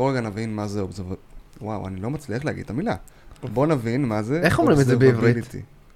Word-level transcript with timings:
בוא 0.00 0.10
רגע 0.10 0.20
נבין 0.20 0.56
מה 0.56 0.66
זה 0.66 0.80
אובזרב... 0.80 1.06
וואו, 1.60 1.86
אני 1.86 2.00
לא 2.00 2.10
מצליח 2.10 2.44
להגיד 2.44 2.64
את 2.64 2.70
המילה. 2.70 2.94
בוא 3.42 3.66
נבין 3.66 4.04
מה 4.04 4.22
זה... 4.22 4.40
איך 4.42 4.58
אומרים 4.58 4.80
את 4.80 4.86
זה 4.86 4.96
בעברית? 4.96 5.36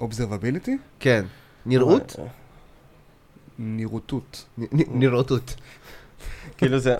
אובזרבביליטי? 0.00 0.78
כן. 1.00 1.24
נראות? 1.66 2.16
נראותות. 3.58 4.44
נ- 4.58 4.62
נ- 4.62 4.98
נראותות. 5.00 5.54
כאילו 6.56 6.78
זה 6.78 6.96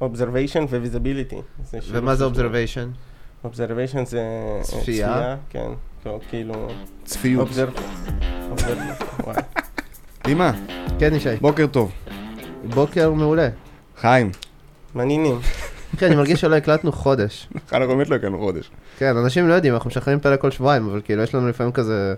observation 0.00 0.58
ו-visibility. 0.70 1.36
ומה 1.90 2.14
זה 2.14 2.26
observation? 2.26 2.88
observation 3.46 4.04
זה 4.04 4.20
אה, 4.20 4.60
צפייה? 4.62 5.36
כן. 5.50 5.68
כאילו, 6.30 6.68
צפיות. 7.04 7.48
אמא, 10.28 10.50
כן, 10.98 11.14
ישי. 11.14 11.36
בוקר 11.40 11.66
טוב. 11.66 11.92
בוקר 12.74 13.12
מעולה. 13.12 13.48
חיים. 14.00 14.30
מעניינים. 14.94 15.38
כן, 15.98 16.06
אני 16.06 16.16
מרגיש 16.16 16.40
שלא 16.40 16.56
הקלטנו 16.56 16.92
חודש. 16.92 17.48
אנחנו 17.72 17.88
באמת 17.88 18.08
לא 18.10 18.16
הקלנו 18.16 18.38
חודש. 18.38 18.70
כן, 18.98 19.16
אנשים 19.16 19.48
לא 19.48 19.54
יודעים, 19.54 19.74
אנחנו 19.74 19.88
משחררים 19.90 20.20
פרק 20.20 20.40
כל 20.40 20.50
שבועיים, 20.50 20.88
אבל 20.88 21.00
כאילו, 21.04 21.22
יש 21.22 21.34
לנו 21.34 21.48
לפעמים 21.48 21.72
כזה 21.72 22.14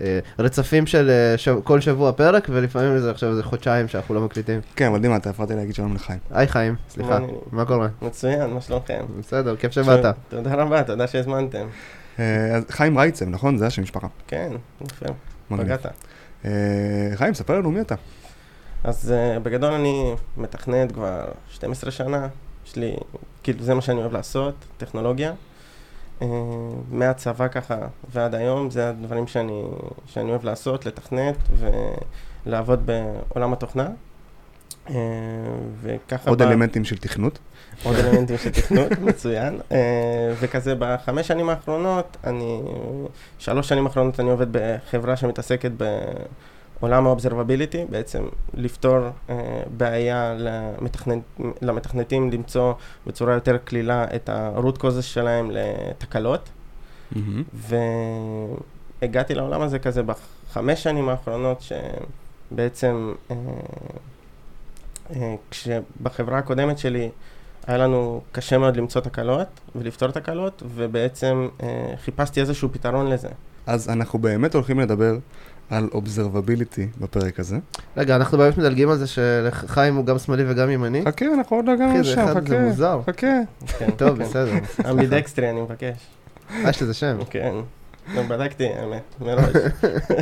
אה, 0.00 0.18
רצפים 0.38 0.86
של 0.86 1.10
אה, 1.10 1.38
שב- 1.38 1.60
כל 1.64 1.80
שבוע 1.80 2.12
פרק, 2.12 2.46
ולפעמים 2.50 2.98
זה 2.98 3.10
עכשיו 3.10 3.30
איזה 3.30 3.42
חודשיים 3.42 3.88
שאנחנו 3.88 4.14
לא 4.14 4.20
מקליטים. 4.20 4.60
כן, 4.76 4.86
אבל 4.86 5.00
דימה, 5.00 5.16
אתה 5.16 5.30
הפרעתי 5.30 5.54
להגיד 5.54 5.74
שלום 5.74 5.94
לחיים. 5.94 6.18
היי 6.30 6.46
חיים, 6.48 6.74
סליחה. 6.90 7.18
מה 7.52 7.64
קורה? 7.64 7.88
מצוין, 8.02 8.50
מה 8.50 8.60
שלומכם? 8.60 9.04
בסדר, 9.18 9.56
כיף 9.56 9.72
שבאת. 9.72 10.14
תודה 10.28 10.54
רבה, 10.54 10.82
תודה 10.82 11.06
שהזמנתם. 11.06 11.66
אה, 12.18 12.56
אז 12.56 12.64
חיים 12.70 12.98
רייצב, 12.98 13.28
נכון? 13.28 13.58
זה 13.58 13.66
השם 13.66 13.82
משפחה. 13.82 14.06
כן, 14.26 14.52
יפה, 14.84 15.06
מגניב. 15.50 15.66
פגעת. 15.66 15.86
אה, 16.44 16.50
חיים, 17.14 17.34
ספר 17.34 17.58
לנו 17.58 17.70
מי 17.70 17.80
אתה. 17.80 17.94
אז 18.84 19.14
uh, 19.36 19.40
בגדול 19.40 19.72
אני 19.72 20.14
מתכנת 20.36 20.92
כבר 20.92 21.24
12 21.50 21.90
שנה, 21.90 22.28
יש 22.72 22.76
לי, 22.76 22.96
כאילו 23.42 23.62
זה 23.62 23.74
מה 23.74 23.80
שאני 23.80 24.00
אוהב 24.00 24.12
לעשות, 24.12 24.54
טכנולוגיה. 24.76 25.32
Uh, 26.20 26.24
מהצבא 26.90 27.48
ככה 27.48 27.76
ועד 28.12 28.34
היום, 28.34 28.70
זה 28.70 28.88
הדברים 28.88 29.26
שאני, 29.26 29.62
שאני 30.06 30.30
אוהב 30.30 30.44
לעשות, 30.44 30.86
לתכנת 30.86 31.36
ולעבוד 32.46 32.86
בעולם 32.86 33.52
התוכנה. 33.52 33.88
Uh, 34.86 34.90
וככה... 35.82 36.30
עוד 36.30 36.42
ב- 36.42 36.46
אלמנטים 36.46 36.84
של 36.84 36.96
תכנות. 36.96 37.38
עוד 37.82 37.96
אלמנטים 37.96 38.38
של 38.38 38.50
תכנות, 38.50 38.92
מצוין. 39.08 39.60
Uh, 39.68 39.72
וכזה 40.40 40.74
בחמש 40.78 41.28
שנים 41.28 41.48
האחרונות, 41.48 42.16
אני, 42.24 42.60
שלוש 43.38 43.68
שנים 43.68 43.86
האחרונות 43.86 44.20
אני 44.20 44.30
עובד 44.30 44.46
בחברה 44.50 45.16
שמתעסקת 45.16 45.70
בעולם 46.82 47.06
האובזרבביליטי, 47.06 47.84
בעצם 47.90 48.24
לפתור 48.54 48.98
uh, 48.98 49.32
בעיה 49.76 50.34
למתכנת, 50.38 51.18
למתכנתים 51.62 52.30
למצוא 52.30 52.74
בצורה 53.06 53.34
יותר 53.34 53.58
קלילה 53.64 54.04
את 54.14 54.28
ה-root 54.28 54.78
causes 54.78 55.02
שלהם 55.02 55.50
לתקלות. 55.50 56.48
מהמם. 57.16 57.42
והגעתי 59.02 59.34
לעולם 59.34 59.60
הזה 59.60 59.78
כזה 59.78 60.02
בחמש 60.02 60.82
שנים 60.82 61.08
האחרונות, 61.08 61.64
שבעצם 62.50 63.12
אה, 63.30 63.36
אה, 65.10 65.34
כשבחברה 65.50 66.38
הקודמת 66.38 66.78
שלי 66.78 67.10
היה 67.66 67.78
לנו 67.78 68.20
קשה 68.32 68.58
מאוד 68.58 68.76
למצוא 68.76 69.00
תקלות 69.00 69.48
ולפתור 69.76 70.10
תקלות, 70.10 70.62
ובעצם 70.74 71.48
אה, 71.62 71.94
חיפשתי 72.04 72.40
איזשהו 72.40 72.68
פתרון 72.72 73.06
לזה. 73.06 73.28
אז 73.66 73.88
אנחנו 73.88 74.18
באמת 74.18 74.54
הולכים 74.54 74.80
לדבר 74.80 75.16
על 75.72 75.88
אובזרבביליטי 75.94 76.86
בפרק 77.00 77.40
הזה. 77.40 77.58
רגע, 77.96 78.16
אנחנו 78.16 78.38
באמת 78.38 78.58
מדלגים 78.58 78.88
על 78.90 78.96
זה 78.96 79.06
שחיים 79.06 79.96
הוא 79.96 80.04
גם 80.04 80.18
שמאלי 80.18 80.44
וגם 80.46 80.70
ימני? 80.70 81.02
חכה, 81.04 81.24
אנחנו 81.34 81.56
עוד 81.56 81.66
לא 81.66 81.72
הגענו 81.72 82.00
אחי, 82.00 82.04
זה 82.04 82.16
חכה. 82.16 82.58
מוזר. 82.60 83.00
חכה. 83.06 83.26
כן, 83.78 83.90
טוב. 83.90 84.18
בסדר. 84.18 84.52
אמבידקסטרי, 84.90 85.50
אני 85.50 85.60
מבקש. 85.60 85.96
אה, 86.50 86.70
יש 86.70 86.82
לזה 86.82 86.94
שם. 86.94 87.18
כן. 87.30 87.54
לא, 88.14 88.22
בדקתי, 88.22 88.68
האמת, 88.68 89.02
מראש, 89.20 89.56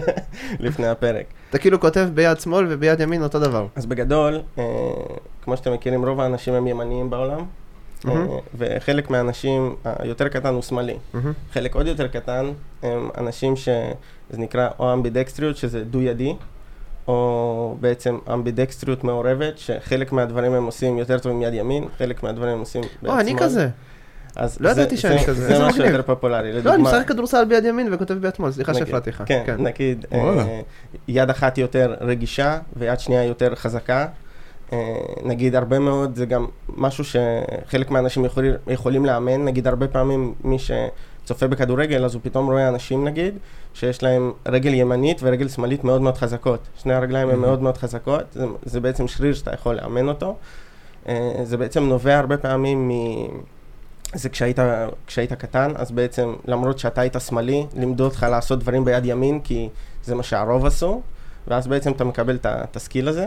לפני 0.61 0.87
הפרק. 0.87 1.25
אתה 1.51 1.59
כאילו 1.59 1.81
כותב 1.81 2.09
ביד 2.15 2.41
שמאל 2.41 2.67
וביד 2.69 3.01
ימין 3.01 3.23
אותו 3.23 3.39
דבר. 3.41 3.67
אז 3.77 3.87
בגדול, 3.87 4.41
אה, 4.59 4.65
כמו 5.43 5.57
שאתם 5.57 5.73
מכירים, 5.73 6.05
רוב 6.05 6.21
האנשים 6.21 6.55
הם 6.55 6.67
ימניים 6.67 7.11
בעולם, 7.11 7.45
אה. 8.09 8.27
וחלק 8.59 9.11
מהאנשים, 9.11 9.75
היותר 9.85 10.29
קטן 10.29 10.55
הוא 10.55 10.63
שמאלי. 10.63 10.97
חלק 11.53 11.75
עוד 11.75 11.87
יותר 11.87 12.09
קטן 12.09 12.53
הם 12.83 13.09
אנשים 13.19 13.55
שזה 14.31 14.39
נקרא 14.41 14.69
או 14.79 14.93
אמבידקסטריות, 14.93 15.57
שזה 15.57 15.85
דו-ידי, 15.85 16.35
או 17.09 17.77
בעצם 17.81 18.19
אמבידקסטריות 18.33 19.05
מעורבת, 19.05 19.59
שחלק 19.59 20.13
מהדברים 20.13 20.53
הם 20.53 20.65
עושים 20.67 20.99
יותר 20.99 21.19
טוב 21.19 21.33
עם 21.33 21.43
יד 21.43 21.55
ימין, 21.55 21.85
חלק 21.99 22.23
מהדברים 22.23 22.53
הם 22.53 22.59
עושים 22.61 22.83
ביד 23.03 23.11
או, 23.13 23.21
אני. 23.21 23.35
כזה. 23.39 23.69
אז 24.37 24.57
לא 24.61 24.75
זה- 24.75 24.81
ידעתי 24.81 24.97
שאני 24.97 25.19
זה- 25.19 25.27
כזה. 25.27 25.47
זה 25.59 25.65
משהו. 25.67 25.85
יותר 25.85 26.03
פופולרי. 26.03 26.43
לא, 26.53 26.59
אני 26.59 26.67
לדוגמה, 26.67 26.79
משחק 26.79 27.09
כדורסל 27.09 27.45
ביד 27.45 27.65
ימין 27.65 27.89
וכותב 27.95 28.15
ביד 28.15 28.35
שמאל, 28.35 28.53
סליחה 28.53 28.73
נגיד, 28.73 28.85
שהפרעתי 28.85 29.11
לך. 29.11 29.23
כן, 29.27 29.57
נגיד, 29.59 30.07
וואלה. 30.13 30.43
אה, 30.43 30.61
יד 31.09 31.31
אחת 31.31 31.59
יותר 31.59 31.95
רגישה 32.01 32.59
ויד 32.77 33.01
שנייה 33.01 33.25
יותר 33.25 33.55
חזקה. 33.55 34.07
אה, 34.73 34.79
נגיד 35.25 35.55
הרבה 35.57 35.79
מאוד, 35.79 36.17
זה 36.17 36.27
גם 36.27 36.47
משהו 36.69 37.05
שחלק 37.05 37.91
מהאנשים 37.91 38.25
יכולים, 38.25 38.53
יכולים 38.67 39.05
לאמן, 39.05 39.45
נגיד 39.45 39.67
הרבה 39.67 39.89
פעמים 39.89 40.35
מי 40.45 40.57
שצופה 41.31 41.47
בכדורגל, 41.47 42.05
אז 42.05 42.15
הוא 42.15 42.21
פתאום 42.25 42.47
רואה 42.51 42.69
אנשים 42.69 43.05
נגיד, 43.05 43.35
שיש 43.75 44.03
להם 44.03 44.33
רגל 44.49 44.75
ימנית 44.75 45.21
ורגל 45.23 45.49
שמאלית 45.49 45.85
מאוד 45.85 46.01
מאוד 46.03 46.17
חזקות. 46.17 46.61
שני 46.83 46.95
הרגליים 46.95 47.29
הן 47.29 47.35
Mhm. 47.35 47.39
מאוד 47.39 47.63
מאוד 47.63 47.77
חזקות, 47.77 48.23
זה, 48.33 48.45
זה 48.65 48.81
בעצם 48.81 49.09
שריר 49.09 49.35
שאתה 49.35 49.55
יכול 49.55 49.75
לאמן 49.75 50.09
אותו. 50.09 50.37
אה, 51.09 51.15
זה 51.43 51.57
בעצם 51.57 51.83
נובע 51.85 52.19
הרבה 52.19 52.37
פעמים 52.37 52.89
מ... 52.89 52.93
זה 54.15 54.29
כשהיית, 54.29 54.59
כשהיית 55.07 55.33
קטן, 55.33 55.73
אז 55.75 55.91
בעצם 55.91 56.35
למרות 56.47 56.79
שאתה 56.79 57.01
היית 57.01 57.17
שמאלי, 57.29 57.67
לימדו 57.77 58.05
אותך 58.05 58.27
לעשות 58.31 58.59
דברים 58.59 58.85
ביד 58.85 59.05
ימין, 59.07 59.41
כי 59.41 59.69
זה 60.05 60.15
מה 60.15 60.23
שהרוב 60.23 60.67
עשו, 60.67 61.01
ואז 61.49 61.67
בעצם 61.67 61.93
אתה 61.93 62.05
מקבל 62.05 62.35
את 62.37 62.47
ה- 62.47 62.65
את 62.71 62.77
הסקיל 62.77 63.09
הזה. 63.09 63.27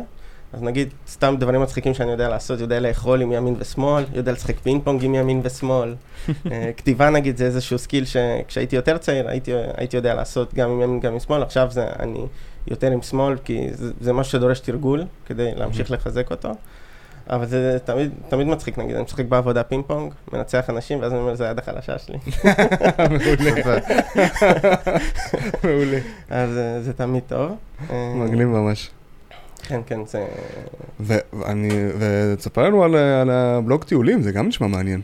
אז 0.54 0.64
נגיד, 0.64 0.90
סתם 1.08 1.36
דברים 1.40 1.62
מצחיקים 1.62 1.94
שאני 1.94 2.12
יודע 2.12 2.30
לעשות, 2.30 2.60
יודע 2.60 2.80
לאכול 2.80 3.22
עם 3.22 3.32
ימין 3.32 3.56
ושמאל, 3.60 4.04
יודע 4.14 4.32
לשחק 4.32 4.60
פינג 4.60 4.84
פונג 4.84 5.04
עם 5.04 5.16
ימין 5.16 5.42
ושמאל. 5.44 5.96
אה, 6.52 6.72
כתיבה 6.78 7.10
נגיד 7.10 7.38
זה 7.38 7.46
איזשהו 7.46 7.78
סקיל 7.78 8.06
שכשהייתי 8.06 8.76
יותר 8.76 8.98
צעיר 8.98 9.30
הייתי, 9.30 9.52
הייתי 9.78 9.98
יודע 9.98 10.14
לעשות 10.14 10.54
גם 10.54 10.70
עם 10.70 10.82
ימין 10.82 11.00
גם 11.00 11.14
עם 11.14 11.20
שמאל, 11.20 11.44
עכשיו 11.44 11.68
זה 11.72 11.86
אני 12.00 12.26
יותר 12.68 12.92
עם 12.92 13.02
שמאל, 13.02 13.38
כי 13.38 13.68
זה, 13.72 13.92
זה 14.02 14.14
משהו 14.14 14.32
שדורש 14.32 14.60
תרגול 14.60 15.04
כדי 15.26 15.52
להמשיך 15.56 15.92
לחזק 15.92 16.32
אותו. 16.32 16.50
אבל 17.30 17.46
זה 17.46 17.78
תמיד, 17.86 18.12
תמיד 18.30 18.48
מצחיק, 18.48 18.78
נגיד, 18.78 18.96
אני 18.96 19.04
משחק 19.04 19.26
בעבודה 19.26 19.64
פינג 19.64 19.84
פונג, 19.88 20.14
מנצח 20.34 20.70
אנשים, 20.70 21.02
ואז 21.02 21.12
אני 21.12 21.22
אומר, 21.22 21.36
זה 21.36 21.48
היד 21.48 21.60
החלשה 21.60 22.00
שלי. 22.00 22.18
מעולה. 23.10 23.80
מעולה. 25.64 26.00
אז 26.30 26.58
אה, 26.58 26.82
זה 26.82 26.94
תמיד 26.94 27.24
טוב. 27.28 27.52
אה, 27.90 28.14
מגניב 28.16 28.48
ממש. 28.48 28.92
כן, 29.68 29.82
כן, 29.86 30.00
זה... 30.06 30.26
ואני, 31.00 31.70
ותספר 32.00 32.64
לנו 32.64 32.84
על, 32.84 32.96
על 32.96 33.30
הבלוג 33.30 33.84
טיולים, 33.84 34.22
זה 34.22 34.32
גם 34.32 34.48
נשמע 34.48 34.68
מעניין. 34.68 35.02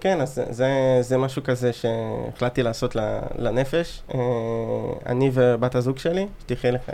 כן, 0.00 0.20
אז 0.20 0.40
זה- 0.50 0.98
זה, 1.00 1.18
משהו 1.18 1.42
כזה 1.44 1.70
שהחלטתי 1.72 2.62
לעשות 2.62 2.96
לנפש. 3.38 4.02
אה, 4.14 4.18
אני 5.06 5.30
ובת 5.32 5.74
הזוג 5.74 5.98
שלי, 5.98 6.26
שתחיה 6.42 6.70
לך, 6.70 6.90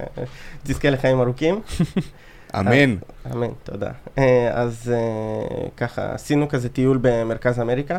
תזכה 0.63 0.91
לחיים 0.91 1.21
ארוכים. 1.21 1.61
אמן. 2.59 2.97
אמן, 3.33 3.49
תודה. 3.65 3.91
אה, 4.19 4.51
אז 4.53 4.93
אה, 4.95 5.67
ככה, 5.77 6.13
עשינו 6.15 6.49
כזה 6.49 6.69
טיול 6.69 6.99
במרכז 7.03 7.61
אמריקה, 7.61 7.99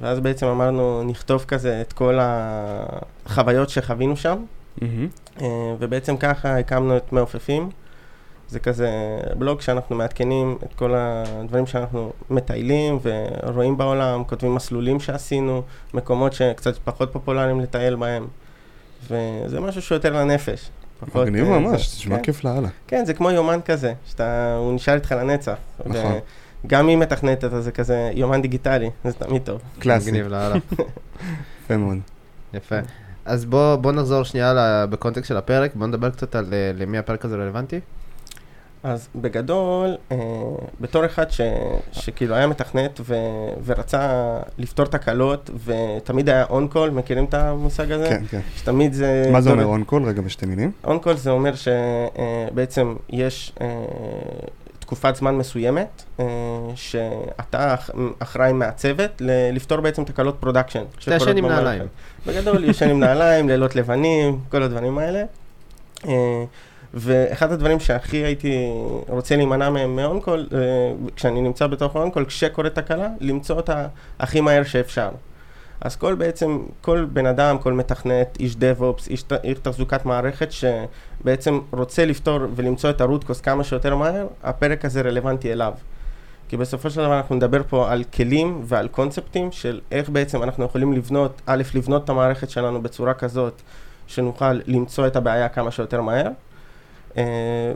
ואז 0.00 0.20
בעצם 0.20 0.46
אמרנו, 0.46 1.02
נכתוב 1.02 1.44
כזה 1.48 1.80
את 1.80 1.92
כל 1.92 2.18
החוויות 2.20 3.68
שחווינו 3.70 4.16
שם. 4.16 4.44
אה, 4.82 5.46
ובעצם 5.78 6.16
ככה 6.16 6.58
הקמנו 6.58 6.96
את 6.96 7.12
מעופפים. 7.12 7.70
זה 8.48 8.60
כזה 8.60 8.88
בלוג 9.38 9.60
שאנחנו 9.60 9.96
מעדכנים 9.96 10.58
את 10.62 10.74
כל 10.74 10.94
הדברים 10.96 11.66
שאנחנו 11.66 12.12
מטיילים 12.30 12.98
ורואים 13.02 13.76
בעולם, 13.76 14.24
כותבים 14.24 14.54
מסלולים 14.54 15.00
שעשינו, 15.00 15.62
מקומות 15.94 16.32
שקצת 16.32 16.74
פחות 16.84 17.12
פופולריים 17.12 17.60
לטייל 17.60 17.96
בהם. 17.96 18.26
וזה 19.10 19.60
משהו 19.60 19.82
שהוא 19.82 19.96
יותר 19.96 20.12
לנפש. 20.12 20.70
פחות, 21.00 21.26
מגניב 21.26 21.44
אה, 21.46 21.58
ממש, 21.58 21.88
זה- 21.90 21.96
תשמע 21.96 22.16
כן. 22.16 22.22
כיף 22.22 22.44
לאללה. 22.44 22.68
כן, 22.86 23.04
זה 23.04 23.14
כמו 23.14 23.30
יומן 23.30 23.58
כזה, 23.64 23.92
שאתה, 24.06 24.56
הוא 24.58 24.72
נשאר 24.74 24.94
איתך 24.94 25.12
לנצח. 25.12 25.54
נכון. 25.86 26.18
גם 26.66 26.88
אם 26.88 26.98
מתכנת, 26.98 27.52
אז 27.52 27.64
זה 27.64 27.72
כזה 27.72 28.10
יומן 28.14 28.42
דיגיטלי, 28.42 28.90
זה 29.04 29.12
תמיד 29.12 29.42
טוב. 29.42 29.60
קלאסי, 29.78 30.10
מגניב 30.10 30.26
לאללה. 30.28 30.54
יפה 31.64 31.76
מאוד. 31.76 31.96
יפה. 32.54 32.76
אז 33.24 33.44
בוא, 33.44 33.76
בוא 33.76 33.92
נחזור 33.92 34.22
שנייה 34.22 34.52
ל- 34.54 34.86
בקונטקסט 34.90 35.28
של 35.28 35.36
הפרק, 35.36 35.74
בוא 35.74 35.86
נדבר 35.86 36.10
קצת 36.10 36.34
על 36.36 36.46
אה, 36.52 36.70
למי 36.74 36.98
הפרק 36.98 37.24
הזה 37.24 37.36
רלוונטי. 37.36 37.80
אז 38.82 39.08
בגדול, 39.16 39.96
אה, 40.12 40.16
בתור 40.80 41.06
אחד 41.06 41.30
ש, 41.30 41.40
שכאילו 41.92 42.34
היה 42.34 42.46
מתכנת 42.46 43.00
ו, 43.04 43.14
ורצה 43.64 44.10
לפתור 44.58 44.86
תקלות, 44.86 45.50
ותמיד 45.64 46.28
היה 46.28 46.44
on-call, 46.50 46.90
מכירים 46.90 47.24
את 47.24 47.34
המושג 47.34 47.92
הזה? 47.92 48.08
כן, 48.08 48.22
כן. 48.30 48.40
שתמיד 48.56 48.92
זה... 48.92 49.28
מה 49.32 49.40
זה 49.40 49.50
אומר 49.50 49.62
דור- 49.62 49.72
on 49.72 49.84
call? 49.84 50.04
רגע 50.04 50.22
בשתי 50.22 50.46
מילים. 50.46 50.72
on-call 50.84 51.16
זה 51.16 51.30
אומר 51.30 51.52
שבעצם 51.54 52.94
יש 53.10 53.52
אה, 53.60 53.66
תקופת 54.78 55.16
זמן 55.16 55.34
מסוימת, 55.34 56.02
אה, 56.20 56.24
שאתה 56.74 57.74
אח- 57.74 57.90
אחראי 58.18 58.52
מהצוות 58.52 59.10
ל- 59.20 59.50
לפתור 59.54 59.80
בעצם 59.80 60.04
תקלות 60.04 60.36
פרודקשן. 60.40 60.82
אתה 61.04 61.14
ישן 61.14 61.36
עם. 61.36 61.46
נעליים. 61.46 61.82
בגדול, 62.26 62.64
ישן 62.64 62.90
עם 62.90 63.00
נעליים, 63.00 63.48
לילות 63.48 63.76
לבנים, 63.76 64.38
כל 64.48 64.62
הדברים 64.62 64.98
האלה. 64.98 65.22
אה, 66.08 66.44
ואחד 66.94 67.52
הדברים 67.52 67.80
שהכי 67.80 68.16
הייתי 68.16 68.70
רוצה 69.08 69.36
להימנע 69.36 69.70
מהם 69.70 69.96
מ 69.96 70.02
on-call, 70.02 70.48
אה, 70.52 70.58
כשאני 71.16 71.40
נמצא 71.40 71.66
בתוך 71.66 71.96
on-call, 71.96 72.24
כשקורית 72.24 72.74
תקלה, 72.74 73.08
למצוא 73.20 73.56
אותה 73.56 73.86
הכי 74.18 74.40
מהר 74.40 74.64
שאפשר. 74.64 75.10
אז 75.80 75.96
כל 75.96 76.14
בעצם, 76.14 76.58
כל 76.80 77.06
בן 77.12 77.26
אדם, 77.26 77.58
כל 77.58 77.72
מתכנת, 77.72 78.36
איש 78.40 78.54
DevOps, 78.54 79.10
איש, 79.10 79.24
איש 79.44 79.58
תחזוקת 79.62 80.04
מערכת 80.04 80.48
שבעצם 80.52 81.60
רוצה 81.70 82.04
לפתור 82.04 82.40
ולמצוא 82.54 82.90
את 82.90 83.00
ה 83.00 83.05
root 83.05 83.24
cause 83.24 83.40
כמה 83.40 83.64
שיותר 83.64 83.96
מהר, 83.96 84.26
הפרק 84.42 84.84
הזה 84.84 85.00
רלוונטי 85.00 85.52
אליו. 85.52 85.72
כי 86.48 86.56
בסופו 86.56 86.90
של 86.90 86.96
דבר 87.00 87.16
אנחנו 87.16 87.34
נדבר 87.34 87.62
פה 87.68 87.92
על 87.92 88.04
כלים 88.04 88.60
ועל 88.64 88.88
קונספטים 88.88 89.52
של 89.52 89.80
איך 89.92 90.10
בעצם 90.10 90.42
אנחנו 90.42 90.64
יכולים 90.64 90.92
לבנות, 90.92 91.42
א', 91.46 91.62
לבנות 91.74 92.04
את 92.04 92.10
המערכת 92.10 92.50
שלנו 92.50 92.82
בצורה 92.82 93.14
כזאת 93.14 93.62
שנוכל 94.06 94.60
למצוא 94.66 95.06
את 95.06 95.16
הבעיה 95.16 95.48
כמה 95.48 95.70
שיותר 95.70 96.02
מהר. 96.02 96.28
אה, 97.16 97.22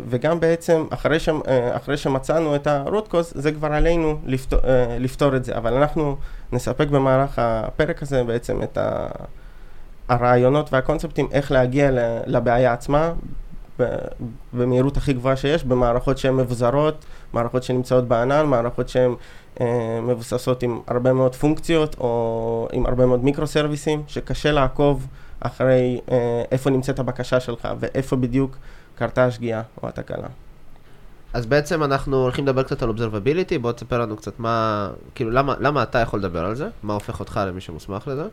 וגם 0.08 0.40
בעצם 0.40 0.86
אחרי, 0.90 1.20
ש, 1.20 1.28
אה, 1.28 1.76
אחרי 1.76 1.96
שמצאנו 1.96 2.56
את 2.56 2.66
cause, 3.10 3.32
זה 3.34 3.52
כבר 3.52 3.72
עלינו 3.72 4.18
לפתור, 4.24 4.60
אה, 4.64 4.96
לפתור 4.98 5.36
את 5.36 5.44
זה, 5.44 5.56
אבל 5.56 5.74
אנחנו 5.74 6.16
נספק 6.52 6.88
במהלך 6.88 7.32
הפרק 7.38 8.02
הזה 8.02 8.24
בעצם 8.24 8.62
את 8.62 8.78
ה- 8.78 9.08
הרעיונות 10.08 10.72
והקונספטים 10.72 11.28
איך 11.32 11.52
להגיע 11.52 11.90
לבעיה 12.26 12.72
עצמה 12.72 13.12
במהירות 14.52 14.96
הכי 14.96 15.12
גבוהה 15.12 15.36
שיש, 15.36 15.64
במערכות 15.64 16.18
שהן 16.18 16.34
מבוזרות, 16.36 17.04
מערכות 17.32 17.62
שנמצאות 17.62 18.08
בענן, 18.08 18.46
מערכות 18.46 18.88
שהן 18.88 19.14
אה, 19.60 20.00
מבוססות 20.02 20.62
עם 20.62 20.80
הרבה 20.86 21.12
מאוד 21.12 21.34
פונקציות 21.34 21.96
או 21.98 22.68
עם 22.72 22.86
הרבה 22.86 23.06
מאוד 23.06 23.24
מיקרו-סרוויסים, 23.24 24.02
שקשה 24.06 24.52
לעקוב 24.52 25.06
אחרי 25.40 26.00
אה, 26.10 26.42
איפה 26.52 26.70
נמצאת 26.70 26.98
הבקשה 26.98 27.40
שלך 27.40 27.68
ואיפה 27.80 28.16
בדיוק 28.16 28.56
קרתה 28.94 29.24
השגיאה 29.24 29.62
או 29.82 29.88
התקלה. 29.88 30.28
אז 31.32 31.46
בעצם 31.46 31.82
אנחנו 31.82 32.16
הולכים 32.16 32.44
לדבר 32.44 32.62
קצת 32.62 32.82
על 32.82 32.88
אובזרבביליטי, 32.88 33.58
בוא 33.58 33.72
תספר 33.72 34.00
לנו 34.00 34.16
קצת 34.16 34.38
מה, 34.38 34.88
כאילו 35.14 35.30
למה, 35.30 35.54
למה 35.60 35.82
אתה 35.82 35.98
יכול 35.98 36.18
לדבר 36.18 36.44
על 36.44 36.54
זה? 36.54 36.68
מה 36.82 36.94
הופך 36.94 37.20
אותך 37.20 37.40
למי 37.46 37.60
שמוסמך 37.60 38.08
לזה? 38.08 38.24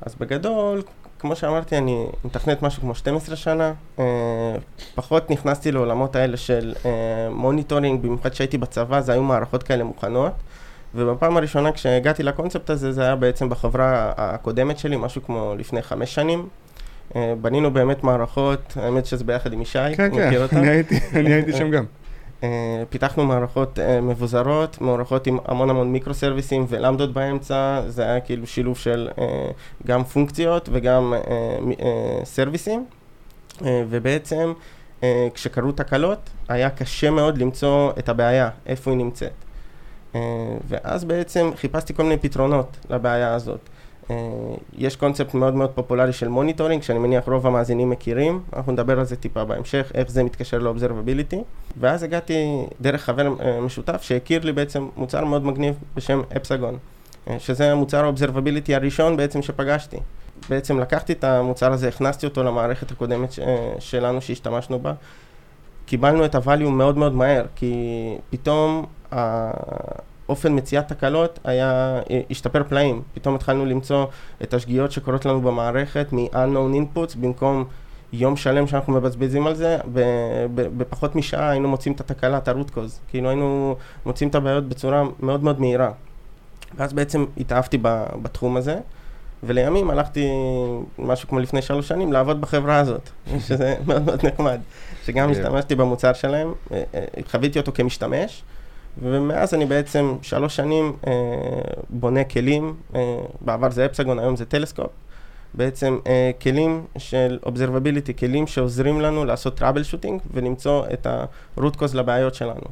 אז 0.00 0.14
בגדול, 0.14 0.82
כמו 1.18 1.36
שאמרתי, 1.36 1.78
אני 1.78 2.06
מתכנת 2.24 2.62
משהו 2.62 2.82
כמו 2.82 2.94
12 2.94 3.36
שנה. 3.36 3.72
אה, 3.98 4.04
פחות 4.94 5.30
נכנסתי 5.30 5.72
לעולמות 5.72 6.16
האלה 6.16 6.36
של 6.36 6.74
אה, 6.84 6.90
monitoring, 7.30 8.02
במיוחד 8.02 8.30
כשהייתי 8.30 8.58
בצבא, 8.58 9.00
זה 9.00 9.12
היו 9.12 9.22
מערכות 9.22 9.62
כאלה 9.62 9.84
מוכנות. 9.84 10.32
ובפעם 10.94 11.36
הראשונה 11.36 11.72
כשהגעתי 11.72 12.22
לקונספט 12.22 12.70
הזה, 12.70 12.92
זה 12.92 13.02
היה 13.02 13.16
בעצם 13.16 13.48
בחברה 13.48 14.12
הקודמת 14.16 14.78
שלי, 14.78 14.96
משהו 14.96 15.22
כמו 15.22 15.54
לפני 15.58 15.82
חמש 15.82 16.14
שנים. 16.14 16.48
אה, 17.16 17.34
בנינו 17.40 17.70
באמת 17.70 18.04
מערכות, 18.04 18.76
האמת 18.76 19.06
שזה 19.06 19.24
ביחד 19.24 19.52
עם 19.52 19.62
ישי, 19.62 19.78
כן, 19.96 20.06
מכיר 20.10 20.30
כן, 20.30 20.42
אותה? 20.42 20.58
אני 20.58 20.68
הייתי- 20.68 20.98
אני 21.18 21.32
הייתי 21.32 21.52
שם 21.52 21.70
גם. 21.70 21.84
אה, 22.42 22.48
פיתחנו 22.90 23.24
מערכות 23.26 23.78
אה, 23.78 24.00
מבוזרות, 24.00 24.80
מערכות 24.80 25.26
עם 25.26 25.38
המון 25.44 25.70
המון 25.70 25.92
מיקרו-סרוויסים 25.92 26.66
ולמבדות 26.68 27.12
באמצע, 27.12 27.80
זה 27.86 28.02
היה 28.02 28.20
כאילו 28.20 28.46
שילוב 28.46 28.78
של 28.78 29.08
גם 29.86 30.04
פונקציות 30.04 30.68
וגם 30.72 31.14
סרוויסים, 32.24 32.84
ובעצם 33.62 34.52
כשקרו 35.34 35.72
תקלות 35.72 36.18
היה 36.48 36.70
קשה 36.70 37.10
מאוד 37.10 37.38
למצוא 37.38 37.90
את 37.98 38.08
הבעיה, 38.08 38.48
איפה 38.66 38.90
היא 38.90 38.98
נמצאת. 38.98 39.32
ואז 40.68 41.04
בעצם 41.04 41.50
חיפשתי 41.56 41.94
כל 41.94 42.02
מיני 42.02 42.16
פתרונות 42.16 42.76
לבעיה 42.90 43.34
הזאת. 43.34 43.68
אה, 44.10 44.16
יש 44.78 44.96
קונספט 44.96 45.34
מאוד 45.34 45.54
מאוד 45.54 45.70
פופולרי 45.70 46.12
של 46.12 46.28
monitoring, 46.28 46.82
שאני 46.82 46.98
מניח 46.98 47.28
רוב 47.28 47.46
המאזינים 47.46 47.90
מכירים, 47.90 48.42
אנחנו 48.56 48.72
נדבר 48.72 48.98
על 48.98 49.04
זה 49.04 49.16
טיפה 49.16 49.44
בהמשך, 49.44 49.92
איך 49.94 50.10
זה 50.10 50.22
מתקשר 50.22 50.58
ל-observability. 50.58 51.36
ואז 51.80 52.02
הגעתי 52.02 52.66
דרך 52.80 53.02
חבר 53.02 53.34
אה, 53.40 53.60
משותף 53.60 54.02
שהכיר 54.02 54.44
לי 54.44 54.52
בעצם 54.52 54.88
מוצר 54.96 55.24
מאוד 55.24 55.44
מגניב 55.44 55.74
בשם 55.96 56.22
Epsagon, 56.36 56.78
אה, 57.30 57.38
שזה 57.38 57.72
המוצר 57.72 58.04
ה-observability 58.04 58.74
הראשון 58.74 59.16
בעצם 59.16 59.42
שפגשתי. 59.42 59.96
בעצם 60.48 60.80
לקחתי 60.80 61.12
את 61.12 61.24
המוצר 61.24 61.72
הזה, 61.72 61.88
הכנסתי 61.88 62.26
אותו 62.26 62.42
למערכת 62.42 62.90
הקודמת 62.90 63.34
שלנו 63.78 64.20
שהשתמשנו 64.20 64.78
בה, 64.78 64.92
קיבלנו 65.86 66.24
את 66.24 66.34
ה-value 66.34 66.68
מאוד 66.68 66.98
מאוד 66.98 67.14
מהר, 67.14 67.44
כי 67.56 67.74
פתאום 68.30 68.86
האופן 70.28 70.56
מציאת 70.56 70.88
תקלות 70.88 71.38
היה, 71.44 72.00
אה, 72.10 72.20
השתפר 72.30 72.62
פלאים. 72.68 73.02
פתאום 73.14 73.34
התחלנו 73.34 73.66
למצוא 73.66 74.06
את 74.42 74.54
השגיאות 74.54 74.92
שקורות 74.92 75.26
לנו 75.26 75.40
במערכת 75.40 76.06
מ-unknown 76.12 76.96
inputs, 76.96 77.18
במקום 77.20 77.64
יום 78.12 78.36
שלם 78.36 78.66
שאנחנו 78.66 78.92
מבזבזים 78.92 79.46
על 79.46 79.54
זה, 79.54 79.78
בפחות 80.54 81.16
משעה 81.16 81.50
היינו 81.50 81.68
מוצאים 81.68 81.94
את 81.94 82.00
התקלה, 82.00 82.38
את 82.38 82.48
ה-root 82.48 82.70
cause. 82.70 82.98
כאילו 83.08 83.28
היינו 83.28 83.76
מוצאים 84.06 84.28
את 84.30 84.34
הבעיות 84.34 84.68
בצורה 84.68 85.02
מאוד 85.20 85.44
מאוד 85.44 85.60
מהירה. 85.60 85.90
ואז 86.76 86.92
בעצם 86.92 87.24
התאהבתי 87.36 87.78
בתחום 88.22 88.56
הזה, 88.56 88.78
ולימים 89.42 89.90
הלכתי, 89.90 90.28
משהו 90.98 91.28
כמו 91.28 91.38
לפני 91.38 91.62
שלוש 91.62 91.88
שנים, 91.88 92.12
לעבוד 92.12 92.40
בחברה 92.40 92.78
הזאת, 92.78 93.10
שזה 93.46 93.74
מאוד 93.86 94.02
מאוד 94.02 94.26
נחמד. 94.26 94.60
שגם 95.04 95.34
כן. 95.34 95.40
השתמשתי 95.40 95.74
במוצר 95.74 96.12
שלהם, 96.12 96.52
אה, 96.72 96.82
אה, 96.94 97.04
חוויתי 97.30 97.58
אותו 97.58 97.72
כמשתמש, 97.72 98.42
ומאז 99.02 99.54
אני 99.54 99.66
בעצם 99.66 100.16
שלוש 100.22 100.56
שנים 100.56 100.96
אה, 101.06 101.12
בונה 101.90 102.24
כלים, 102.24 102.74
אה, 102.94 103.18
בעבר 103.40 103.70
זה 103.70 103.86
אפסגון, 103.86 104.18
היום 104.18 104.36
זה 104.36 104.44
טלסקופ. 104.44 104.90
בעצם 105.54 105.98
אה, 106.06 106.30
כלים 106.42 106.86
של 106.98 107.38
observability, 107.44 108.12
כלים 108.18 108.46
שעוזרים 108.46 109.00
לנו 109.00 109.24
לעשות 109.24 109.56
טראבל 109.56 109.82
שוטינג 109.82 110.20
ולמצוא 110.34 110.86
את 110.92 111.06
ה-root 111.06 111.76
cause 111.76 111.94
לבעיות 111.96 112.34
שלנו. 112.34 112.66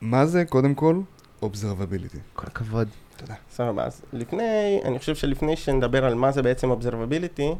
מה 0.00 0.26
זה, 0.26 0.44
קודם 0.44 0.74
כל, 0.74 1.00
observability? 1.42 2.18
כל 2.34 2.46
הכבוד. 2.46 2.88
סבבה, 3.50 3.84
אז 3.84 4.02
לפני, 4.12 4.80
אני 4.84 4.98
חושב 4.98 5.14
שלפני 5.14 5.56
שנדבר 5.56 6.04
על 6.04 6.14
מה 6.14 6.32
זה 6.32 6.42
בעצם 6.42 6.72
observability, 6.72 7.54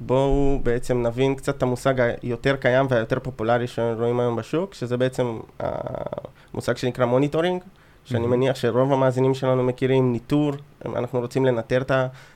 בואו 0.00 0.60
בעצם 0.62 1.02
נבין 1.02 1.34
קצת 1.34 1.56
את 1.56 1.62
המושג 1.62 1.94
היותר 2.22 2.56
קיים 2.56 2.86
והיותר 2.90 3.18
פופולרי 3.20 3.66
שרואים 3.66 4.20
היום 4.20 4.36
בשוק, 4.36 4.74
שזה 4.74 4.96
בעצם 4.96 5.38
המושג 6.52 6.76
שנקרא 6.76 7.04
monitoring, 7.06 7.62
שאני 8.04 8.24
Mhm. 8.24 8.28
מניח 8.28 8.56
שרוב 8.56 8.92
המאזינים 8.92 9.34
שלנו 9.34 9.62
מכירים 9.62 10.12
ניטור, 10.12 10.52
אנחנו 10.96 11.20
רוצים 11.20 11.44
לנטר 11.44 11.82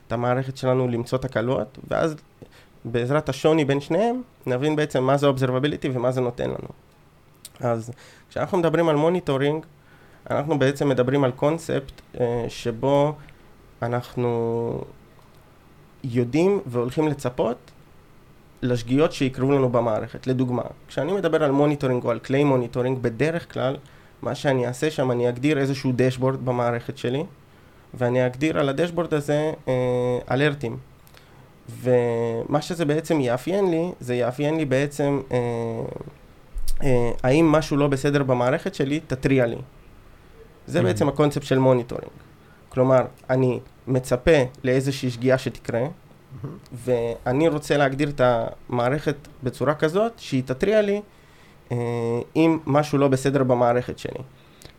את 0.06 0.12
המערכת 0.12 0.56
שלנו, 0.56 0.88
למצוא 0.88 1.18
תקלות, 1.18 1.78
ואז 1.90 2.16
בעזרת 2.84 3.28
השוני 3.28 3.64
בין 3.64 3.80
שניהם, 3.80 4.22
נבין 4.46 4.76
בעצם 4.76 5.04
מה 5.04 5.16
זה 5.16 5.26
observability 5.30 5.88
ומה 5.94 6.12
זה 6.12 6.20
נותן 6.20 6.48
לנו. 6.48 6.68
אז 7.60 7.90
כשאנחנו 8.30 8.58
מדברים 8.58 8.88
על 8.88 8.96
monitoring, 8.96 9.66
אנחנו 10.30 10.58
בעצם 10.58 10.88
מדברים 10.88 11.24
על 11.24 11.30
קונספט 11.32 11.92
אה, 12.20 12.44
שבו 12.48 13.14
אנחנו 13.82 14.80
יודעים 16.04 16.60
והולכים 16.66 17.08
לצפות 17.08 17.56
לשגיאות 18.62 19.12
שיקרו 19.12 19.52
לנו 19.52 19.68
במערכת. 19.68 20.26
לדוגמה, 20.26 20.62
כשאני 20.88 21.12
מדבר 21.12 21.44
על 21.44 21.50
monitoring 21.50 22.04
או 22.04 22.10
על 22.10 22.18
כלי 22.18 22.44
monitoring, 22.44 22.98
בדרך 22.98 23.52
כלל 23.52 23.76
מה 24.22 24.34
שאני 24.34 24.66
אעשה 24.66 24.90
שם, 24.90 25.10
אני 25.10 25.28
אגדיר 25.28 25.58
איזשהו 25.58 25.92
dashboard 25.96 26.44
במערכת 26.44 26.98
שלי, 26.98 27.24
ואני 27.94 28.26
אגדיר 28.26 28.58
על 28.58 28.68
ה 28.68 28.73
dashboard 28.73 29.14
הזה 29.14 29.52
אה, 29.68 29.74
alertים. 30.30 30.76
ומה 31.80 32.62
שזה 32.62 32.84
בעצם 32.84 33.20
יאפיין 33.20 33.70
לי, 33.70 33.92
זה 34.00 34.14
יאפיין 34.14 34.56
לי 34.56 34.64
בעצם 34.64 35.20
אה, 35.32 35.36
אה, 36.82 37.10
האם 37.22 37.52
משהו 37.52 37.76
לא 37.76 37.86
בסדר 37.86 38.22
במערכת 38.22 38.74
שלי, 38.74 39.00
תתריע 39.06 39.46
לי. 39.46 39.56
זה 40.66 40.80
Mhm. 40.80 40.82
בעצם 40.82 41.08
הקונספט 41.08 41.42
של 41.42 41.58
monitoring. 41.58 42.10
כלומר, 42.68 43.02
אני 43.30 43.60
מצפה 43.88 44.30
לאיזושהי 44.64 45.10
שגיאה 45.10 45.38
שתקרה, 45.38 45.80
ואני 46.84 47.48
רוצה 47.48 47.76
להגדיר 47.76 48.08
את 48.08 48.20
המערכת 48.24 49.14
בצורה 49.42 49.74
כזאת, 49.74 50.12
שהיא 50.16 50.42
תתריע 50.46 50.82
לי 50.82 51.00
אה, 51.72 51.76
אם 52.36 52.58
משהו 52.66 52.98
לא 52.98 53.08
בסדר 53.08 53.42
במערכת 53.44 53.98
שלי. 53.98 54.20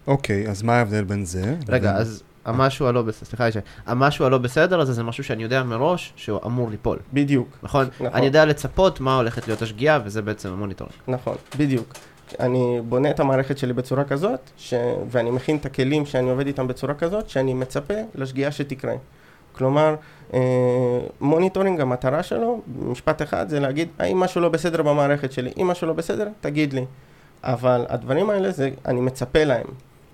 אוקיי, 0.07 0.49
אז 0.49 0.63
מה 0.63 0.73
ההבדל 0.77 1.03
בין 1.03 1.25
זה? 1.25 1.41
רגע, 1.69 1.89
לבין- 1.89 2.01
אז 2.01 2.23
המשהו 2.45 2.85
הלא 2.87 3.01
בסדר, 3.01 3.25
סליחה 3.25 3.47
ישי, 3.47 3.59
המשהו 3.85 4.25
הלא 4.25 4.37
בסדר 4.37 4.79
הזה 4.79 4.93
זה 4.93 5.03
משהו 5.03 5.23
שאני 5.23 5.43
יודע 5.43 5.63
מראש 5.63 6.13
שהוא 6.15 6.39
אמור 6.45 6.69
ליפול, 6.69 6.99
בדיוק, 7.13 7.57
נכון? 7.63 7.85
נכון. 7.95 8.07
אני 8.07 8.25
יודע 8.25 8.45
לצפות 8.45 8.99
מה 8.99 9.15
הולכת 9.15 9.47
להיות 9.47 9.61
השגיאה 9.61 9.99
וזה 10.05 10.21
בעצם 10.21 10.49
ה 10.49 10.53
monitoring. 10.53 10.95
נכון, 11.07 11.35
בדיוק. 11.57 11.93
אני 12.39 12.81
בונה 12.89 13.09
את 13.09 13.19
המערכת 13.19 13.57
שלי 13.57 13.73
בצורה 13.73 14.03
כזאת, 14.03 14.39
ש... 14.57 14.73
ואני 15.09 15.31
מכין 15.31 15.57
את 15.57 15.65
הכלים 15.65 16.05
שאני 16.05 16.29
עובד 16.29 16.47
איתם 16.47 16.67
בצורה 16.67 16.93
כזאת, 16.93 17.29
שאני 17.29 17.53
מצפה 17.53 17.93
לשגיאה 18.15 18.51
שתקרה. 18.51 18.93
כלומר, 19.51 19.95
אה, 20.33 20.39
monitoring, 21.21 21.81
המטרה 21.81 22.23
שלו, 22.23 22.61
משפט 22.81 23.21
אחד, 23.21 23.49
זה 23.49 23.59
להגיד, 23.59 23.87
האם 23.99 24.19
משהו 24.19 24.41
לא 24.41 24.49
בסדר 24.49 24.81
במערכת 24.81 25.31
שלי? 25.31 25.51
אם 25.57 25.67
משהו 25.67 25.87
לא 25.87 25.93
בסדר, 25.93 26.27
תגיד 26.41 26.73
לי. 26.73 26.85
אבל 27.43 27.85
הדברים 27.89 28.29
האלה, 28.29 28.51
זה, 28.51 28.69
אני 28.85 29.01
מצפה 29.01 29.43
להם. 29.43 29.65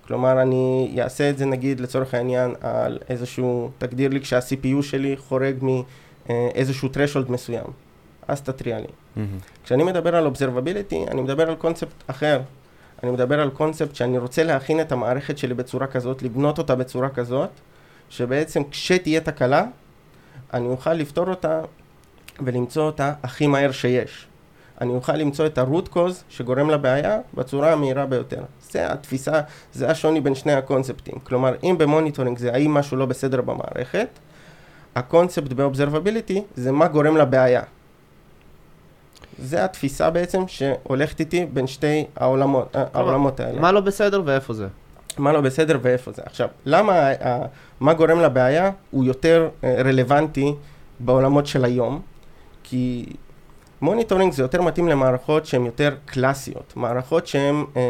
כלומר, 0.06 0.42
אני 0.42 0.96
אעשה 1.02 1.30
את 1.30 1.38
זה 1.38 1.46
נגיד 1.46 1.80
לצורך 1.80 2.14
העניין 2.14 2.54
על 2.60 2.98
איזשהו, 3.08 3.70
תגדיר 3.78 4.10
לי 4.10 4.20
כשה-CPU 4.20 4.82
שלי 4.82 5.16
חורג 5.16 5.56
מאיזשהו 6.28 6.88
threshold 6.88 7.32
מסוים, 7.32 7.66
אז 8.28 8.42
תתריע 8.42 8.78
לי. 8.78 8.86
מהמם. 9.16 9.38
כשאני 9.64 9.82
מדבר 9.82 10.16
על 10.16 10.26
observability, 10.26 11.10
אני 11.10 11.22
מדבר 11.22 11.48
על 11.48 11.54
קונספט 11.54 12.04
אחר. 12.06 12.40
אני 13.02 13.10
מדבר 13.10 13.40
על 13.40 13.50
קונספט 13.50 13.94
שאני 13.94 14.18
רוצה 14.18 14.44
להכין 14.44 14.80
את 14.80 14.92
המערכת 14.92 15.38
שלי 15.38 15.54
בצורה 15.54 15.86
כזאת, 15.86 16.22
לבנות 16.22 16.58
אותה 16.58 16.74
בצורה 16.74 17.08
כזאת, 17.08 17.50
שבעצם 18.08 18.62
כשתהיה 18.70 19.20
תקלה, 19.20 19.64
אני 20.54 20.66
אוכל 20.66 20.92
לפתור 20.92 21.28
אותה 21.28 21.60
ולמצוא 22.40 22.82
אותה 22.82 23.12
הכי 23.22 23.46
מהר 23.46 23.72
שיש. 23.72 24.26
אני 24.80 24.92
אוכל 24.92 25.16
למצוא 25.16 25.46
את 25.46 25.58
ה-root 25.58 25.94
cause 25.94 26.22
שגורם 26.28 26.70
לבעיה 26.70 27.18
בצורה 27.34 27.72
המהירה 27.72 28.06
ביותר. 28.06 28.42
זה 28.70 28.92
התפיסה, 28.92 29.40
זה 29.72 29.90
השוני 29.90 30.20
בין 30.20 30.34
שני 30.34 30.52
הקונספטים. 30.52 31.14
כלומר, 31.18 31.54
אם 31.62 31.78
ב 31.78 31.84
monitoring 31.84 32.38
זה 32.38 32.52
האם 32.52 32.74
משהו 32.74 32.96
לא 32.96 33.06
בסדר 33.06 33.40
במערכת, 33.40 34.08
הקונספט 34.96 35.52
ב-observability 35.52 36.40
זה 36.56 36.72
מה 36.72 36.88
גורם 36.88 37.16
לבעיה. 37.16 37.62
זה 39.38 39.64
התפיסה 39.64 40.10
בעצם 40.10 40.42
שהולכת 40.48 41.20
איתי 41.20 41.46
בין 41.52 41.66
שתי 41.66 42.04
העולמות, 42.16 42.76
העולמות 42.94 43.40
האלה. 43.40 43.60
מה 43.60 43.72
לא 43.72 43.80
בסדר 43.80 44.22
ואיפה 44.24 44.54
זה? 44.54 44.66
מה 45.18 45.32
לא 45.32 45.40
בסדר 45.40 45.78
ואיפה 45.82 46.12
זה. 46.12 46.22
עכשיו, 46.26 46.48
למה 46.66 46.92
ה- 46.92 47.28
ה- 47.28 47.46
מה 47.80 47.94
גורם 47.94 48.20
לבעיה 48.20 48.70
הוא 48.90 49.04
יותר 49.04 49.48
אה, 49.64 49.74
רלוונטי 49.84 50.54
בעולמות 51.00 51.46
של 51.46 51.64
היום? 51.64 52.00
כי 52.62 53.06
monitoring 53.80 54.32
זה 54.32 54.42
יותר 54.42 54.62
מתאים 54.62 54.88
למערכות 54.88 55.46
שהן 55.46 55.66
יותר 55.66 55.94
קלאסיות, 56.04 56.72
מערכות 56.76 57.26
שהן 57.26 57.64
אה, 57.76 57.82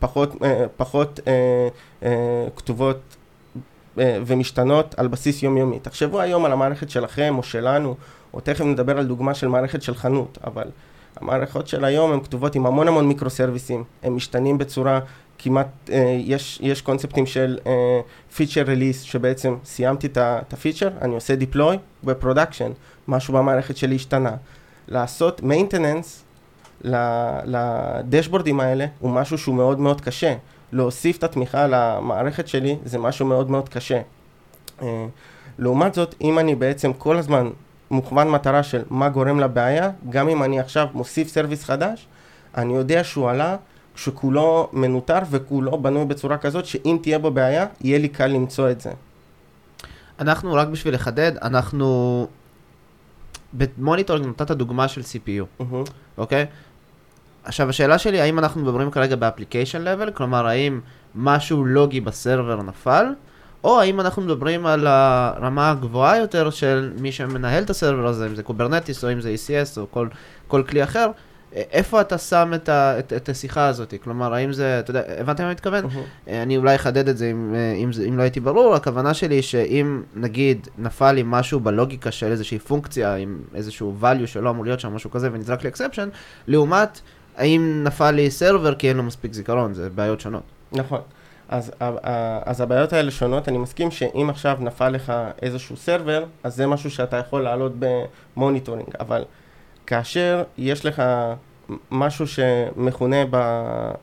פחות, 0.00 0.34
אה, 0.44 0.64
פחות 0.76 1.20
אה, 1.26 1.32
אה, 2.02 2.46
כתובות 2.56 3.00
אה, 3.98 4.18
ומשתנות 4.26 4.94
על 4.98 5.08
בסיס 5.08 5.42
יומיומי. 5.42 5.78
תחשבו 5.78 6.20
היום 6.20 6.44
על 6.44 6.52
המערכת 6.52 6.90
שלכם 6.90 7.34
או 7.38 7.42
שלנו, 7.42 7.94
או 8.34 8.40
תכף 8.40 8.64
נדבר 8.64 8.98
על 8.98 9.06
דוגמה 9.06 9.34
של 9.34 9.48
מערכת 9.48 9.82
של 9.82 9.94
חנות, 9.94 10.38
אבל 10.46 10.68
המערכות 11.16 11.68
של 11.68 11.84
היום 11.84 12.12
הן 12.12 12.20
כתובות 12.20 12.54
עם 12.54 12.66
המון 12.66 12.88
המון 12.88 13.08
micro 13.08 13.30
serviceים, 13.30 13.84
הם 14.02 14.16
משתנים 14.16 14.58
בצורה 14.58 15.00
כמעט, 15.38 15.66
אה, 15.92 16.16
יש, 16.20 16.58
יש 16.62 16.82
קונספטים 16.82 17.26
של 17.26 17.58
feature 18.36 18.64
uh, 18.64 18.68
release, 18.68 19.02
שבעצם 19.02 19.56
סיימתי 19.64 20.06
את 20.06 20.52
ה 20.52 20.56
feature, 20.56 20.90
אני 21.02 21.14
עושה 21.14 21.34
deploy 21.34 21.72
ב 21.72 21.78
production, 22.04 22.72
משהו 23.08 23.34
במערכת 23.34 23.76
שלי 23.76 23.94
השתנה. 23.94 24.36
לעשות 24.88 25.40
maintenance 25.40 26.24
לדשבורדים 27.44 28.60
האלה 28.60 28.86
הוא 29.00 29.10
משהו 29.10 29.38
שהוא 29.38 29.54
מאוד 29.54 29.80
מאוד 29.80 30.00
קשה. 30.00 30.34
להוסיף 30.72 31.18
את 31.18 31.24
התמיכה 31.24 31.66
למערכת 31.66 32.48
שלי 32.48 32.76
זה 32.84 32.98
משהו 32.98 33.26
מאוד 33.26 33.50
מאוד 33.50 33.68
קשה. 33.68 34.00
Uh, 34.80 34.82
לעומת 35.58 35.94
זאת, 35.94 36.14
אם 36.20 36.38
אני 36.38 36.54
בעצם 36.54 36.92
כל 36.92 37.16
הזמן 37.16 37.50
מוכוון 37.90 38.30
מטרה 38.30 38.62
של 38.62 38.82
מה 38.90 39.08
גורם 39.08 39.40
לבעיה, 39.40 39.90
גם 40.08 40.28
אם 40.28 40.42
אני 40.42 40.60
עכשיו 40.60 40.86
מוסיף 40.94 41.28
סרוויס 41.28 41.64
חדש, 41.64 42.06
אני 42.56 42.74
יודע 42.74 43.04
שהוא 43.04 43.30
עלה 43.30 43.56
כשכולו 43.94 44.68
מנוטר 44.72 45.18
וכולו 45.30 45.78
בנוי 45.82 46.04
בצורה 46.04 46.38
כזאת 46.38 46.66
שאם 46.66 46.98
תהיה 47.02 47.18
בו 47.18 47.30
בעיה, 47.30 47.66
יהיה 47.80 47.98
לי 47.98 48.08
קל 48.08 48.26
למצוא 48.26 48.70
את 48.70 48.80
זה. 48.80 48.90
אנחנו, 50.20 50.54
רק 50.54 50.68
בשביל 50.68 50.94
לחדד, 50.94 51.32
אנחנו... 51.42 52.26
ב 53.52 53.59
monitoring 53.59 54.26
נתת 54.26 54.50
דוגמה 54.50 54.88
של 54.88 55.00
CPU. 55.00 55.62
אוקיי? 56.18 56.46
עכשיו, 57.44 57.68
השאלה 57.68 57.98
שלי, 57.98 58.20
האם 58.20 58.38
אנחנו 58.38 58.62
מדברים 58.62 58.90
כרגע 58.90 59.16
ב 59.16 59.22
application 59.22 59.82
level? 59.82 60.10
כלומר, 60.10 60.46
האם 60.46 60.80
משהו 61.14 61.64
לוגי 61.64 62.00
ב 62.00 62.09
server 62.09 62.62
נפל? 62.62 63.04
או 63.64 63.80
האם 63.80 64.00
אנחנו 64.00 64.22
מדברים 64.22 64.66
על 64.66 64.86
הרמה 64.86 65.70
הגבוהה 65.70 66.18
יותר 66.18 66.50
של 66.50 66.92
מי 67.00 67.12
שמנהל 67.12 67.62
את 67.62 67.70
ה 67.70 67.75
server 67.75 68.06
הזה, 68.06 68.26
אם 68.26 68.34
זה 68.34 68.42
Kubernetes 68.42 69.04
או 69.04 69.12
אם 69.12 69.20
זה 69.20 69.34
ECS 69.34 69.80
או 69.80 69.86
כל, 69.90 70.08
כל 70.48 70.62
כלי 70.68 70.84
אחר, 70.84 71.10
א- 71.10 71.12
איפה 71.72 72.00
אתה 72.00 72.18
שם 72.18 72.52
את, 72.54 72.68
ה, 72.68 72.98
את, 72.98 73.12
את 73.12 73.28
השיחה 73.28 73.66
הזאת? 73.66 73.94
כלומר, 74.04 74.34
האם 74.34 74.52
זה, 74.52 74.78
אתה 74.78 74.90
יודע, 74.90 75.02
הבנתם 75.18 75.42
מה 75.42 75.48
אני 75.48 75.54
מתכוון? 75.54 75.84
אה, 76.28 76.42
אני 76.42 76.56
אולי 76.56 76.74
אחדד 76.74 77.08
את 77.08 77.18
זה 77.18 77.30
אם, 77.30 77.54
אה, 77.54 77.72
אם, 77.72 77.92
זה 77.92 78.04
אם 78.04 78.16
לא 78.16 78.22
הייתי 78.22 78.40
ברור, 78.40 78.74
הכוונה 78.74 79.14
שלי 79.14 79.42
שאם 79.42 80.02
נגיד 80.14 80.68
נפל 80.78 81.12
לי 81.12 81.22
משהו 81.26 81.60
בלוגיקה 81.60 82.10
של 82.10 82.26
איזושהי 82.26 82.58
פונקציה 82.58 83.14
עם 83.14 83.38
איזשהו 83.54 83.94
value 84.02 84.26
שלא 84.26 84.50
אמור 84.50 84.64
להיות 84.64 84.80
שם, 84.80 84.94
משהו 84.94 85.10
כזה, 85.10 85.28
ונזרק 85.32 85.64
לי 85.64 85.70
exception, 85.70 86.08
לעומת 86.46 87.00
האם 87.36 87.80
נפל 87.84 88.10
לי 88.10 88.30
server 88.30 88.74
כי 88.74 88.88
אין 88.88 88.96
לו 88.96 89.02
מספיק 89.02 89.32
זיכרון, 89.34 89.74
זה 89.74 89.90
בעיות 89.90 90.20
שונות. 90.20 90.42
נכון. 90.72 91.00
אז, 91.48 91.72
ה- 91.80 92.08
ה- 92.08 92.40
אז 92.44 92.60
הבעיות 92.60 92.92
האלה 92.92 93.10
שונות, 93.10 93.48
אני 93.48 93.58
מסכים 93.58 93.90
שאם 93.90 94.30
עכשיו 94.30 94.56
נפל 94.60 94.88
לך 94.88 95.12
איזשהו 95.42 95.76
server, 95.76 96.24
אז 96.42 96.56
זה 96.56 96.66
משהו 96.66 96.90
שאתה 96.90 97.16
יכול 97.16 97.42
להעלות 97.42 97.72
ב 98.36 98.40
monitoring, 98.40 98.88
אבל 99.00 99.24
כאשר 99.86 100.42
יש 100.58 100.86
לך 100.86 101.02
משהו 101.90 102.26
שמכונה, 102.26 103.16
ב, 103.30 103.34
אה, 103.34 103.94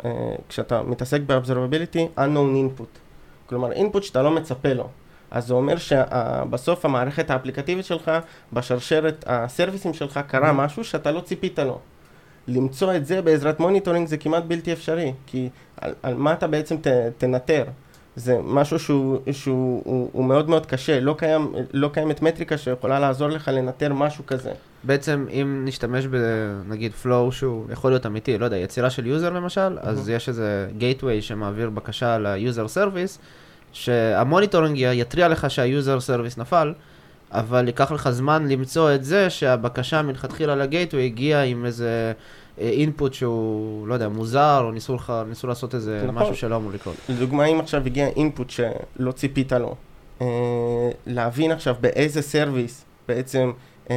כשאתה 0.49 0.81
מתעסק 0.83 1.21
ב-observability, 1.25 2.19
unknown 2.19 2.79
input. 2.79 2.99
כלומר, 3.45 3.71
input 3.71 4.01
שאתה 4.01 4.21
לא 4.21 4.31
מצפה 4.31 4.73
לו. 4.73 4.87
אז 5.31 5.47
זה 5.47 5.53
אומר 5.53 5.77
שבסוף 5.77 6.85
המערכת 6.85 7.29
האפליקטיבית 7.29 7.85
שלך, 7.85 8.11
בשרשרת 8.53 9.23
ה 9.27 9.34
serviceים 9.34 9.93
שלך, 9.93 10.19
קרה 10.27 10.53
משהו 10.53 10.83
שאתה 10.83 11.11
לא 11.11 11.21
ציפית 11.21 11.59
לו. 11.59 11.79
למצוא 12.47 12.95
את 12.95 13.05
זה 13.05 13.21
בעזרת 13.21 13.59
monitoring 13.59 14.07
זה 14.07 14.17
כמעט 14.17 14.43
בלתי 14.43 14.73
אפשרי, 14.73 15.13
כי 15.27 15.49
על, 15.81 15.93
על 16.03 16.15
מה 16.15 16.33
אתה 16.33 16.47
בעצם 16.47 16.75
ת, 16.77 16.87
תנטר? 17.17 17.63
זה 18.15 18.37
משהו 18.43 18.79
שהוא, 18.79 19.17
שהוא 19.31 19.81
הוא, 19.85 20.09
הוא 20.13 20.25
מאוד 20.25 20.49
מאוד 20.49 20.65
קשה, 20.65 20.99
לא, 20.99 21.15
קיים, 21.17 21.53
לא 21.73 21.89
קיימת 21.93 22.21
מטריקה 22.21 22.57
שיכולה 22.57 22.99
לעזור 22.99 23.29
לך 23.29 23.47
לנטר 23.53 23.93
משהו 23.93 24.25
כזה. 24.25 24.51
בעצם 24.83 25.25
אם 25.31 25.61
נשתמש 25.65 26.05
בנגיד 26.05 26.91
flow 27.03 27.31
שהוא 27.31 27.65
יכול 27.71 27.91
להיות 27.91 28.05
אמיתי, 28.05 28.37
לא 28.37 28.45
יודע, 28.45 28.57
יצירה 28.57 28.89
של 28.89 29.05
user 29.05 29.29
למשל, 29.29 29.77
אז 29.81 30.09
יש 30.09 30.29
איזה 30.29 30.69
gateway 30.79 31.21
שמעביר 31.21 31.69
בקשה 31.69 32.17
ל-user 32.17 32.67
service, 32.75 33.17
שה 33.71 33.96
monitoring 33.96 34.77
יתריע 34.77 35.27
לך 35.27 35.51
שה-user 35.51 35.99
service 36.07 36.39
נפל, 36.39 36.73
אבל 37.31 37.67
ייקח 37.67 37.91
לך 37.91 38.09
זמן 38.09 38.47
למצוא 38.47 38.95
את 38.95 39.03
זה 39.03 39.29
שהבקשה 39.29 40.01
מלכתחילה 40.01 40.55
ל 40.55 40.61
gateway 40.61 41.05
הגיעה 41.05 41.43
עם 41.43 41.65
איזה 41.65 42.13
input 42.57 43.13
שהוא, 43.13 43.87
לא 43.87 43.93
יודע, 43.93 44.09
מוזר, 44.09 44.61
או 44.63 44.71
ניסו, 44.71 44.95
לך, 44.95 45.13
ניסו 45.27 45.47
לעשות 45.47 45.75
איזה 45.75 46.03
נכון. 46.07 46.23
משהו 46.23 46.35
שלא 46.35 46.55
אמור 46.55 46.71
לקרות. 46.71 46.95
לדוגמה, 47.09 47.45
אם 47.45 47.59
עכשיו 47.59 47.85
הגיע 47.85 48.07
input 48.07 48.49
שלא 48.49 49.11
ציפית 49.11 49.51
לו, 49.51 49.75
אה, 50.21 50.27
להבין 51.07 51.51
עכשיו 51.51 51.75
באיזה 51.81 52.21
service 52.21 52.85
בעצם 53.07 53.51
אה, 53.89 53.95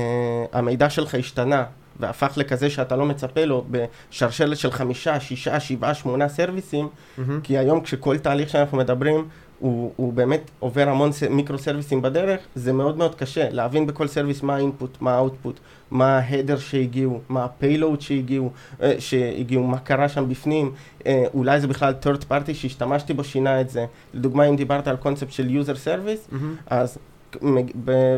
המידע 0.53 0.91
שלך 0.91 1.15
השתנה 1.15 1.65
והפך 2.01 2.33
לכזה 2.37 2.71
שאתה 2.71 2.97
לא 2.97 3.07
מצפה 3.07 3.45
לו 3.45 3.65
בשרשרת 3.71 4.57
של 4.57 4.71
חמישה, 4.71 5.21
שישה, 5.21 5.61
שבעה, 5.61 5.95
שמונה 5.95 6.29
serviceים, 6.29 6.89
מהמם. 7.19 7.41
כי 7.43 7.59
היום 7.59 7.81
כשכל 7.81 8.19
תהליך 8.19 8.49
שאנחנו 8.49 8.79
מדברים 8.79 9.29
הוא, 9.59 9.93
הוא 9.97 10.13
באמת 10.13 10.51
עובר 10.59 10.89
המון 10.89 11.13
ס- 11.13 11.23
micro 11.23 11.59
serviceים 11.59 12.03
בדרך, 12.03 12.41
זה 12.55 12.73
מאוד 12.73 12.97
מאוד 12.99 13.15
קשה 13.15 13.51
להבין 13.51 13.87
בכל 13.87 14.07
service 14.07 14.43
מה 14.43 14.55
ה 14.55 14.61
input, 14.61 14.97
מה 15.01 15.15
ה 15.15 15.20
output, 15.20 15.61
מה 15.91 16.19
ה 16.19 16.24
header 16.24 16.59
שהגיעו, 16.59 17.21
מה 17.29 17.45
ה 17.45 17.52
payload 17.52 18.01
שהגיעו, 18.01 18.51
אה, 18.83 18.93
שהגיעו, 18.99 19.63
מה 19.67 19.79
קרה 19.79 20.09
שם 20.09 20.29
בפנים, 20.29 20.73
אה, 21.07 21.25
אולי 21.35 21.61
זה 21.61 21.67
בכלל 21.67 21.95
third 22.03 22.23
party 22.31 22.55
שהשתמשתי 22.55 23.15
בו 23.15 23.25
שינה 23.25 23.61
את 23.61 23.71
זה. 23.71 23.87
לדוגמה 24.15 24.45
אם 24.45 24.57
דיברת 24.57 24.89
על 24.89 24.97
קונספט 24.97 25.33
של 25.33 25.49
user 25.49 25.77
service, 25.87 26.33
מהמם. 26.33 26.57
אז 26.67 26.99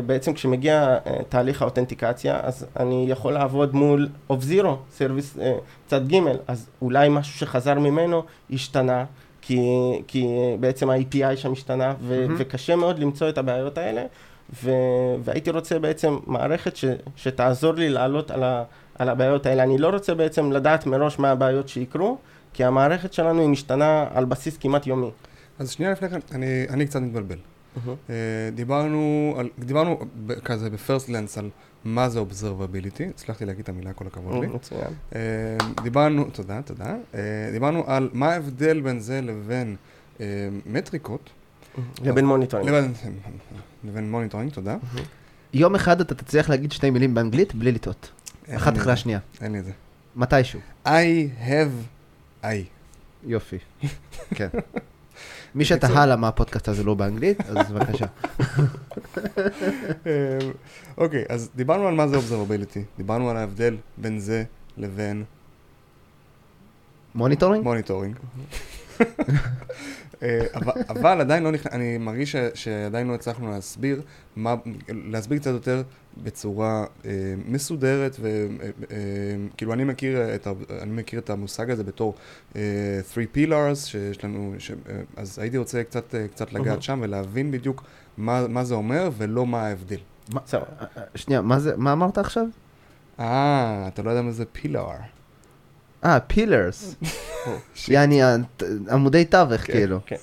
בעצם 0.05 0.33
כשמגיע 0.33 0.97
אה, 1.07 1.17
תהליך 1.29 1.61
האותנטיקציה, 1.61 2.39
אז 2.43 2.65
אני 2.79 3.05
יכול 3.09 3.33
לעבוד 3.33 3.75
מול 3.75 4.09
of 4.31 4.35
zero, 4.51 4.67
סרוויס 4.91 5.37
צד 5.87 6.07
ג', 6.11 6.15
אז 6.47 6.69
אולי 6.81 7.09
משהו 7.09 7.33
שחזר 7.39 7.79
ממנו 7.79 8.23
השתנה, 8.51 9.05
כי, 9.47 9.59
כי 10.07 10.27
בעצם 10.59 10.89
ה-API 10.89 11.35
שם 11.35 11.51
השתנה, 11.51 11.93
ו- 12.01 12.21
מהמם. 12.21 12.35
וקשה 12.39 12.75
מאוד 12.75 12.99
למצוא 12.99 13.29
את 13.29 13.37
הבעיות 13.37 13.77
האלה, 13.77 14.03
ו- 14.63 14.71
והייתי 15.23 15.49
רוצה 15.51 15.79
בעצם 15.79 16.17
מערכת 16.25 16.75
ש- 16.75 16.85
שתעזור 17.15 17.73
לי 17.73 17.89
לעלות 17.89 18.31
על, 18.31 18.43
ה- 18.43 18.63
על 18.99 19.09
הבעיות 19.09 19.45
האלה. 19.45 19.63
אני 19.63 19.77
לא 19.77 19.89
רוצה 19.89 20.15
בעצם 20.15 20.51
לדעת 20.51 20.85
מראש 20.85 21.19
מה 21.19 21.31
הבעיות 21.31 21.69
שיקרו, 21.69 22.17
כי 22.53 22.63
המערכת 22.63 23.13
שלנו 23.13 23.41
היא 23.41 23.49
משתנה 23.49 24.05
על 24.13 24.25
בסיס 24.25 24.57
כמעט 24.57 24.87
יומי. 24.87 25.09
אז 25.59 25.71
שנייה 25.71 25.91
לפני 25.91 26.09
כן, 26.09 26.19
אני, 26.31 26.45
אני 26.69 26.85
קצת 26.85 26.99
מתבלבל. 27.01 27.37
אה, 28.09 28.15
דיברנו, 28.55 29.33
על, 29.37 29.49
דיברנו 29.59 29.97
כזה 30.43 30.69
בפרסט 30.69 31.09
לנס 31.09 31.37
על 31.37 31.49
מה 31.85 32.09
זה 32.09 32.19
observability, 32.19 33.03
הצלחתי 33.09 33.45
להגיד 33.45 33.63
את 33.63 33.69
המילה, 33.69 33.93
כל 33.93 34.07
הכבוד 34.07 34.41
לי. 34.43 34.47
מצוין. 34.47 34.93
אה, 35.15 35.21
דיברנו, 35.83 36.25
תודה, 36.31 36.61
תודה. 36.61 36.95
אה, 37.15 37.49
דיברנו 37.51 37.83
על 37.87 38.09
מה 38.13 38.31
ההבדל 38.31 38.81
בין 38.81 38.99
זה 38.99 39.21
לבין 39.21 39.75
אה, 40.19 40.25
מטריקות, 40.65 41.29
לבין 42.03 42.25
מוניטורינג. 42.25 42.69
לבין, 42.69 42.93
לבין 43.83 44.11
מוניטורינג, 44.11 44.51
תודה. 44.51 44.77
יום 45.53 45.75
אחד 45.75 46.01
אתה 46.01 46.15
תצליח 46.15 46.49
להגיד 46.49 46.71
שתי 46.71 46.89
מילים 46.89 47.13
באנגלית 47.13 47.55
בלי 47.55 47.71
לטעות. 47.71 48.11
אחת 48.49 48.77
אחרי 48.77 48.93
השנייה. 48.93 49.19
אין 49.41 49.51
לי 49.51 49.59
את 49.59 49.65
זה. 49.65 49.71
מתישהו. 50.15 50.59
I 50.85 50.89
have 51.47 51.87
I. 52.43 52.65
יופי. 53.23 53.57
כן. 54.35 54.47
מי 55.55 55.65
שתהה 55.65 56.05
למה 56.05 56.27
הפודקאסט 56.27 56.67
הזה 56.67 56.83
לא 56.83 56.93
באנגלית, 56.93 57.41
אז 57.41 57.71
בבקשה. 57.71 58.05
אה, 60.05 60.39
אוקיי, 60.97 61.23
אז 61.29 61.49
דיברנו 61.55 61.87
על 61.87 61.93
מה 61.93 62.07
זה 62.07 62.17
Observability, 62.17 62.79
דיברנו 62.97 63.29
על 63.29 63.37
ההבדל 63.37 63.77
בין 63.97 64.19
זה 64.19 64.43
לבין 64.77 65.23
monitoring? 67.15 67.63
monitoring. 67.63 68.15
אה, 70.23 70.39
אבל, 70.89 71.21
עדיין 71.21 71.43
לא 71.43 71.51
נכנס, 71.51 71.73
אני 71.73 71.97
מרגיש 71.97 72.35
שעדיין 72.53 73.07
לא 73.07 73.13
הצלחנו 73.15 73.51
להסביר, 73.51 74.01
מה, 74.35 74.55
להסביר 74.87 75.39
קצת 75.39 75.51
יותר 75.51 75.81
בצורה 76.23 76.85
אה, 77.05 77.11
מסודרת, 77.47 78.17
וכאילו 78.19 79.71
אה, 79.71 79.75
אני 79.75 79.83
מכיר, 79.83 80.35
את, 80.35 80.47
אני 80.81 80.91
מכיר 80.91 81.19
את 81.19 81.29
המושג 81.29 81.71
הזה 81.71 81.83
בתור 81.83 82.15
אה, 82.55 82.61
three 83.13 83.37
pillars 83.37 83.75
שיש 83.75 84.23
לנו, 84.23 84.53
ש, 84.59 84.71
אה, 84.71 84.75
אז 85.17 85.39
הייתי 85.39 85.57
רוצה 85.57 85.83
קצת, 85.83 86.15
אה, 86.15 86.27
קצת 86.27 86.53
לגעת 86.53 86.81
שם 86.81 86.99
ולהבין 87.03 87.51
בדיוק 87.51 87.83
מה, 88.17 88.47
מה 88.47 88.63
זה 88.63 88.73
אומר 88.75 89.09
ולא 89.17 89.45
מה 89.45 89.61
ההבדל. 89.61 89.99
מה- 90.33 90.39
שנייה, 91.15 91.41
מה 91.41 91.59
זה, 91.59 91.77
מה 91.77 91.93
אמרת 91.93 92.17
עכשיו? 92.17 92.45
אה, 93.19 93.87
אתה 93.87 94.01
לא 94.03 94.09
יודע 94.09 94.21
מה 94.21 94.31
זה 94.31 94.45
פילר. 94.45 94.85
אה, 96.05 96.19
פילרס. 96.19 96.95
יעני 97.87 98.23
הת- 98.23 98.63
עמודי 98.91 99.25
תווך, 99.25 99.61
כן. 99.61 99.73
כאילו. 99.73 99.99
כן. 100.05 100.15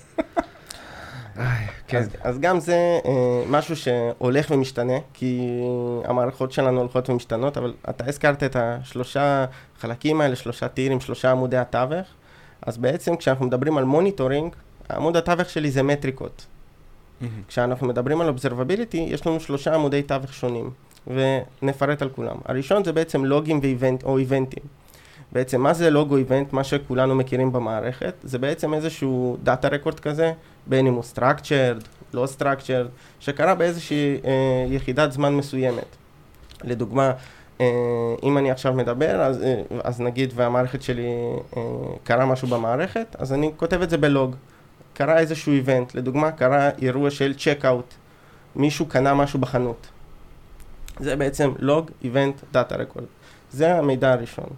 כן. 1.89 1.99
אז, 1.99 2.09
אז 2.23 2.39
גם 2.41 2.61
זה 2.61 2.75
אה, 3.07 3.11
משהו 3.49 3.77
שהולך 3.77 4.47
ומשתנה, 4.51 4.93
כי 5.15 5.61
המערכות 6.05 6.53
שלנו 6.53 6.81
הולכות 6.81 7.11
ומשתנות, 7.11 7.57
אבל 7.59 7.75
אתה 7.91 8.05
הזכרת 8.09 8.43
את 8.43 8.57
השלושה 8.59 9.45
חלקים 9.81 10.21
האלה, 10.21 10.37
שלושה 10.37 10.69
טירים, 10.69 11.01
שלושה 11.01 11.31
עמודי 11.31 11.57
התווך, 11.57 12.07
אז 12.63 12.77
בעצם 12.77 13.17
כשאנחנו 13.17 13.47
מדברים 13.47 13.79
על 13.79 13.85
monitoring, 13.85 14.53
עמוד 14.91 15.17
התווך 15.17 15.49
שלי 15.51 15.71
זה 15.71 15.83
מטריקות. 15.83 16.47
כשאנחנו 17.49 17.87
מדברים 17.87 18.21
על 18.21 18.29
Observability, 18.29 18.97
יש 18.97 19.27
לנו 19.27 19.41
שלושה 19.41 19.75
עמודי 19.75 20.03
תווך 20.03 20.33
שונים, 20.35 20.71
ונפרט 21.07 22.03
על 22.03 22.09
כולם. 22.09 22.37
הראשון 22.45 22.85
זה 22.85 22.93
בעצם 22.93 23.25
לוגים 23.25 23.59
ו 23.63 23.68
event, 23.68 24.03
או 24.05 24.19
איבנטים. 24.19 24.63
בעצם 25.35 25.61
מה 25.61 25.73
זה 25.75 25.91
לוג 25.91 26.11
או 26.11 26.17
event, 26.17 26.53
מה 26.53 26.65
שכולנו 26.65 27.15
מכירים 27.15 27.53
במערכת, 27.53 28.15
זה 28.23 28.39
בעצם 28.39 28.75
איזשהו 28.75 29.37
data 29.43 29.69
record 29.69 30.01
כזה, 30.01 30.33
בין 30.67 30.87
אם 30.87 30.95
הוא 30.95 31.03
structured, 31.15 31.85
לא 32.15 32.27
structured, 32.39 32.89
שקרה 33.21 33.55
באיזושהי 33.55 34.21
אה, 34.25 34.67
יחידת 34.69 35.13
זמן 35.13 35.35
מסוימת. 35.35 35.97
לדוגמה, 36.65 37.13
אה, 37.61 37.67
אם 38.23 38.39
אני 38.39 38.51
עכשיו 38.51 38.73
מדבר, 38.73 39.21
אז, 39.21 39.43
אה, 39.43 39.63
אז 39.85 40.01
נגיד 40.01 40.33
והמערכת 40.37 40.83
שלי 40.83 41.07
אה, 41.57 41.63
קרה 42.05 42.27
משהו 42.27 42.49
במערכת, 42.49 43.17
אז 43.19 43.33
אני 43.33 43.53
כותב 43.57 43.83
את 43.83 43.91
זה 43.91 43.99
בלוג. 43.99 44.37
קרה 44.95 45.19
איזשהו 45.19 45.53
event, 45.53 45.95
לדוגמה, 45.95 46.31
קרה 46.31 46.71
אירוע 46.83 47.11
של 47.11 47.35
checkout, 47.35 47.95
מישהו 48.57 48.87
קנה 48.87 49.15
משהו 49.15 49.39
בחנות. 49.39 49.87
זה 51.01 51.17
בעצם 51.17 51.53
לוג, 51.59 51.91
event, 52.05 52.35
data 52.53 52.77
record. 52.77 53.05
זה 53.51 53.75
המידע 53.75 54.13
הראשון. 54.13 54.49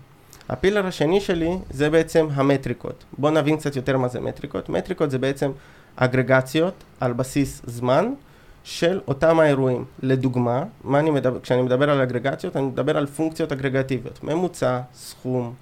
ה 0.49 0.54
pillar 0.54 0.87
השני 0.87 1.21
שלי 1.21 1.51
זה 1.71 1.91
בעצם 1.91 2.27
המטריקות. 2.33 3.05
בואו 3.19 3.33
נבין 3.33 3.57
קצת 3.57 3.77
יותר 3.77 3.99
מה 3.99 4.09
זה 4.09 4.21
מטריקות. 4.21 4.69
מטריקות 4.69 5.11
זה 5.11 5.19
בעצם 5.19 5.51
אגרגציות 5.97 6.75
על 7.01 7.13
בסיס 7.13 7.63
זמן 7.67 8.13
של 8.65 9.01
אותם 9.09 9.41
האירועים. 9.41 9.85
לדוגמה, 10.03 10.65
מה 10.85 10.99
אני 10.99 11.11
מדבר, 11.11 11.41
כשאני 11.41 11.63
מדבר 11.63 11.91
על 11.91 12.01
אגרגציות, 12.01 12.57
אני 12.57 12.67
מדבר 12.67 12.97
על 12.97 13.07
פונקציות 13.07 13.53
אגרגטיביות. 13.53 14.25
ממוצע, 14.25 14.81
סכום, 14.95 15.55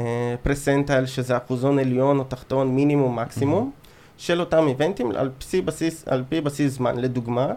אה, 0.00 0.34
פרסנטייל, 0.42 1.06
שזה 1.06 1.36
אחוזון 1.36 1.78
עליון 1.78 2.18
או 2.18 2.24
תחתון, 2.24 2.68
מינימום, 2.68 3.18
מקסימום, 3.18 3.70
של 4.18 4.40
אותם 4.40 4.68
איבנטים 4.68 5.10
על 5.10 5.30
פי 5.50 5.60
בסיס, 5.60 6.08
על 6.08 6.24
פי 6.28 6.40
בסיס 6.40 6.72
זמן. 6.72 6.96
לדוגמה, 6.96 7.52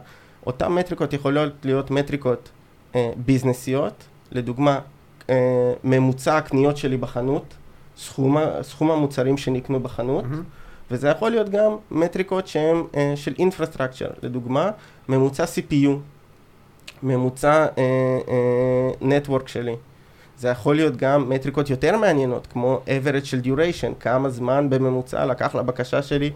אותן 0.46 0.68
מטריקות 0.68 1.14
יכולות 1.14 1.54
להיות 1.64 1.92
מטריקות 1.92 2.50
אה, 2.96 3.12
ביזנסיות, 3.18 4.04
לדוגמה, 4.32 4.80
ממוצע 5.84 6.38
הקניות 6.38 6.78
שלי 6.78 6.98
בחנות, 6.98 7.54
סכום, 7.98 8.38
סכום 8.62 8.92
המוצרים 8.92 9.38
שנקנו 9.38 9.80
בחנות, 9.80 10.24
מהמם. 10.24 10.44
וזה 10.92 11.10
יכול 11.10 11.32
להיות 11.32 11.50
גם 11.50 11.76
מטריקות 11.92 12.48
שהן 12.48 12.84
אה, 12.96 13.14
של 13.16 13.34
אינפרסטרקצ'ר, 13.40 14.08
לדוגמה, 14.24 14.72
ממוצע 15.10 15.44
CPU, 15.44 15.90
ממוצע 17.04 17.66
אה, 17.78 17.84
אה, 18.28 18.90
network 19.02 19.48
שלי. 19.48 19.76
זה 20.38 20.48
יכול 20.50 20.76
להיות 20.76 20.98
גם 20.98 21.30
מטריקות 21.30 21.70
יותר 21.70 21.98
מעניינות, 21.98 22.48
כמו 22.48 22.82
average 22.86 23.26
של 23.26 23.42
duration, 23.44 23.94
כמה 24.00 24.30
זמן 24.30 24.70
בממוצע 24.70 25.26
לקח 25.26 25.56
לבקשה 25.56 26.02
שלי 26.02 26.32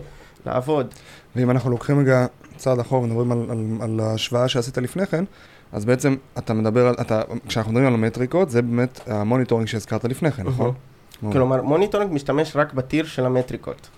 לעבוד. 0.45 0.93
ואם 1.35 1.51
אנחנו 1.51 1.69
לוקחים 1.69 1.99
רגע 1.99 2.25
צעד 2.57 2.79
אחורה 2.79 3.01
ומדברים 3.01 3.31
על, 3.31 3.45
על, 3.49 3.65
על 3.81 3.99
ההשוואה 3.99 4.47
שעשית 4.47 4.77
לפני 4.77 5.05
כן, 5.05 5.23
אז 5.75 5.85
בעצם 5.85 6.15
אתה 6.37 6.53
מדבר 6.53 6.87
על, 6.87 6.95
אתה, 7.01 7.21
כשאנחנו 7.47 7.71
מדברים 7.71 7.87
על 7.87 7.93
המטריקות, 7.93 8.49
זה 8.49 8.61
באמת 8.61 8.99
ה 9.07 9.13
monitoring 9.13 9.67
שהזכרת 9.67 10.03
לפני 10.03 10.31
כן, 10.31 10.43
נכון? 10.43 10.73
כלומר, 11.31 11.61
monitoring 11.61 12.13
משתמש 12.13 12.55
רק 12.55 12.73
ב 12.73 12.80
tier 12.80 13.05
של 13.05 13.25
המטריקות. 13.25 13.89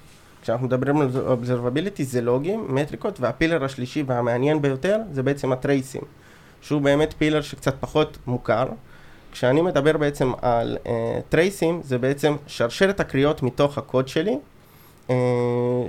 כשאנחנו 0.41 0.67
מדברים 0.67 1.01
על 1.01 1.09
observability 1.13 2.03
זה 2.03 2.21
לוגים, 2.21 2.65
מטריקות, 2.69 3.19
וה 3.19 3.30
pillar 3.30 3.63
השלישי 3.63 4.03
והמעניין 4.07 4.61
ביותר 4.61 4.99
זה 5.11 5.23
בעצם 5.23 5.51
הטרייסים, 5.51 6.01
שהוא 6.61 6.81
באמת 6.81 7.13
pillar 7.17 7.41
שקצת 7.41 7.75
פחות 7.79 8.17
מוכר. 8.27 8.67
כשאני 9.31 9.61
מדבר 9.61 9.97
בעצם 9.97 10.31
על 10.41 10.77
אה, 10.83 10.87
טרייסים, 11.29 11.81
זה 11.83 11.97
בעצם 11.97 12.35
שרשרת 12.47 12.99
הקריאות 12.99 13.43
מתוך 13.43 13.77
הקוד 13.77 14.07
שלי, 14.07 14.37
אה, 15.07 15.11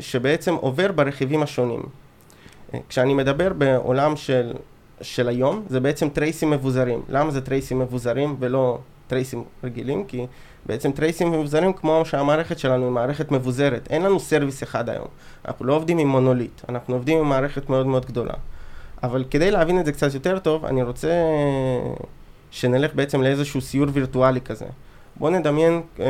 שבעצם 0.01 0.55
עובר 0.55 0.93
ברכיבים 0.93 1.43
השונים. 1.43 1.83
אה, 1.83 2.77
כשאני 2.89 3.15
מדבר 3.15 3.53
בעולם 3.53 4.17
של, 4.17 4.53
של 5.01 5.29
היום, 5.29 5.65
זה 5.69 5.81
בעצם 5.81 6.09
טרייסים 6.09 6.51
מבוזרים. 6.51 7.03
למה 7.09 7.31
זה 7.31 7.41
טרייסים 7.41 7.79
מבוזרים 7.79 8.37
ולא 8.39 8.79
טרייסים 9.07 9.45
רגילים? 9.65 10.05
כי 10.05 10.27
בעצם 10.67 10.93
טרייסים 10.93 11.33
מבוזרים 11.33 11.73
כמו 11.73 12.03
שהמערכת 12.05 12.59
שלנו 12.59 12.85
היא 12.85 12.93
מערכת 12.93 13.31
מבוזרת. 13.31 13.89
אין 13.91 14.03
לנו 14.03 14.21
service 14.21 14.63
אחד 14.63 14.89
היום. 14.89 15.07
אנחנו 15.49 15.65
לא 15.65 15.75
עובדים 15.75 15.99
עם 15.99 16.09
מונוליט, 16.09 16.61
אנחנו 16.69 16.95
עובדים 16.95 17.19
עם 17.19 17.29
מערכת 17.29 17.71
מאוד 17.71 17.87
מאוד 17.87 18.07
גדולה. 18.07 18.35
אבל 19.03 19.25
כדי 19.31 19.51
להבין 19.51 19.81
את 19.81 19.87
זה 19.87 19.93
קצת 19.93 20.15
יותר 20.15 20.39
טוב, 20.39 20.65
אני 20.65 20.83
רוצה 20.83 21.13
שנלך 22.51 22.95
בעצם 22.95 23.23
לאיזשהו 23.23 23.61
סיור 23.61 23.87
וירטואלי 23.93 24.41
כזה. 24.41 24.67
בואו 25.17 25.31
נדמיין 25.31 25.83
אה, 26.01 26.07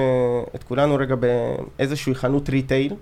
את 0.55 0.63
כולנו 0.63 0.97
רגע 0.97 1.15
באיזושהי 1.15 2.15
חנות 2.15 2.49
retail. 2.49 2.95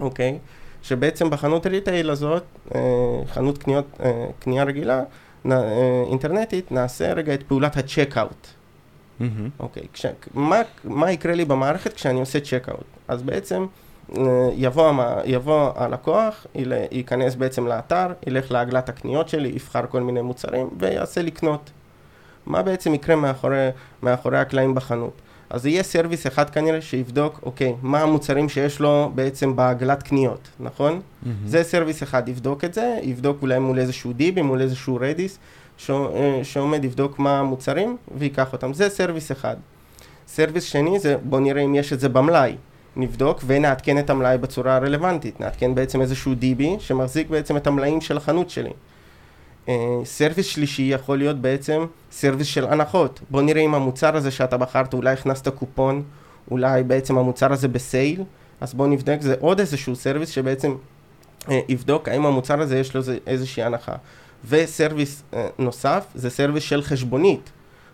אוקיי? 0.00 0.38
שבעצם 0.84 1.30
בחנות 1.30 1.66
retail 1.66 2.10
הזאת, 2.10 2.42
אה, 2.74 2.80
חנות 3.26 3.58
קניות, 3.58 3.84
אה, 4.02 4.26
קנייה 4.38 4.64
רגילה, 4.64 5.02
אה, 5.50 6.02
אינטרנטית, 6.10 6.72
נעשה 6.72 7.12
רגע 7.12 7.34
את 7.34 7.42
פעולת 7.42 7.76
ה 7.76 7.83
checkout. 7.83 8.46
מהמם. 9.20 9.48
אוקיי, 9.60 9.82
כש, 9.92 10.06
מה, 10.34 10.62
מה 10.84 11.12
יקרה 11.12 11.34
לי 11.34 11.44
במערכת 11.44 11.92
כשאני 11.92 12.20
עושה 12.20 12.40
checkout? 12.40 12.84
אז 13.08 13.22
בעצם 13.22 13.66
אה, 14.16 14.22
יבוא, 14.54 14.92
יבוא 15.24 15.70
הלקוח, 15.76 16.46
ייכנס 16.90 17.34
בעצם 17.34 17.66
לאתר, 17.66 18.06
ילך 18.26 18.50
לעגלת 18.50 18.88
הקניות 18.88 19.28
שלי, 19.28 19.48
יבחר 19.48 19.86
כל 19.86 20.00
מיני 20.00 20.22
מוצרים 20.22 20.68
ויעשה 20.78 21.22
לקנות. 21.22 21.70
מה 22.46 22.62
בעצם 22.62 22.94
יקרה 22.94 23.16
מאחורי, 23.16 23.68
מאחורי 24.02 24.38
הקלעים 24.38 24.74
בחנות? 24.74 25.20
אז 25.50 25.66
יהיה 25.66 25.82
service 25.82 26.26
אחד 26.26 26.50
כנראה 26.50 26.80
שיבדוק, 26.80 27.40
אוקיי, 27.42 27.74
מה 27.82 28.00
המוצרים 28.00 28.48
שיש 28.48 28.80
לו 28.80 29.12
בעצם 29.14 29.56
בעגלת 29.56 30.02
קניות, 30.02 30.48
נכון? 30.60 31.00
מהמם. 31.22 31.36
זה 31.46 31.62
service 31.64 32.02
אחד, 32.02 32.28
יבדוק 32.28 32.64
את 32.64 32.74
זה, 32.74 32.98
יבדוק 33.02 33.38
אולי 33.42 33.58
מול 33.58 33.78
איזשהו 33.78 34.12
DB, 34.12 34.42
מול 34.42 34.60
איזשהו 34.60 34.98
Redis, 35.00 35.38
ש- 35.76 35.90
אה, 35.90 36.40
שעומד 36.42 36.84
יבדוק 36.84 37.18
מה 37.18 37.38
המוצרים 37.40 37.96
ויקח 38.18 38.52
אותם. 38.52 38.72
זה 38.72 38.88
service 38.88 39.32
אחד. 39.32 39.56
service 40.28 40.64
שני 40.64 40.98
זה 40.98 41.16
בוא 41.22 41.40
נראה 41.40 41.62
אם 41.62 41.74
יש 41.74 41.92
את 41.92 42.00
זה 42.00 42.08
במלאי. 42.08 42.56
נבדוק 42.96 43.40
ונעדכן 43.46 43.98
את 43.98 44.10
המלאי 44.10 44.38
בצורה 44.38 44.76
הרלוונטית. 44.76 45.40
נעדכן 45.40 45.74
בעצם 45.74 46.00
איזשהו 46.00 46.34
DB 46.34 46.76
שמחזיק 46.78 47.30
בעצם 47.30 47.56
את 47.56 47.66
המלאים 47.66 48.00
של 48.00 48.16
החנות 48.16 48.50
שלי. 48.50 48.70
אה, 49.68 50.00
service 50.04 50.46
שלישי 50.46 50.82
יכול 50.82 51.18
להיות 51.18 51.40
בעצם 51.40 51.86
service 52.12 52.46
של 52.46 52.64
הנחות. 52.64 53.20
בוא 53.30 53.42
נראה 53.42 53.62
אם 53.62 53.74
המוצר 53.74 54.16
הזה 54.16 54.30
שאתה 54.30 54.56
בחרת, 54.56 54.94
אולי 54.94 55.12
הכנסת 55.12 55.48
קופון, 55.48 56.02
אולי 56.50 56.82
בעצם 56.82 57.18
המוצר 57.18 57.52
הזה 57.52 57.68
ב 57.68 57.77
sale, 57.77 58.22
אז 58.60 58.74
בוא 58.74 58.86
נבדק, 58.86 59.18
זה 59.20 59.34
עוד 59.40 59.60
איזשהו 59.60 59.96
service 59.96 60.28
שבעצם 60.28 60.74
אה, 61.50 61.60
יבדוק 61.68 62.08
האם 62.08 62.26
המוצר 62.26 62.60
הזה 62.60 62.78
יש 62.78 62.94
לו 62.94 63.02
איזושהי 63.26 63.62
הנחה. 63.62 63.94
ו 64.48 64.57
service 64.57 65.22
אה, 65.34 65.48
נוסף 65.58 66.06
זה 66.14 66.30
service 66.30 66.64
של 66.64 66.82
חשבונית. 66.82 67.50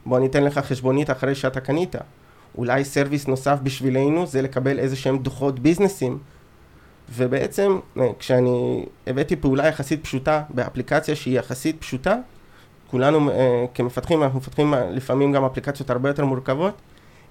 בוא 0.07 0.19
ניתן 0.19 0.45
לך 0.45 0.59
חשבונית 0.59 1.11
אחרי 1.11 1.35
שאתה 1.35 1.61
קנית. 1.61 1.95
אולי 2.59 2.85
סרוויס 2.85 3.27
נוסף 3.27 3.59
בשבילנו 3.63 4.27
זה 4.27 4.43
לקבל 4.43 4.79
איזה 4.79 4.97
שהם 4.97 5.19
דוחות 5.19 5.59
ביזנסים. 5.59 6.19
ובעצם 7.13 7.79
אה, 7.99 8.09
כשאני 8.19 8.87
הבאתי 9.07 9.37
פעולה 9.37 9.67
יחסית 9.67 10.05
פשוטה 10.05 10.43
באפליקציה 10.51 11.17
שהיא 11.17 11.39
יחסית 11.39 11.81
פשוטה, 11.81 12.17
כולנו 12.91 13.31
אה, 13.31 13.65
כמפתחים, 13.75 14.23
אנחנו 14.23 14.39
מפתחים 14.39 14.75
אה, 14.75 14.91
לפעמים 14.91 15.33
גם 15.33 15.45
אפליקציות 15.45 15.91
הרבה 15.91 16.09
יותר 16.09 16.25
מורכבות, 16.25 16.75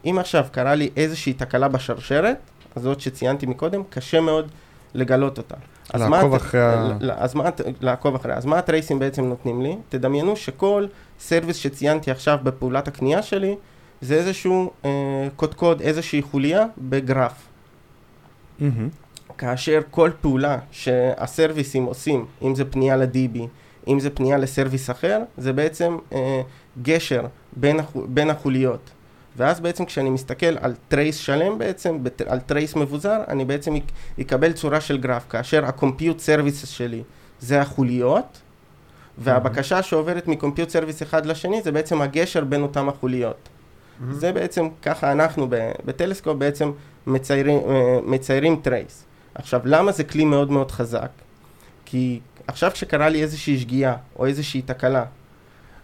אם 0.06 0.18
עכשיו 0.20 0.46
קרה 0.52 0.76
לי 0.76 0.90
איזושהי 0.98 1.34
תקלה 1.34 1.68
בשרשרת, 1.68 2.38
הזאת 2.76 3.00
שציינתי 3.00 3.46
מקודם, 3.46 3.82
קשה 3.90 4.22
מאוד 4.22 4.52
לגלות 4.94 5.38
אותה. 5.38 5.56
אז 5.94 6.02
לעקוב 6.02 6.34
אחרי 6.34 6.62
ה... 6.62 6.98
אז 7.18 7.36
מה, 7.36 7.50
לעקוב 7.82 8.16
אחריה. 8.16 8.38
אז 8.38 8.46
מה 8.46 8.58
הטרייסים 8.58 9.00
בעצם 9.00 9.26
נותנים 9.26 9.62
לי? 9.62 9.76
תדמיינו 9.90 10.36
שכל 10.36 10.88
service 11.20 11.58
שציינתי 11.58 12.12
עכשיו 12.12 12.38
בפעולת 12.44 12.88
הקנייה 12.88 13.22
שלי, 13.22 13.56
זה 14.02 14.16
איזשהו 14.16 14.72
אה, 14.86 14.90
קודקוד, 15.36 15.82
איזושהי 15.82 16.22
חוליה 16.22 16.66
בגרף. 16.78 17.48
מהמם. 18.60 18.90
כאשר 19.38 19.82
כל 19.92 20.12
פעולה 20.22 20.58
שהסרוויסים 20.72 21.84
עושים, 21.86 22.26
אם 22.42 22.56
זה 22.56 22.66
פנייה 22.66 22.98
ל-DB, 22.98 23.40
אם 23.88 24.00
זה 24.00 24.10
פנייה 24.10 24.38
ל 24.38 24.44
service 24.44 24.90
אחר, 24.90 25.20
זה 25.38 25.54
בעצם 25.54 25.98
אה, 26.14 26.42
גשר 26.82 27.26
בין, 27.56 27.80
החו, 27.80 28.02
בין 28.08 28.30
החוליות. 28.30 28.90
ואז 29.38 29.60
בעצם 29.60 29.86
כשאני 29.86 30.10
מסתכל 30.10 30.58
על 30.62 30.74
trace 30.88 31.16
שלם 31.18 31.58
בעצם, 31.58 32.04
בת, 32.04 32.22
על 32.22 32.40
trace 32.40 32.76
מבוזר, 32.76 33.22
אני 33.28 33.46
בעצם 33.46 33.76
אק- 33.76 33.92
אקבל 34.22 34.52
צורה 34.52 34.82
של 34.82 34.98
גרף, 34.98 35.26
כאשר 35.30 35.66
ה-compute 35.66 36.20
services 36.26 36.66
שלי 36.66 37.04
זה 37.40 37.62
החוליות, 37.62 38.42
והבקשה 39.18 39.84
שעוברת 39.84 40.28
מ-compute 40.28 40.72
service 40.72 41.04
אחד 41.04 41.26
לשני 41.26 41.62
זה 41.62 41.72
בעצם 41.72 42.02
הגשר 42.02 42.44
בין 42.44 42.62
אותם 42.62 42.90
החוליות. 42.90 43.50
זה 44.12 44.32
בעצם, 44.32 44.68
ככה 44.82 45.12
אנחנו 45.12 45.48
בטלסקופ 45.86 46.38
בעצם 46.38 46.72
מציירים, 47.08 47.58
אה, 47.70 48.00
מציירים 48.04 48.60
trace. 48.62 49.06
עכשיו, 49.40 49.62
למה 49.66 49.92
זה 49.92 50.04
כלי 50.04 50.26
מאוד 50.26 50.52
מאוד 50.52 50.72
חזק? 50.72 51.10
כי 51.86 52.20
עכשיו 52.48 52.72
כשקרה 52.72 53.10
לי 53.10 53.24
איזושהי 53.24 53.60
שגיאה 53.60 53.96
או 54.16 54.26
איזושהי 54.26 54.62
תקלה, 54.62 55.06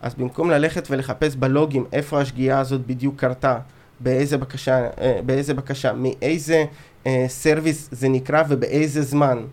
אז 0.02 0.15
במקום 0.15 0.50
ללכת 0.50 0.88
ולחפש 0.91 1.36
בלוגים 1.36 1.86
איפה 1.94 2.22
השגיאה 2.22 2.60
הזאת 2.60 2.82
בדיוק 2.88 3.20
קרתה, 3.20 3.58
באיזה 4.00 4.38
בקשה, 4.38 4.88
אה, 5.02 5.20
באיזה 5.26 5.54
בקשה, 5.54 5.94
מאיזה 5.94 6.65
אה, 7.08 7.26
service 7.28 7.89
זה 7.91 8.10
נקרא 8.10 8.44
ובאיזה 8.50 9.02
זמן, 9.02 9.46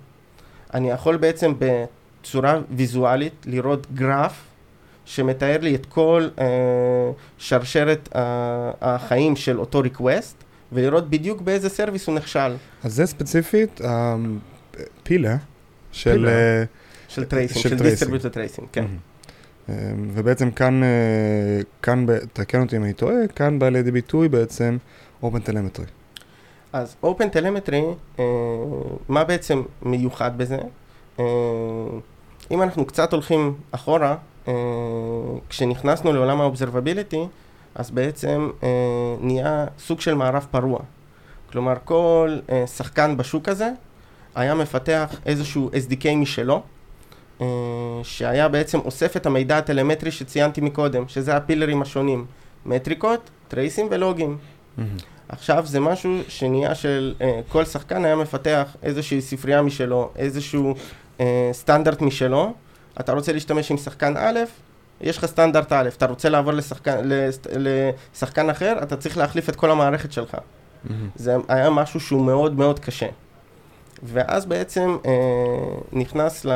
אני 0.75 0.91
יכול 0.91 1.17
בעצם 1.17 1.53
בצורה 1.59 2.59
ויזואלית 2.71 3.47
לראות 3.47 3.87
גרף 3.95 4.45
שמתאר 5.05 5.59
לי 5.61 5.75
את 5.75 5.87
כל 5.87 6.29
אה, 6.38 6.47
שרשרת 7.38 8.09
אה, 8.15 8.71
החיים 8.81 9.37
של 9.37 9.61
אותו 9.61 9.81
request, 9.81 10.41
ולראות 10.72 11.11
בדיוק 11.11 11.40
באיזה 11.40 11.68
service 11.68 12.07
הוא 12.06 12.14
נכשל. 12.14 12.56
אז 12.85 12.94
זה 12.94 13.06
ספציפית 13.06 13.80
ה 13.85 14.06
pillar 14.06 15.37
של... 15.92 16.12
pillar. 16.12 16.29
אה, 16.30 16.64
של 17.08 17.24
tracing, 17.25 17.62
של 17.62 17.68
של 17.68 17.76
tracing. 17.76 17.82
distributed 17.83 18.29
tracing, 18.29 18.68
כן. 18.72 18.85
אה, 19.68 19.74
ובעצם 20.12 20.50
כאן, 20.50 20.82
אה, 20.82 20.88
כאן, 21.82 22.06
תקן 22.32 22.61
אותי 22.61 22.76
אם 22.76 22.85
אני 22.85 22.92
טועה, 22.92 23.28
כאן 23.35 23.58
בא 23.58 23.68
לידי 23.68 23.90
ביטוי 23.90 24.28
בעצם 24.28 24.76
Open 25.22 25.48
Telemetry. 25.48 25.87
אז 26.72 26.96
Telemetry, 27.02 27.74
אה, 28.18 28.24
מה 29.08 29.24
בעצם 29.24 29.62
מיוחד 29.82 30.38
בזה? 30.38 30.58
אה, 31.20 31.24
אם 32.50 32.62
אנחנו 32.62 32.85
קצת 32.85 33.12
הולכים 33.12 33.54
אחורה, 33.70 34.16
אה, 34.48 34.52
כשנכנסנו 35.48 36.12
לעולם 36.12 36.40
ה-Observability, 36.40 37.16
אז 37.74 37.90
בעצם 37.90 38.50
אה, 38.62 38.68
נהיה 39.20 39.66
סוג 39.78 40.00
של 40.00 40.14
מערב 40.14 40.46
פרוע. 40.50 40.78
כלומר, 41.52 41.74
כל 41.85 42.38
אה, 42.50 42.66
שחקן 42.66 43.16
בשוק 43.16 43.48
הזה 43.48 43.70
היה 44.35 44.54
מפתח 44.54 45.20
איזשהו 45.26 45.70
SDK 45.70 46.14
משלו, 46.16 46.62
אה, 47.40 47.46
שהיה 48.02 48.48
בעצם 48.48 48.78
אוסף 48.78 49.16
את 49.16 49.26
המידע 49.26 49.58
הטלמטרי 49.58 50.11
שציינתי 50.11 50.61
מקודם, 50.61 51.08
שזה 51.08 51.37
הפילרים 51.37 51.82
השונים, 51.82 52.26
מטריקות, 52.66 53.30
טרייסים 53.48 53.88
ולוגים. 53.90 54.38
מהמם. 54.76 54.96
עכשיו 55.28 55.66
זה 55.66 55.80
משהו 55.80 56.18
שנהיה 56.28 56.74
של, 56.74 57.14
uh, 57.18 57.22
כל 57.48 57.64
שחקן 57.64 58.04
היה 58.04 58.16
מפתח 58.16 58.76
איזושהי 58.82 59.20
ספרייה 59.20 59.62
משלו, 59.62 60.11
איזשהו 60.16 60.74
uh, 61.18 61.22
סטנדרט 61.52 62.00
משלו. 62.00 62.52
אתה 63.00 63.12
רוצה 63.12 63.32
להשתמש 63.32 63.70
עם 63.70 63.76
שחקן 63.76 64.16
א', 64.16 64.38
יש 65.03 65.19
לך 65.19 65.27
סטנדרט 65.27 65.73
א', 65.73 65.88
אתה 65.97 66.07
רוצה 66.07 66.29
לעבור 66.29 66.53
לשחקן, 66.53 67.09
לשחקן 67.57 68.51
אחר, 68.51 68.79
אתה 68.83 68.97
צריך 68.97 69.19
להחליף 69.19 69.49
את 69.49 69.57
כל 69.57 69.71
המערכת 69.71 70.12
שלך. 70.12 70.37
זה 71.17 71.37
היה 71.49 71.71
משהו 71.71 72.01
שהוא 72.01 72.25
מאוד 72.25 72.59
מאוד 72.59 72.79
קשה. 72.79 73.07
ואז 74.03 74.47
בעצם 74.47 74.97
אה, 75.07 75.12
נכנס 75.93 76.45
ל, 76.45 76.51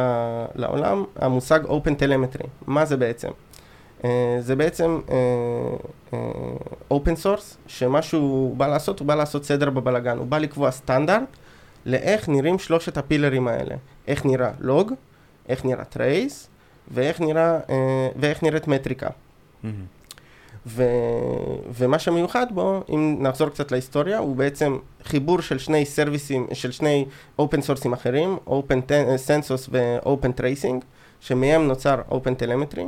לעולם 0.54 1.04
המושג 1.16 1.60
Open 1.64 2.00
Telemetry. 2.00 2.46
מה 2.66 2.84
זה 2.84 2.96
בעצם? 2.96 3.28
אה, 4.04 4.36
זה 4.40 4.56
בעצם 4.56 5.00
אה, 5.10 5.16
אה, 6.14 6.96
Open 6.98 7.24
Source, 7.24 7.56
שמה 7.66 8.02
שהוא 8.02 8.56
בא 8.56 8.66
לעשות, 8.66 9.00
הוא 9.00 9.08
בא 9.08 9.14
לעשות 9.14 9.44
סדר 9.44 9.70
בבלגן. 9.70 10.18
הוא 10.18 10.26
בא 10.26 10.38
לקבוע 10.38 10.70
סטנדרט 10.70 11.22
לאיך 11.86 12.28
נראים 12.28 12.58
שלושת 12.58 12.96
הפילרים 12.96 13.48
האלה. 13.48 13.74
איך 14.08 14.24
נראה 14.24 14.50
לוג, 14.60 14.92
איך 15.48 15.64
נראה 15.64 15.84
trace, 15.84 16.48
ואיך, 16.90 17.20
נראה, 17.20 17.58
אה, 17.70 18.08
ואיך 18.16 18.42
נראית 18.42 18.68
מטריקה. 18.68 19.08
מהמם. 19.62 19.96
ו... 20.66 20.84
ומה 21.74 21.98
שמיוחד 21.98 22.46
בו, 22.50 22.82
אם 22.88 23.16
נחזור 23.20 23.48
קצת 23.48 23.72
להיסטוריה, 23.72 24.18
הוא 24.18 24.36
בעצם 24.36 24.78
חיבור 25.04 25.40
של 25.40 25.58
שני 25.58 25.84
סרוויסים, 25.84 26.46
של 26.52 26.70
שני 26.70 27.04
Open 27.38 27.62
Source 27.62 27.85
ים 27.85 27.92
אחרים, 27.92 28.36
Open 28.48 28.90
Census 29.26 29.68
ו-Open 29.70 30.40
Tracing, 30.40 30.84
שמהם 31.20 31.66
נוצר 31.66 32.02
Open 32.10 32.42
Telemetry. 32.42 32.84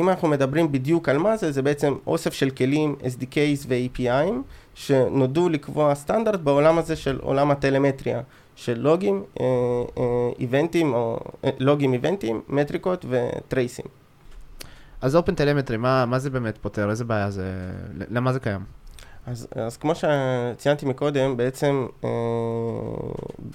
אם 0.00 0.08
אנחנו 0.08 0.28
מדברים 0.28 0.72
בדיוק 0.72 1.08
על 1.08 1.18
מה 1.18 1.36
זה, 1.36 1.52
זה 1.52 1.62
בעצם 1.62 1.94
אוסף 2.06 2.32
של 2.32 2.50
כלים, 2.50 2.96
SDKs 3.00 3.66
ו-API'ים, 3.68 4.32
שנועדו 4.74 5.48
לקבוע 5.48 5.94
סטנדרט 5.94 6.40
בעולם 6.40 6.78
הזה 6.78 6.96
של 6.96 7.18
עולם 7.22 7.50
הטלמטריה, 7.50 8.20
של 8.62 8.80
לוגים, 8.80 9.22
אה, 9.40 9.46
אה, 9.98 10.30
איבנטים, 10.38 10.94
או 10.94 11.18
אה, 11.44 11.50
לוגים 11.58 11.92
איבנטים, 11.92 12.40
מטריקות 12.48 13.04
וטרייסים. 13.08 13.84
אז 15.00 15.16
Open 15.16 15.34
Telemetry, 15.34 15.76
מה, 15.76 16.06
מה 16.06 16.18
זה 16.18 16.30
באמת 16.30 16.58
פותר? 16.58 16.90
איזה 16.90 17.04
בעיה 17.04 17.30
זה... 17.30 17.44
למה 18.10 18.32
זה 18.32 18.40
קיים? 18.40 18.64
אז, 19.26 19.48
אז 19.54 19.76
כמו 19.76 19.92
שציינתי 19.94 20.86
מקודם, 20.86 21.36
בעצם 21.36 21.86
אה, 22.04 22.08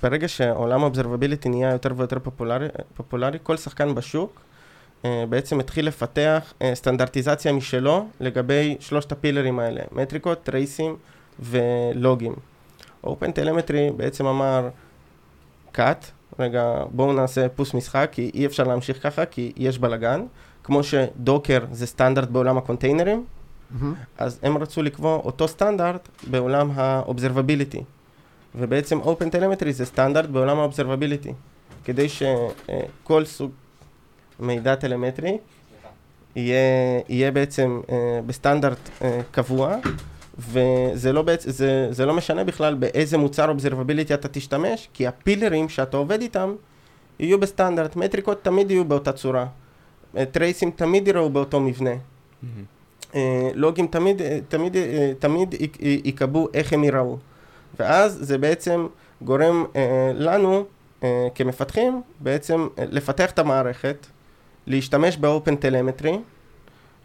ברגע 0.04 0.28
שעולם 0.28 0.82
ה 0.82 0.87
observability 0.87 1.50
נהיה 1.50 1.72
יותר 1.72 1.92
ויותר 1.98 2.20
פופולרי, 2.20 2.68
פופולרי, 2.94 3.38
כל 3.44 3.58
שחקן 3.58 3.96
בשוק 3.96 4.42
אה, 5.06 5.24
בעצם 5.30 5.60
התחיל 5.60 5.88
לפתח 5.88 6.54
אה, 6.62 6.76
סטנדרטיזציה 6.76 7.54
משלו 7.54 8.08
לגבי 8.20 8.76
שלושת 8.80 9.12
הפילרים 9.12 9.60
האלה, 9.60 9.82
מטריקות, 9.92 10.44
טרייסים 10.44 10.96
ולוגים. 11.40 12.34
Open 13.04 13.32
Telemetry 13.32 13.92
בעצם 13.98 14.26
אמר, 14.26 14.70
cut, 15.78 16.06
רגע 16.40 16.84
בואו 16.92 17.14
נעשה 17.14 17.50
פוס 17.50 17.74
משחק, 17.74 18.10
כי 18.12 18.32
אי 18.34 18.46
אפשר 18.46 18.64
להמשיך 18.64 19.04
ככה, 19.04 19.26
כי 19.26 19.52
יש 19.56 19.80
בלאגן. 19.80 20.26
כמו 20.64 20.84
שדוקר 20.84 21.60
זה 21.72 21.88
סטנדרט 21.88 22.30
בעולם 22.30 22.58
הקונטיינרים, 22.58 23.26
אז 24.18 24.40
הם 24.44 24.58
רצו 24.58 24.84
לקבוע 24.84 25.16
אותו 25.16 25.48
סטנדרט 25.48 26.10
בעולם 26.30 26.72
ה-observability. 26.76 27.82
ובעצם 28.56 29.02
Open 29.02 29.34
Telemetry 29.34 29.72
זה 29.72 29.86
סטנדרט 29.86 30.30
בעולם 30.30 30.60
ה-observability. 30.60 31.32
כדי 31.86 32.08
שכל 32.10 33.26
סוג 33.26 33.52
מידע 34.40 34.76
טלמטרי 34.76 35.38
יהיה, 36.36 36.58
יהיה 37.10 37.32
בעצם 37.32 37.82
uh, 37.86 37.92
בסטנדרט 38.26 38.90
uh, 39.00 39.04
קבוע, 39.32 39.76
וזה 40.40 41.14
לא, 41.14 41.22
בעצ... 41.22 41.44
זה, 41.50 41.88
זה 41.92 42.06
לא 42.06 42.14
משנה 42.14 42.44
בכלל 42.44 42.76
באיזה 42.76 43.18
מוצר 43.18 43.52
observability 43.58 44.14
אתה 44.14 44.28
תשתמש, 44.28 44.90
כי 44.94 45.08
הפילרים 45.08 45.70
שאתה 45.70 45.98
עובד 45.98 46.22
איתם 46.22 46.56
יהיו 47.20 47.40
בסטנדרט. 47.40 47.96
מטריקות 47.96 48.44
תמיד 48.44 48.72
יהיו 48.72 48.86
באותה 48.86 49.12
צורה. 49.12 49.46
טרייסים 50.32 50.72
תמיד 50.72 51.08
יראו 51.08 51.30
באותו 51.30 51.60
מבנה. 51.60 51.90
מהמם. 51.90 52.64
אה, 53.16 53.50
לוגים 53.54 53.88
תמיד, 53.88 54.22
אה, 54.22 54.40
תמיד, 54.48 54.76
אה, 54.76 55.12
תמיד 55.20 55.54
יק- 55.54 55.78
י- 55.82 56.02
יקבעו 56.06 56.48
איך 56.54 56.74
הם 56.74 56.84
ייראו. 56.84 57.18
ואז 57.80 58.18
זה 58.22 58.38
בעצם 58.38 58.88
גורם 59.22 59.66
אה, 59.76 60.12
לנו 60.16 60.64
אה, 61.04 61.28
כמפתחים 61.36 62.02
בעצם 62.20 62.68
אה, 62.80 62.84
לפתח 62.92 63.32
את 63.32 63.40
המערכת, 63.40 64.06
להשתמש 64.68 65.18
באופן 65.18 65.56
טלמטרי, 65.56 66.20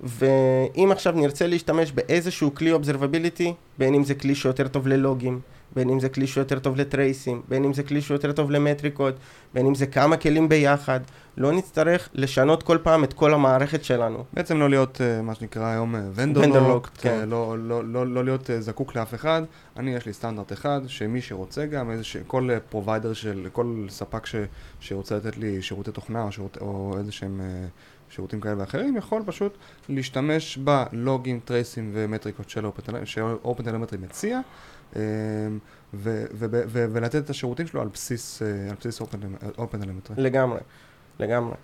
ואם 0.02 0.88
עכשיו 0.92 1.12
נרצה 1.16 1.46
להשתמש 1.46 1.92
באיזשהו 1.92 2.54
כלי 2.54 2.72
אובזרבביליטי, 2.72 3.54
בין 3.78 3.94
אם 3.94 4.04
זה 4.04 4.14
כלי 4.14 4.34
שיותר 4.34 4.68
טוב 4.68 4.88
ללוגים, 4.88 5.40
בין 5.74 5.90
אם 5.90 6.00
זה 6.00 6.08
כלי 6.08 6.26
שיותר 6.26 6.58
טוב 6.58 6.76
לטרייסים, 6.76 7.42
בין 7.48 7.64
אם 7.64 7.72
זה 7.72 7.82
כלי 7.82 8.00
שיותר 8.00 8.32
טוב 8.32 8.50
למטריקות, 8.50 9.14
בין 9.54 9.66
אם 9.66 9.74
זה 9.74 9.86
כמה 9.86 10.16
כלים 10.16 10.48
ביחד, 10.48 11.00
לא 11.36 11.52
נצטרך 11.52 12.08
לשנות 12.14 12.62
כל 12.62 12.78
פעם 12.82 13.04
את 13.04 13.12
כל 13.12 13.34
המערכת 13.34 13.84
שלנו. 13.84 14.24
בעצם 14.32 14.58
לא 14.58 14.70
להיות, 14.70 15.00
אה, 15.00 15.22
מה 15.22 15.34
שנקרא 15.34 15.66
היום, 15.66 15.94
Vendor 16.16 16.46
lock, 16.46 16.86
locked, 16.86 17.00
כן. 17.00 17.28
לא, 17.28 17.56
לא, 17.58 17.84
לא, 17.84 18.06
לא 18.06 18.24
להיות 18.24 18.50
אה, 18.50 18.60
זקוק 18.60 18.96
לאף 18.96 19.14
אחד. 19.14 19.42
אני, 19.76 19.94
יש 19.94 20.06
לי 20.06 20.12
סטנדרט 20.12 20.52
אחד, 20.52 20.80
שמי 20.86 21.20
שרוצה 21.20 21.66
גם, 21.66 21.90
איזה 21.90 22.04
ש... 22.04 22.16
כל 22.26 22.50
provider 22.68 23.12
של, 23.12 23.48
כל 23.52 23.86
ספק 23.88 24.26
ש... 24.26 24.34
שרוצה 24.80 25.16
לתת 25.16 25.36
לי 25.36 25.62
שירותי 25.62 25.90
תוכנה 25.90 26.22
או, 26.22 26.32
שירות... 26.32 26.58
או 26.60 26.94
איזה 26.98 27.12
שהם 27.12 27.40
אה, 27.40 27.66
שירותים 28.12 28.40
כאלה 28.40 28.54
ואחרים, 28.58 28.96
יכול 28.96 29.22
פשוט 29.26 29.56
להשתמש 29.88 30.58
בלוגים, 30.58 31.40
טרייסים 31.44 31.90
ומטריקות 31.94 32.50
של 32.50 32.66
אופן 33.44 33.64
טלמטרי 33.64 33.98
מציע. 33.98 34.40
ו- 35.94 36.24
ולתת 36.74 37.24
את 37.24 37.30
השירותים 37.30 37.66
שלו 37.66 37.80
על 37.80 37.88
בסיס, 37.88 38.42
אה, 38.42 38.70
על 38.70 38.76
בסיס 38.80 39.00
אופן 39.58 39.80
טלמטרי. 39.80 40.16
לגמרי, 40.22 40.60
לגמרי. 41.18 41.54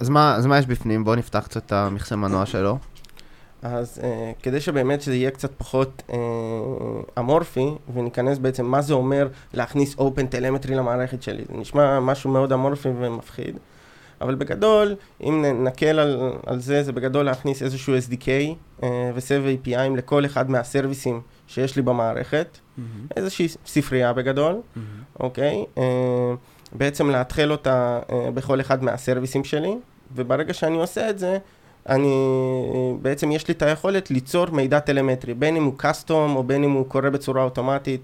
אז 0.00 0.08
מה, 0.08 0.34
אז 0.34 0.46
מה 0.46 0.58
יש 0.58 0.66
בפנים? 0.66 1.04
בואו 1.04 1.16
נפתח 1.16 1.44
קצת 1.44 1.66
את 1.66 1.72
המכסה 1.72 2.16
מנוע 2.16 2.46
שלו. 2.46 2.78
אז 3.62 3.98
uh, 3.98 4.02
כדי 4.42 4.60
שבאמת 4.60 5.02
שזה 5.02 5.14
יהיה 5.14 5.30
קצת 5.30 5.50
פחות 5.56 6.02
uh, 6.08 6.12
אמורפי, 7.18 7.74
וניכנס 7.94 8.38
בעצם 8.38 8.66
מה 8.66 8.82
זה 8.82 8.94
אומר 8.94 9.28
להכניס 9.54 9.98
אופן 9.98 10.26
טלמטרי 10.26 10.74
למערכת 10.74 11.22
שלי. 11.22 11.44
זה 11.48 11.54
נשמע 11.54 12.00
משהו 12.00 12.30
מאוד 12.30 12.52
אמורפי 12.52 12.88
ומפחיד, 12.88 13.58
אבל 14.20 14.34
בגדול, 14.34 14.94
אם 15.20 15.44
נקל 15.64 15.98
על, 15.98 16.32
על 16.46 16.60
זה, 16.60 16.82
זה 16.82 16.92
בגדול 16.92 17.24
להכניס 17.24 17.62
איזשהו 17.62 17.94
SDK 17.96 18.26
uh, 18.80 18.84
וסב 19.14 19.42
API'ים 19.64 19.96
לכל 19.96 20.24
אחד 20.24 20.50
מהסרוויסים 20.50 21.20
שיש 21.46 21.76
לי 21.76 21.82
במערכת, 21.82 22.58
מהמם, 22.78 23.06
איזושהי 23.16 23.48
ספרייה 23.66 24.12
בגדול, 24.12 24.52
מהמם. 24.52 24.86
אוקיי? 25.20 25.64
Uh, 25.76 25.80
בעצם 26.72 27.10
לאתחל 27.10 27.52
אותה 27.52 28.00
uh, 28.08 28.12
בכל 28.34 28.60
אחד 28.60 28.84
מהסרוויסים 28.84 29.44
שלי, 29.44 29.74
וברגע 30.14 30.54
שאני 30.54 30.76
עושה 30.76 31.10
את 31.10 31.18
זה, 31.18 31.38
אני, 31.88 32.14
בעצם 33.02 33.32
יש 33.32 33.48
לי 33.48 33.54
את 33.54 33.62
היכולת 33.62 34.10
ליצור 34.10 34.50
מידע 34.50 34.80
טלמטרי, 34.80 35.34
בין 35.34 35.56
אם 35.56 35.64
הוא 35.64 35.74
קאסטום 35.76 36.36
או 36.36 36.42
בין 36.42 36.64
אם 36.64 36.70
הוא 36.70 36.86
קורה 36.86 37.10
בצורה 37.10 37.42
אוטומטית, 37.42 38.00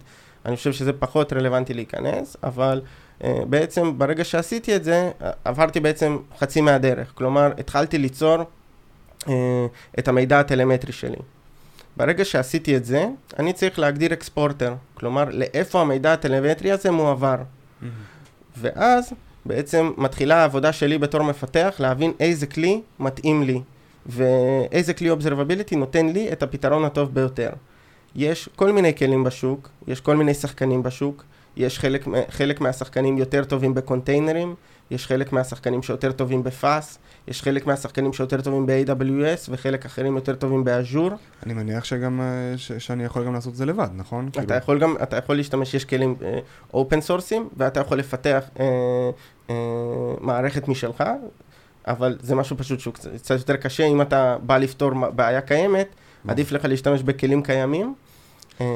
אני 0.47 0.57
חושב 0.57 0.73
שזה 0.73 0.93
פחות 0.93 1.33
רלוונטי 1.33 1.75
להיכנס, 1.75 2.37
אבל 2.43 2.81
בעצם 3.21 3.99
ברגע 3.99 4.25
שעשיתי 4.25 4.77
את 4.77 4.85
זה, 4.85 5.11
עברתי 5.45 5.81
בעצם 5.81 6.19
חצי 6.39 6.61
מהדרך, 6.61 7.13
כלומר 7.15 7.53
התחלתי 7.59 7.99
ליצור 7.99 8.37
uh, 9.21 9.29
את 9.99 10.09
המידע 10.09 10.41
הטלמטרי 10.41 10.93
שלי. 10.93 11.17
ברגע 11.97 12.25
שעשיתי 12.25 12.77
את 12.77 12.85
זה, 12.85 13.07
אני 13.39 13.53
צריך 13.53 13.79
להגדיר 13.79 14.13
אקספורטר, 14.13 14.75
כלומר 14.95 15.25
לאיפה 15.31 15.81
המידע 15.81 16.13
הטלמטרי 16.13 16.73
הזה 16.73 16.91
מועבר. 16.91 17.37
מהמם. 17.81 17.93
ואז 18.57 19.13
בעצם 19.47 19.93
מתחילה 19.97 20.37
העבודה 20.37 20.73
שלי 20.73 20.99
בתור 20.99 21.23
מפתח 21.23 21.77
להבין 21.79 22.13
איזה 22.21 22.47
כלי 22.47 22.81
מתאים 22.99 23.43
לי 23.43 23.61
ואיזה 24.07 24.95
כלי 24.95 25.11
אובזרבביליטי 25.11 25.77
נותן 25.77 26.09
לי 26.09 26.33
את 26.33 26.43
הפתרון 26.43 26.85
הטוב 26.85 27.15
ביותר. 27.15 27.51
יש 28.17 28.49
כל 28.57 28.73
מיני 28.73 28.97
כלים 28.97 29.25
בשוק, 29.25 29.69
יש 29.87 30.01
כל 30.01 30.17
מיני 30.17 30.35
שחקנים 30.35 30.83
בשוק, 30.83 31.25
יש 31.57 31.79
חלק, 31.79 32.05
חלק 32.31 32.61
מהשחקנים 32.61 33.19
יותר 33.19 33.45
טובים 33.45 33.75
בקונטיינרים, 33.75 34.55
יש 34.91 35.07
חלק 35.07 35.33
מהשחקנים 35.33 35.83
שיותר 35.83 36.13
טובים 36.13 36.43
בפאס, 36.43 36.99
יש 37.29 37.43
חלק 37.43 37.67
מהשחקנים 37.67 38.13
שיותר 38.13 38.41
טובים 38.41 38.67
ב-AWS 38.67 39.49
וחלק 39.51 39.85
אחרים 39.85 40.17
יותר 40.17 40.35
טובים 40.35 40.65
באז'ור. 40.65 41.11
אני 41.47 41.55
מניח 41.55 41.85
שגם, 41.85 42.21
אה, 42.21 42.59
ש- 42.59 42.73
שאני 42.73 43.05
יכול 43.05 43.25
גם 43.25 43.35
לעשות 43.35 43.53
את 43.53 43.57
זה 43.57 43.67
לבד, 43.67 43.89
נכון? 43.97 44.29
אתה 44.29 44.41
כאילו- 44.41 44.55
יכול 44.55 44.79
גם, 44.79 44.95
אתה 45.03 45.17
יכול 45.17 45.37
להשתמש, 45.37 45.75
יש 45.75 45.85
כלים 45.85 46.15
אופן 46.75 47.01
סורסים, 47.01 47.49
ואתה 47.57 47.81
יכול 47.81 47.99
לפתח 47.99 48.45
אה, 48.61 48.65
אה, 49.51 49.55
מערכת 50.21 50.69
משלך, 50.69 51.05
אבל 51.87 52.19
זה 52.21 52.35
משהו 52.35 52.57
פשוט 52.57 52.81
שהוא 52.81 52.95
קצת 52.95 53.31
יותר 53.39 53.57
קשה, 53.57 53.85
אם 53.87 54.03
אתה 54.03 54.37
בא 54.43 54.59
לפתור 54.59 54.91
בעיה 55.11 55.41
קיימת, 55.41 55.89
עדיף 56.29 56.53
לך 56.53 56.65
להשתמש 56.65 57.03
בכלים 57.03 57.43
קיימים. 57.43 57.95
אה, 58.61 58.67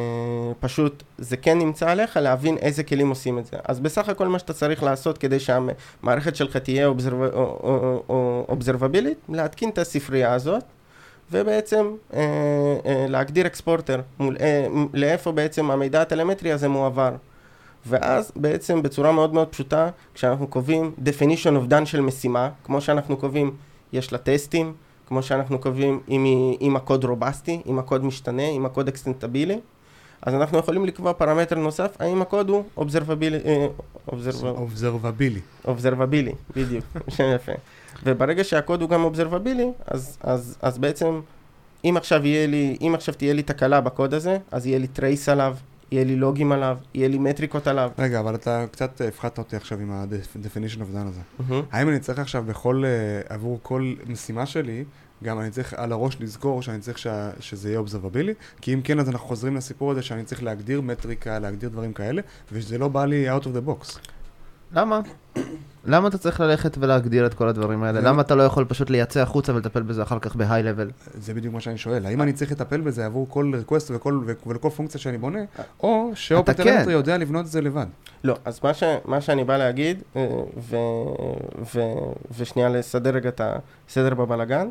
פשוט 0.61 1.03
זה 1.19 1.37
כן 1.37 1.59
נמצא 1.59 1.91
עליך 1.91 2.17
להבין 2.17 2.57
איזה 2.57 2.83
כלים 2.83 3.09
עושים 3.09 3.39
את 3.39 3.47
זה. 3.47 3.57
אז 3.65 3.81
בסך 3.81 4.09
הכל 4.09 4.29
מה 4.29 4.39
שאתה 4.39 4.53
צריך 4.53 4.83
לעשות 4.83 5.19
כדי 5.19 5.41
שהמערכת 5.41 6.37
שלך 6.37 6.57
תהיה 6.57 6.87
אובזרבבילית, 8.49 9.19
להתקין 9.29 9.69
את 9.69 9.79
הספרייה 9.79 10.35
הזאת, 10.35 10.65
ובעצם 11.33 11.95
אה, 12.15 12.21
אה, 12.87 13.07
להגדיר 13.09 13.47
exporter, 13.46 14.01
מול, 14.19 14.37
אה, 14.41 14.67
לאיפה 14.95 15.33
בעצם 15.33 15.71
המידע 15.71 16.03
הטלמטרי 16.03 16.53
הזה 16.53 16.69
מועבר. 16.69 17.12
ואז 17.87 18.33
בעצם 18.37 18.83
בצורה 18.83 19.12
מאוד 19.12 19.35
מאוד 19.35 19.49
פשוטה, 19.49 19.89
כשאנחנו 20.15 20.47
קובעים 20.47 20.93
definition 21.05 21.51
of 21.67 21.73
done 21.73 21.85
של 21.85 22.01
משימה, 22.01 22.51
כמו 22.65 22.81
שאנחנו 22.81 23.17
קובעים, 23.17 23.57
יש 23.93 24.12
לה 24.12 24.19
טסטים, 24.19 24.73
כמו 25.09 25.23
שאנחנו 25.23 25.59
קובעים 25.59 26.01
אם, 26.09 26.25
היא, 26.25 26.57
אם 26.61 26.77
הקוד 26.77 27.05
רובסטי, 27.05 27.61
אם 27.66 27.79
הקוד 27.79 28.05
משתנה, 28.05 28.49
אם 28.49 28.66
הקוד 28.66 28.88
אקסטנטבילי, 28.88 29.61
אז 30.23 30.35
אנחנו 30.35 30.59
יכולים 30.59 30.85
לקבוע 30.85 31.12
פרמטר 31.12 31.59
נוסף, 31.59 31.97
האם 31.99 32.23
הקוד 32.23 32.49
הוא 32.49 32.64
אובזרבבילי, 32.77 33.38
אובזרב- 34.12 34.45
אובזרבבילי. 34.57 35.40
אובזרבבילי, 35.64 36.33
בדיוק, 36.57 36.85
שם 37.16 37.25
יפה. 37.35 37.53
וברגע 38.05 38.45
שהקוד 38.45 38.83
הוא 38.83 38.90
גם 38.90 39.05
אובזרבבילי, 39.05 39.71
אז, 39.87 40.19
אז, 40.21 40.57
אז 40.62 40.79
בעצם, 40.79 41.21
אם 41.85 41.97
עכשיו 41.97 42.21
לי, 42.49 42.77
אם 42.81 42.92
עכשיו 42.95 43.14
תהיה 43.14 43.35
לי 43.35 43.42
תקלה 43.42 43.81
בקוד 43.81 44.14
הזה, 44.14 44.38
אז 44.53 44.66
יהיה 44.66 44.79
לי 44.79 44.87
trace 44.87 45.29
עליו, 45.29 45.57
יהיה 45.90 46.05
לי 46.05 46.16
לוגים 46.16 46.53
עליו, 46.53 46.79
יהיה 46.94 47.09
לי 47.09 47.18
מטריקות 47.18 47.66
עליו. 47.66 47.90
רגע, 47.99 48.20
אבל 48.20 48.35
אתה 48.35 48.64
קצת 48.70 49.01
הפחדת 49.09 49.38
אותי 49.38 49.57
עכשיו 49.57 49.81
עם 49.81 49.92
ה-definition 49.92 50.79
of 50.79 50.94
done 50.94 51.09
הזה. 51.09 51.20
אהממ. 51.38 51.62
האם 51.72 51.88
אני 51.88 52.01
צריך 52.01 52.18
עכשיו 52.18 52.44
בכל, 52.46 52.83
אה, 52.87 53.35
עבור 53.35 53.59
כל 53.62 53.94
משימה 54.07 54.46
שלי, 54.46 54.85
גם 55.25 55.40
אני 55.40 55.51
צריך 55.51 55.75
על 55.75 55.92
הראש 55.92 56.16
לזכור 56.20 56.62
שאני 56.62 56.81
צריך 56.81 56.99
שה, 56.99 57.31
שזה 57.40 57.68
יהיה 57.68 57.79
אובזרבבילי? 57.79 58.35
כי 58.61 58.75
אם 58.75 58.81
כן, 58.83 59.01
אז 59.01 59.09
אנחנו 59.09 59.29
חוזרים 59.29 59.57
לסיפור 59.57 59.90
הזה 59.90 60.03
שאני 60.03 60.25
צריך 60.25 60.42
להגדיר 60.42 60.81
מטריקה, 60.81 61.38
להגדיר 61.38 61.68
דברים 61.68 61.92
כאלה, 61.92 62.22
ושזה 62.53 62.79
לא 62.79 62.88
בא 62.88 63.05
לי 63.05 63.37
out 63.37 63.42
of 63.42 63.46
the 63.46 63.68
box. 63.68 63.99
למה? 64.72 65.00
למה 65.85 66.09
אתה 66.09 66.18
צריך 66.18 66.40
ללכת 66.40 66.76
ולהגדיר 66.81 67.26
את 67.26 67.35
כל 67.35 67.48
הדברים 67.48 67.83
האלה? 67.83 68.00
למה 68.00 68.22
אתה 68.22 68.35
לא 68.35 68.42
יכול 68.42 68.64
פשוט 68.64 68.90
לייצא 68.90 69.20
החוצה 69.20 69.55
ולטפל 69.55 69.83
בזה 69.83 70.02
אחר 70.02 70.18
כך 70.18 70.37
בהיי 70.37 70.62
לבל? 70.62 70.90
זה 71.14 71.35
בדיוק 71.35 71.55
מה 71.55 71.61
שאני 71.61 71.79
שואל. 71.79 72.07
האם 72.07 72.22
אני 72.22 72.33
צריך 72.33 72.52
לטפל 72.52 72.81
בזה 72.81 73.07
עבור 73.07 73.26
כל 73.31 73.52
request 73.55 73.90
וכל, 73.90 74.20
ולכל 74.46 74.68
פונקציה 74.70 75.00
שאני 75.00 75.18
בונה, 75.18 75.40
או 75.83 76.11
כן. 76.29 76.52
טלמטרי 76.52 76.92
יודע 76.92 77.18
לבנות 77.18 77.46
את 77.46 77.50
זה 77.50 77.61
לבד? 77.61 77.87
לא, 78.24 78.37
אז 78.44 78.61
מה, 78.62 78.74
ש, 78.74 78.83
מה 79.05 79.20
שאני 79.20 79.44
בא 79.44 79.57
להגיד, 79.57 80.02
אה, 80.16 80.26
ושנייה 82.38 82.68
לסדר 82.68 83.11
רגע 83.11 83.29
את 83.29 83.40
הסדר 83.88 84.14
בבלגן, 84.14 84.68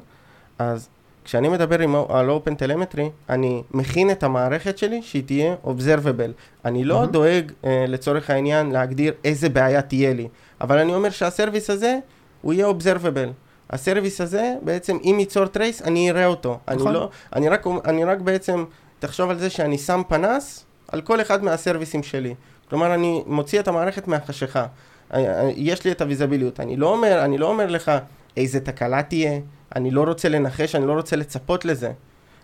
אז 0.59 0.89
כשאני 1.25 1.49
מדבר 1.49 1.79
עם, 1.79 1.95
על 2.09 2.29
Open 2.29 2.51
Telemetry, 2.51 3.09
אני 3.29 3.63
מכין 3.71 4.11
את 4.11 4.23
המערכת 4.23 4.77
שלי 4.77 5.01
שהיא 5.01 5.23
תהיה 5.25 5.55
Observable. 5.65 6.31
אני 6.65 6.83
לא 6.83 6.99
אהממ. 6.99 7.11
דואג 7.11 7.51
אה, 7.65 7.85
לצורך 7.87 8.29
העניין 8.29 8.71
להגדיר 8.71 9.13
איזה 9.23 9.49
בעיה 9.49 9.81
תהיה 9.81 10.13
לי, 10.13 10.27
אבל 10.61 10.77
אני 10.77 10.95
אומר 10.95 11.09
שהסרוויס 11.09 11.69
הזה, 11.69 11.99
הוא 12.41 12.53
יהיה 12.53 12.67
Observable. 12.69 13.29
הסרוויס 13.69 14.21
הזה, 14.21 14.53
בעצם 14.61 14.97
אם 15.03 15.15
ייצור 15.19 15.45
trace, 15.45 15.81
אני 15.81 16.11
אראה 16.11 16.25
אותו. 16.25 16.59
אני 16.67 16.77
נכון. 16.77 16.93
לא, 16.93 17.09
אני 17.35 17.49
רק, 17.49 17.65
אני 17.85 18.03
רק 18.03 18.19
בעצם, 18.19 18.65
תחשוב 18.99 19.29
על 19.29 19.37
זה 19.37 19.49
שאני 19.49 19.77
שם 19.77 20.01
פנס 20.07 20.65
על 20.87 21.01
כל 21.01 21.21
אחד 21.21 21.43
מהסרוויסים 21.43 22.03
שלי. 22.03 22.35
כלומר, 22.69 22.93
אני 22.93 23.23
מוציא 23.25 23.59
את 23.59 23.67
המערכת 23.67 24.07
מהחשיכה. 24.07 24.65
אה, 25.13 25.19
אה, 25.19 25.51
יש 25.55 25.85
לי 25.85 25.91
את 25.91 26.01
הוויזביליות. 26.01 26.59
אני 26.59 26.77
לא 26.77 26.89
אומר, 26.89 27.21
אני 27.25 27.37
לא 27.37 27.47
אומר 27.47 27.67
לך 27.67 27.91
איזה 28.37 28.59
תקלה 28.59 29.03
תהיה, 29.03 29.39
אני 29.75 29.91
לא 29.91 30.03
רוצה 30.03 30.29
לנחש, 30.29 30.75
אני 30.75 30.87
לא 30.87 30.93
רוצה 30.93 31.15
לצפות 31.15 31.65
לזה. 31.65 31.91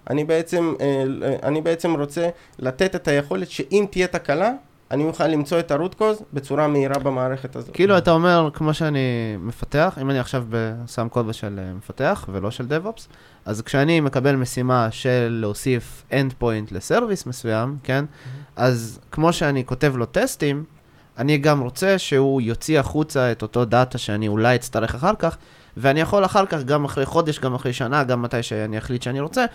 אני 0.10 0.24
בעצם, 0.24 0.74
אה, 0.82 1.04
אני 1.44 1.62
בעצם 1.62 1.96
רוצה 1.96 2.30
לתת 2.60 2.96
את 2.96 3.08
היכולת 3.08 3.50
שאם 3.50 3.86
תהיה 3.90 4.08
תקלה, 4.08 4.52
אני 4.92 5.04
אוכל 5.04 5.28
למצוא 5.28 5.60
את 5.60 5.72
הרוט 5.72 5.94
קוז 5.94 6.22
בצורה 6.34 6.68
מהירה 6.68 7.00
במערכת 7.00 7.56
הזאת. 7.56 7.74
כאילו 7.74 7.98
אתה 7.98 8.12
אומר, 8.12 8.50
כמו 8.54 8.74
שאני 8.74 9.36
מפתח, 9.40 9.98
אם 10.02 10.10
אני 10.10 10.20
עכשיו 10.20 10.46
שם 10.88 11.08
כובע 11.10 11.34
של 11.34 11.60
אה, 11.64 11.74
מפתח 11.74 12.30
ולא 12.32 12.52
של 12.52 12.66
DevOps, 12.66 13.02
אז 13.46 13.62
כשאני 13.62 14.00
מקבל 14.00 14.36
משימה 14.36 14.88
של 14.92 15.38
להוסיף 15.42 16.04
end 16.12 16.44
point 16.44 16.72
לסרוויס 16.72 17.26
מסוים, 17.26 17.78
כן? 17.84 18.06
אז 18.56 19.00
כמו 19.12 19.34
שאני 19.34 19.66
כותב 19.66 19.98
לו 19.98 20.06
טסטים, 20.06 20.64
אני 21.18 21.38
גם 21.38 21.62
רוצה 21.62 21.98
שהוא 21.98 22.42
יוציא 22.42 22.80
החוצה 22.80 23.32
את 23.32 23.42
אותו 23.42 23.66
דאטה 23.66 23.98
שאני 23.98 24.28
אולי 24.28 24.56
אצטרך 24.56 24.96
אחר 24.96 25.16
כך, 25.20 25.38
ואני 25.78 26.00
יכול 26.02 26.26
אחר 26.26 26.46
כך, 26.46 26.64
גם 26.64 26.86
אחרי 26.86 27.06
חודש, 27.06 27.40
גם 27.40 27.56
אחרי 27.56 27.74
שנה, 27.74 28.04
גם 28.04 28.22
מתי 28.22 28.44
שאני 28.44 28.78
אחליט 28.78 29.02
שאני 29.02 29.20
רוצה, 29.20 29.46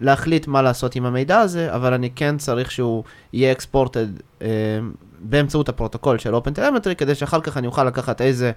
להחליט 0.00 0.46
מה 0.46 0.62
לעשות 0.62 0.96
עם 0.96 1.06
המידע 1.06 1.38
הזה, 1.38 1.74
אבל 1.74 1.92
אני 1.94 2.10
כן 2.10 2.38
צריך 2.38 2.70
שהוא 2.70 3.04
יהיה 3.32 3.54
exported 3.54 4.22
אה, 4.42 4.48
באמצעות 5.20 5.68
הפרוטוקול 5.68 6.18
של 6.18 6.34
Open 6.34 6.58
Telemetry, 6.58 6.94
כדי 6.94 7.14
שאחר 7.14 7.40
כך 7.40 7.56
אני 7.56 7.66
אוכל 7.66 7.84
לקחת 7.84 8.20
איזה 8.20 8.52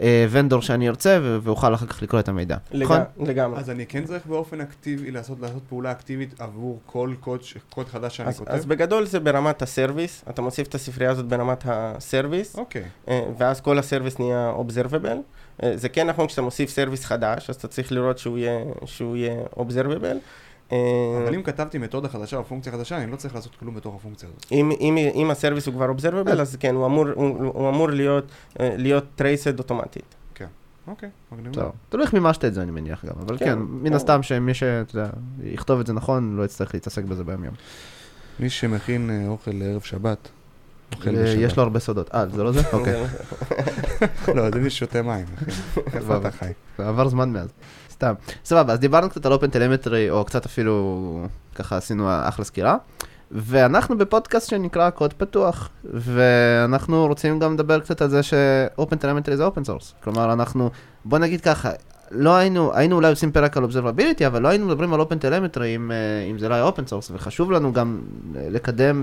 אה, 0.00 0.26
vendor 0.30 0.62
שאני 0.62 0.88
ארצה, 0.88 1.18
ו- 1.22 1.38
ואוכל 1.42 1.74
אחר 1.74 1.86
כך 1.86 2.02
לקרוא 2.02 2.20
את 2.20 2.28
המידע. 2.28 2.56
נכון? 2.74 3.00
לג... 3.18 3.28
לגמרי. 3.28 3.58
אז 3.58 3.70
אני 3.70 3.86
כן 3.86 4.04
צריך 4.04 4.26
באופן 4.26 4.60
אקטיבי 4.60 5.10
לעשות, 5.10 5.40
לעשות 5.40 5.62
פעולה 5.68 5.90
אקטיבית 5.90 6.40
עבור 6.40 6.80
כל 6.86 7.14
קוד, 7.20 7.42
ש- 7.42 7.56
קוד 7.70 7.88
חדש 7.88 8.16
שאני 8.16 8.28
אז, 8.28 8.38
כותב? 8.38 8.50
אז 8.50 8.66
בגדול 8.66 9.06
זה 9.06 9.20
ברמת 9.20 9.62
הסרוויס, 9.62 10.24
אתה 10.30 10.42
מוסיף 10.42 10.68
את 10.68 10.74
הספרייה 10.74 11.10
הזאת 11.10 11.26
ברמת 11.26 11.64
הסרוויס, 11.66 12.56
אוקיי. 12.56 12.84
אה, 13.08 13.22
ואז 13.38 13.60
כל 13.60 13.78
הסרוויס 13.78 14.18
נהיה 14.18 14.52
observable. 14.58 15.18
אה, 15.62 15.76
זה 15.76 15.88
כן 15.88 16.06
נכון 16.06 16.26
כשאתה 16.26 16.42
מוסיף 16.42 16.70
סרוויס 16.70 17.04
חדש, 17.04 17.50
אז 17.50 17.56
אתה 17.56 17.68
צריך 17.68 17.92
לראות 17.92 18.18
שהוא 18.18 18.38
יהיה, 18.38 18.58
שהוא 18.84 19.16
יהיה 19.16 19.42
observable. 19.56 20.16
אה, 20.72 20.78
אבל 21.22 21.34
אם 21.34 21.42
כתבתי 21.42 21.78
מתודה 21.78 22.08
חדשה 22.08 22.36
או 22.36 22.44
פונקציה 22.44 22.72
חדשה, 22.72 22.96
אני 22.96 23.10
לא 23.10 23.16
צריך 23.16 23.34
לעשות 23.34 23.56
כלום 23.56 23.74
בתוך 23.74 23.94
הפונקציה 23.94 24.28
הזאת. 24.28 24.46
אם, 24.52 24.70
אם, 24.80 24.98
אם 25.14 25.30
הסרוויס 25.30 25.66
הוא 25.66 25.74
כבר 25.74 25.92
observable, 25.92 26.40
אז 26.40 26.56
כן, 26.60 26.74
הוא 26.74 26.86
אמור, 26.86 27.06
הוא, 27.14 27.52
הוא 27.54 27.68
אמור 27.68 27.90
להיות, 27.90 28.24
אה, 28.60 28.74
להיות 28.76 29.04
traced 29.20 29.58
אוטומטית. 29.58 30.14
אוקיי, 30.88 31.08
מגניב. 31.32 31.54
טוב, 31.54 31.72
תלוי 31.88 32.04
איך 32.04 32.14
מימשת 32.14 32.44
את 32.44 32.54
זה 32.54 32.62
אני 32.62 32.70
מניח 32.70 33.04
גם, 33.04 33.14
אבל 33.20 33.38
כן, 33.38 33.44
כן, 33.44 33.58
מן 33.58 33.88
כן. 33.88 33.96
הסתם 33.96 34.22
שמי 34.22 34.54
שאתה 34.54 34.98
יודע, 34.98 35.10
יכתוב 35.42 35.80
את 35.80 35.86
זה 35.86 35.92
נכון, 35.92 36.36
לא 36.36 36.44
יצטרך 36.44 36.74
להתעסק 36.74 37.04
בזה 37.04 37.24
ביום 37.24 37.44
יום. 37.44 37.54
מי 38.40 38.50
שמכין 38.50 39.26
אוכל 39.28 39.50
לערב 39.54 39.80
שבת. 39.80 40.28
יש 41.38 41.56
לו 41.56 41.62
הרבה 41.62 41.78
סודות. 41.78 42.10
אה, 42.14 42.24
זה 42.34 42.42
לא 42.42 42.52
זה? 42.52 42.60
אוקיי, 42.72 43.04
לא, 44.36 44.50
זה 44.50 44.60
מי 44.60 44.70
ששותה 44.70 45.02
מים, 45.02 45.26
אחי. 45.36 45.50
איפה. 45.96 46.16
אתה 46.16 46.30
חי? 46.30 46.52
עבר 46.78 47.08
זמן 47.08 47.32
מאז. 47.32 47.48
סתם. 47.90 48.14
סבבה, 48.44 48.72
אז 48.72 48.78
דיברנו 48.78 49.10
קצת 49.10 49.26
על 49.26 49.32
Open 49.32 49.50
Telemetry, 49.50 50.10
או 50.10 50.24
קצת 50.24 50.46
אפילו, 50.46 51.26
ככה 51.54 51.76
עשינו 51.76 52.08
אחלה 52.08 52.44
סקירה. 52.44 52.76
ואנחנו 53.30 53.98
בפודקאסט 53.98 54.50
שנקרא 54.50 54.90
קוד 54.90 55.12
פתוח, 55.12 55.68
ואנחנו 55.84 57.06
רוצים 57.06 57.38
גם 57.38 57.54
לדבר 57.54 57.80
קצת 57.80 58.02
על 58.02 58.08
זה 58.08 58.22
ש 58.22 58.47
Open 58.47 58.96
Telemetry 58.96 59.36
זה 59.36 59.44
Open 59.44 59.64
Source. 59.64 59.94
כלומר, 60.04 60.32
אנחנו, 60.32 60.70
בוא 61.04 61.18
נגיד 61.18 61.40
ככה, 61.40 61.70
לא 62.10 62.36
היינו, 62.36 62.74
היינו 62.74 62.96
אולי 62.96 63.10
עושים 63.10 63.32
פרק 63.32 63.56
על 63.56 63.62
observability, 63.62 64.26
אבל 64.26 64.42
לא 64.42 64.48
היינו 64.48 64.66
מדברים 64.66 64.94
על 64.94 65.00
Open 65.00 65.18
Telemetry 65.18 65.76
אם, 65.76 65.90
אה, 65.90 66.30
אם 66.30 66.38
זה 66.38 66.48
לא 66.48 66.54
היה 66.54 66.64
Open 66.64 66.86
Source, 66.86 67.10
וחשוב 67.14 67.52
לנו 67.52 67.72
גם 67.72 68.00
אה, 68.36 68.46
לקדם 68.50 69.02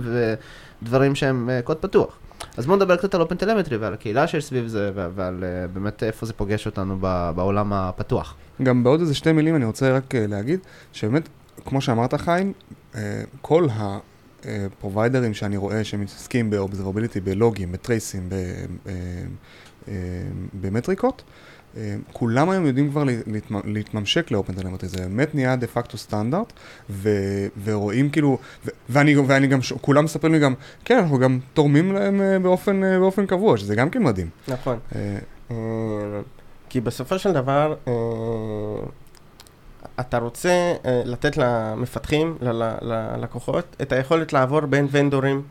דברים 0.86 1.16
שהם 1.16 1.50
אה, 1.50 1.62
קוד 1.62 1.78
פתוח. 1.78 2.18
אז 2.58 2.66
בואו 2.66 2.78
נדבר 2.78 2.96
קצת 2.96 3.16
על 3.16 3.22
Open 3.22 3.36
Telemetry 3.36 3.78
ועל 3.78 3.94
הקהילה 3.94 4.28
שיש 4.28 4.46
סביב 4.46 4.68
זה, 4.68 4.92
ועל 5.16 5.44
אה, 5.44 5.68
באמת 5.68 6.04
איפה 6.04 6.26
זה 6.26 6.34
פוגש 6.34 6.66
אותנו 6.66 6.98
בעולם 7.36 7.74
הפתוח. 7.74 8.36
גם 8.64 8.84
בעוד 8.84 9.00
איזה 9.00 9.16
שתי 9.16 9.32
מילים 9.32 9.56
אני 9.56 9.66
רוצה 9.66 9.96
רק 9.98 10.16
אה, 10.16 10.28
להגיד, 10.28 10.60
שבאמת, 10.94 11.30
כמו 11.66 11.82
שאמרת 11.82 12.14
חיים, 12.14 12.54
כל 13.42 13.68
הפרוביידרים 13.76 15.34
שאני 15.34 15.58
רואה 15.58 15.84
שמתעסקים 15.84 16.50
ב 16.50 16.54
observability, 16.54 17.20
בלוגים, 17.20 17.72
בטרייסים, 17.72 18.30
במטריקות, 20.54 21.24
כולם 22.14 22.50
היום 22.50 22.66
יודעים 22.66 22.90
כבר 22.90 23.04
להתמ- 23.04 23.66
להתממשק 23.68 24.32
ל 24.32 24.36
Open 24.36 24.54
Telemetry, 24.54 24.90
זה 24.90 24.98
באמת 24.98 25.36
נהיה 25.36 25.56
דה 25.56 25.68
פקטו 25.68 25.98
סטנדרט, 25.98 26.54
ו- 26.90 27.48
ורואים 27.64 28.10
כאילו, 28.10 28.38
ו- 28.66 28.70
ואני, 28.90 29.16
ואני 29.18 29.48
גם, 29.48 29.60
כולם 29.82 30.04
מספרים 30.06 30.34
לי 30.34 30.40
גם, 30.40 30.54
כן, 30.86 30.98
אנחנו 30.98 31.20
גם 31.20 31.40
תורמים 31.54 31.94
להם 31.94 32.22
אה, 32.22 32.40
באופן, 32.40 32.84
אה, 32.84 33.00
באופן 33.00 33.26
קבוע, 33.26 33.58
שזה 33.58 33.76
גם 33.76 33.90
כן 33.90 34.04
מדהים. 34.04 34.30
נכון. 34.48 34.80
אה, 34.96 35.56
כי 36.70 36.82
בסופו 36.82 37.20
של 37.20 37.32
דבר, 37.34 37.76
אתה 40.00 40.18
רוצה 40.18 40.74
לתת 41.06 41.38
למפתחים, 41.38 42.38
ללקוחות, 42.82 43.76
את 43.82 43.92
היכולת 43.92 44.34
לעבור 44.34 44.62
בין 44.62 44.88
ונדורים, 44.92 45.42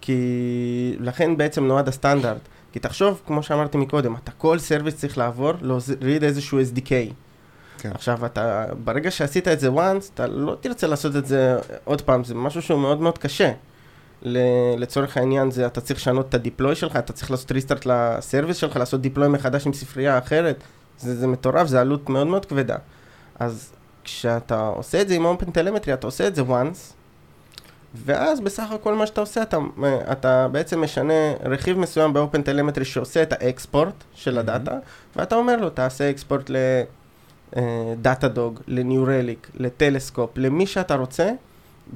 כי 0.00 0.96
לכן 1.00 1.36
בעצם 1.36 1.64
נועד 1.64 1.88
הסטנדרט. 1.88 2.40
כי 2.72 2.78
תחשוב, 2.78 3.22
כמו 3.26 3.42
שאמרתי 3.42 3.78
מקודם, 3.78 4.16
אתה 4.16 4.30
כל 4.30 4.58
סרוויס 4.58 4.96
צריך 4.96 5.18
לעבור, 5.18 5.52
להוריד 5.60 6.24
איזשהו 6.24 6.58
SDK. 6.60 6.90
כן. 7.78 7.90
עכשיו, 7.94 8.26
אתה, 8.26 8.66
ברגע 8.84 9.10
שעשית 9.10 9.48
את 9.48 9.60
זה 9.60 9.68
once, 9.68 10.10
אתה 10.14 10.26
לא 10.26 10.56
תרצה 10.60 10.86
לעשות 10.86 11.16
את 11.16 11.26
זה 11.26 11.56
עוד 11.84 12.02
פעם, 12.02 12.24
זה 12.24 12.34
משהו 12.34 12.62
שהוא 12.62 12.80
מאוד 12.80 13.00
מאוד 13.00 13.18
קשה. 13.18 13.52
לצורך 14.76 15.16
העניין 15.16 15.50
זה, 15.50 15.66
אתה 15.66 15.80
צריך 15.80 16.00
לשנות 16.00 16.28
את 16.28 16.34
הדיפלוי 16.34 16.74
שלך, 16.74 16.96
אתה 16.96 17.12
צריך 17.12 17.30
לעשות 17.30 17.52
ריסטארט 17.52 17.86
לסרוויס 17.86 18.56
שלך, 18.56 18.76
לעשות 18.76 19.00
דיפלוי 19.00 19.28
מחדש 19.28 19.66
עם 19.66 19.72
ספרייה 19.72 20.18
אחרת, 20.18 20.62
זה, 20.98 21.16
זה 21.16 21.26
מטורף, 21.26 21.66
זה 21.66 21.80
עלות 21.80 22.08
מאוד 22.08 22.26
מאוד 22.26 22.46
כבדה. 22.46 22.76
אז 23.38 23.72
כשאתה 24.04 24.66
עושה 24.66 25.00
את 25.00 25.08
זה 25.08 25.14
עם 25.14 25.24
אופן 25.24 25.50
טלמטרי, 25.50 25.94
אתה 25.94 26.06
עושה 26.06 26.26
את 26.26 26.34
זה 26.34 26.42
once, 26.42 26.99
ואז 27.94 28.40
בסך 28.40 28.70
הכל 28.72 28.94
מה 28.94 29.06
שאתה 29.06 29.20
עושה, 29.20 29.42
אתה, 29.42 29.58
אתה 30.12 30.48
בעצם 30.48 30.80
משנה 30.80 31.32
רכיב 31.44 31.78
מסוים 31.78 32.12
באופן 32.12 32.42
טלמטרי 32.42 32.84
שעושה 32.84 33.22
את 33.22 33.32
האקספורט 33.32 33.94
של. 34.14 34.38
הדאטה, 34.38 34.78
ואתה 35.16 35.36
אומר 35.36 35.56
לו, 35.56 35.70
תעשה 35.70 36.10
אקספורט 36.10 36.50
לדאטה 37.56 38.28
דוג, 38.28 38.60
לניו 38.66 39.04
רליק, 39.04 39.50
לטלסקופ, 39.54 40.30
למי 40.36 40.66
שאתה 40.66 40.94
רוצה, 40.94 41.30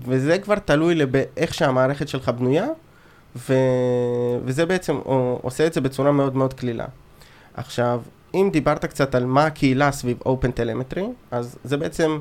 וזה 0.04 0.38
כבר 0.38 0.58
תלוי 0.58 1.06
באיך 1.06 1.54
שהמערכת 1.54 2.08
שלך 2.08 2.28
בנויה, 2.28 2.66
ו... 3.36 3.54
וזה 4.44 4.66
בעצם 4.66 4.96
עושה 5.42 5.66
את 5.66 5.72
זה 5.72 5.80
בצורה 5.80 6.12
מאוד 6.12 6.36
מאוד 6.36 6.54
קלילה. 6.54 6.84
עכשיו, 7.54 8.02
אם 8.34 8.48
דיברת 8.52 8.84
קצת 8.84 9.14
על 9.14 9.26
מה 9.26 9.46
הקהילה 9.46 9.92
סביב 9.92 10.18
Open 10.22 10.58
Telemetry, 10.58 11.04
אז 11.30 11.58
זה 11.64 11.76
בעצם 11.76 12.18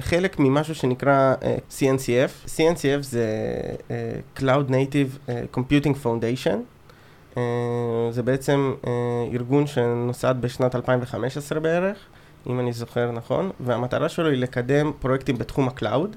חלק 0.00 0.38
ממשהו 0.38 0.74
שנקרא 0.74 1.34
uh, 1.40 1.44
CNCF. 1.72 2.48
CNCF 2.48 3.02
זה 3.02 3.26
uh, 3.88 4.40
Cloud 4.40 4.70
Native 4.70 5.28
uh, 5.28 5.56
Computing 5.56 6.04
Foundation. 6.04 6.56
אה, 7.34 7.38
זה 8.10 8.22
בעצם 8.22 8.74
אה, 8.82 8.86
ארגון 9.34 9.66
שנוסד 9.66 10.34
בשנת 10.40 10.74
2015 10.74 11.60
בערך, 11.60 11.96
אם 12.46 12.60
אני 12.60 12.72
זוכר 12.72 13.10
נכון, 13.10 13.50
והמטרה 13.60 14.08
שלו 14.08 14.28
היא 14.28 14.38
לקדם 14.38 14.92
פרויקטים 15.00 15.38
בתחום 15.38 15.68
ה 15.68 15.75
cloud. 15.75 16.16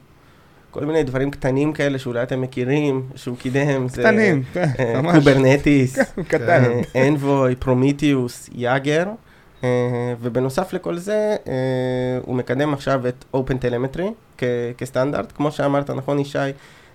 כל 0.71 0.85
מיני 0.85 1.03
דברים 1.03 1.31
קטנים 1.31 1.73
כאלה 1.73 1.99
שאולי 1.99 2.23
אתם 2.23 2.41
מכירים, 2.41 3.09
שהוא 3.15 3.37
קידם, 3.37 3.87
זה 3.87 4.01
קטנים, 4.01 4.43
כן, 4.53 4.65
אה, 4.79 5.01
ממש. 5.01 5.15
Kubernetes, 5.15 5.99
קטן. 6.27 6.63
Envoy, 6.95 7.55
Prometheus, 7.55 8.49
Jaeger, 8.55 9.07
אה, 9.07 9.13
ובנוסף 10.21 10.73
לכל 10.73 10.97
זה, 10.97 11.35
אה, 11.47 11.53
הוא 12.25 12.35
מקדם 12.35 12.73
עכשיו 12.73 13.07
את 13.07 13.25
Open 13.35 13.53
Telemetry 13.63 14.03
כ- 14.37 14.43
כסטנדרט. 14.77 15.31
כמו 15.35 15.51
שאמרת, 15.51 15.89
נכון 15.89 16.19
ישי, 16.19 16.37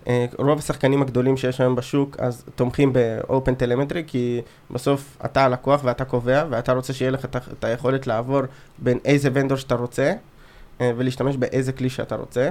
אה, 0.09 0.27
רוב 0.39 0.59
השחקנים 0.59 1.03
הגדולים 1.03 1.37
שיש 1.37 1.61
היום 1.61 1.75
בשוק, 1.75 2.17
אז 2.19 2.45
תומכים 2.55 2.93
ב-Open 2.93 3.31
Telemetry, 3.63 3.99
כי 4.07 4.41
בסוף 4.71 5.19
אתה 5.25 5.45
הלקוח 5.45 5.81
ואתה 5.85 6.05
קובע, 6.05 6.45
ואתה 6.51 6.73
רוצה 6.73 6.93
שיהיה 6.93 7.11
לך 7.11 7.25
את 7.25 7.65
היכולת 7.65 8.07
לעבור 8.07 8.41
בין 8.79 8.99
איזה 9.05 9.31
ונדור 9.33 9.59
שאתה 9.59 9.75
רוצה, 9.75 10.13
אה, 10.81 10.93
ולהשתמש 10.97 11.37
באיזה 11.37 11.73
כלי 11.73 11.91
שאתה 11.91 12.17
רוצה. 12.17 12.49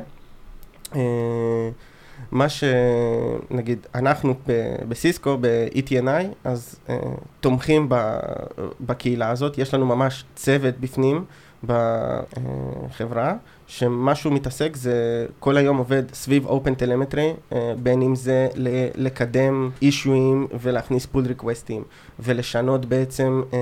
אה, 2.17 2.23
מה 2.31 2.47
שנגיד, 2.49 3.87
אנחנו 3.95 4.33
בסיסקו, 4.87 5.37
ב-ETNI, 5.41 6.25
אז 6.43 6.79
uh, 6.87 6.91
תומכים 7.41 7.85
ב- 7.89 8.19
בקהילה 8.81 9.29
הזאת, 9.29 9.57
יש 9.57 9.73
לנו 9.73 9.85
ממש 9.85 10.25
צוות 10.35 10.77
בפנים 10.79 11.25
בחברה, 11.63 13.33
שמה 13.67 14.15
שהוא 14.15 14.33
מתעסק 14.33 14.75
זה 14.75 15.25
כל 15.39 15.57
היום 15.57 15.77
עובד 15.77 16.03
סביב 16.13 16.47
Open 16.47 16.81
Telemetry, 16.81 17.51
uh, 17.51 17.55
בין 17.83 18.01
אם 18.01 18.15
זה 18.15 18.47
לקדם 18.95 19.69
אישויים 19.81 20.47
ולהכניס 20.61 21.05
פול 21.05 21.25
ריקווסטים, 21.25 21.83
ולשנות 22.19 22.85
בעצם 22.85 23.43
uh, 23.51 23.55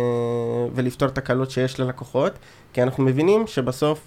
ולפתור 0.75 1.09
תקלות 1.09 1.51
שיש 1.51 1.79
ללקוחות, 1.79 2.31
כי 2.73 2.83
אנחנו 2.83 3.03
מבינים 3.03 3.47
שבסוף 3.47 4.01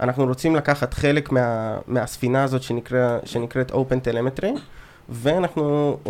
אנחנו 0.00 0.24
רוצים 0.24 0.56
לקחת 0.56 0.94
חלק 0.94 1.32
מה, 1.32 1.76
מהספינה 1.86 2.44
הזאת 2.44 2.62
שנקרא, 2.62 3.18
שנקראת 3.24 3.70
Open 3.70 4.06
Telemetry, 4.06 4.58
ואנחנו 5.08 5.96
uh, 6.04 6.08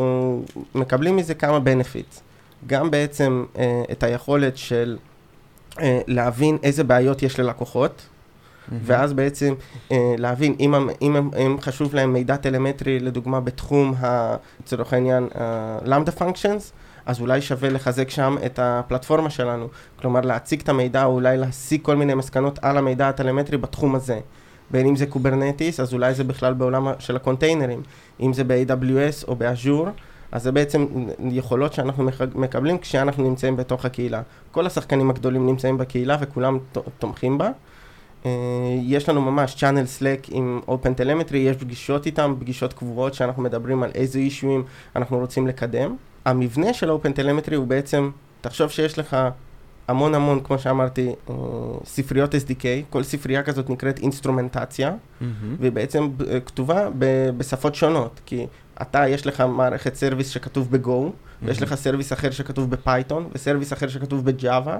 מקבלים 0.74 1.16
מזה 1.16 1.34
כמה 1.34 1.58
benefits. 1.58 2.20
גם 2.66 2.90
בעצם 2.90 3.44
uh, 3.54 3.58
את 3.92 4.02
היכולת 4.02 4.56
של 4.56 4.96
uh, 5.72 5.78
להבין 6.06 6.58
איזה 6.62 6.84
בעיות 6.84 7.22
יש 7.22 7.40
ללקוחות, 7.40 8.02
ואז 8.84 9.12
בעצם 9.12 9.54
uh, 9.88 9.92
להבין 10.18 10.54
אם, 10.60 10.74
אם, 11.02 11.16
הם- 11.16 11.30
אם 11.46 11.56
חשוב 11.60 11.94
להם 11.94 12.12
מידע 12.12 12.36
טלמטרי, 12.36 13.00
לדוגמה 13.00 13.40
בתחום, 13.40 13.94
לצורך 14.60 14.92
העניין, 14.92 15.28
Lambda 15.84 16.12
functions, 16.12 16.72
אז 17.06 17.20
אולי 17.20 17.40
שווה 17.40 17.70
לחזק 17.70 18.10
שם 18.10 18.36
את 18.46 18.58
הפלטפורמה 18.62 19.30
שלנו. 19.30 19.68
כלומר, 20.00 20.20
להציג 20.20 20.60
את 20.60 20.68
המידע, 20.68 21.04
או 21.04 21.14
אולי 21.14 21.36
להסיק 21.36 21.84
כל 21.84 21.96
מיני 21.96 22.14
מסקנות 22.14 22.58
על 22.62 22.78
המידע 22.78 23.08
הטלמטרי 23.08 23.56
בתחום 23.56 23.94
הזה. 23.94 24.20
בין 24.70 24.86
אם 24.86 24.96
זה 24.96 25.06
Kubernetes, 25.06 25.80
אז 25.80 25.92
אולי 25.92 26.14
זה 26.14 26.24
בכלל 26.24 26.54
בעולם 26.54 26.88
של 26.98 27.16
הקונטיינרים. 27.16 27.82
אם 28.20 28.32
זה 28.32 28.44
ב-AWS 28.44 29.28
או 29.28 29.36
ב-Azure, 29.36 29.88
אז 30.32 30.42
זה 30.42 30.52
בעצם 30.52 30.86
יכולות 31.30 31.72
שאנחנו 31.72 32.08
מקבלים 32.34 32.78
כשאנחנו 32.78 33.24
נמצאים 33.24 33.56
בתוך 33.56 33.84
הקהילה. 33.84 34.22
כל 34.50 34.66
השחקנים 34.66 35.10
הגדולים 35.10 35.46
נמצאים 35.46 35.78
בקהילה 35.78 36.16
וכולם 36.20 36.58
תומכים 36.98 37.38
בה. 37.38 37.50
אה, 38.26 38.30
יש 38.82 39.08
לנו 39.08 39.20
ממש 39.20 39.54
channel 39.64 39.98
Slack 40.00 40.28
עם 40.30 40.60
Open 40.68 41.00
Telemetry, 41.00 41.36
יש 41.36 41.56
פגישות 41.56 42.06
איתם, 42.06 42.34
פגישות 42.40 42.72
קבועות 42.72 43.14
שאנחנו 43.14 43.42
מדברים 43.42 43.82
על 43.82 43.90
איזה 43.94 44.18
אישויים 44.18 44.64
אנחנו 44.96 45.18
רוצים 45.18 45.46
לקדם. 45.46 45.96
המבנה 46.24 46.72
של 46.72 46.90
Open 46.90 47.18
Telemetry 47.18 47.54
הוא 47.54 47.66
בעצם, 47.66 48.10
תחשוב 48.40 48.70
שיש 48.70 48.98
לך 48.98 49.16
המון 49.88 50.14
המון, 50.14 50.40
כמו 50.44 50.58
שאמרתי, 50.58 51.08
אה, 51.30 51.34
ספריות 51.84 52.34
SDK, 52.34 52.64
כל 52.90 53.02
ספרייה 53.02 53.42
כזאת 53.42 53.70
נקראת 53.70 53.98
אינסטרומנטציה, 53.98 54.90
Mm-hmm. 54.90 55.24
והיא 55.60 55.72
בעצם 55.72 56.08
כתובה 56.46 56.88
ב- 56.98 57.30
בשפות 57.36 57.74
שונות, 57.74 58.20
כי 58.26 58.46
אתה, 58.82 59.08
יש 59.08 59.26
לך 59.26 59.40
מערכת 59.40 59.94
service 59.94 60.28
שכתוב 60.28 60.76
ב-Go, 60.76 61.10
ויש 61.42 61.62
לך 61.62 61.74
service 61.74 62.12
אחר 62.12 62.30
שכתוב 62.30 62.70
ב-Python, 62.70 63.28
ו-service 63.34 63.72
אחר 63.72 63.88
שכתוב 63.88 64.24
ב-Java, 64.24 64.78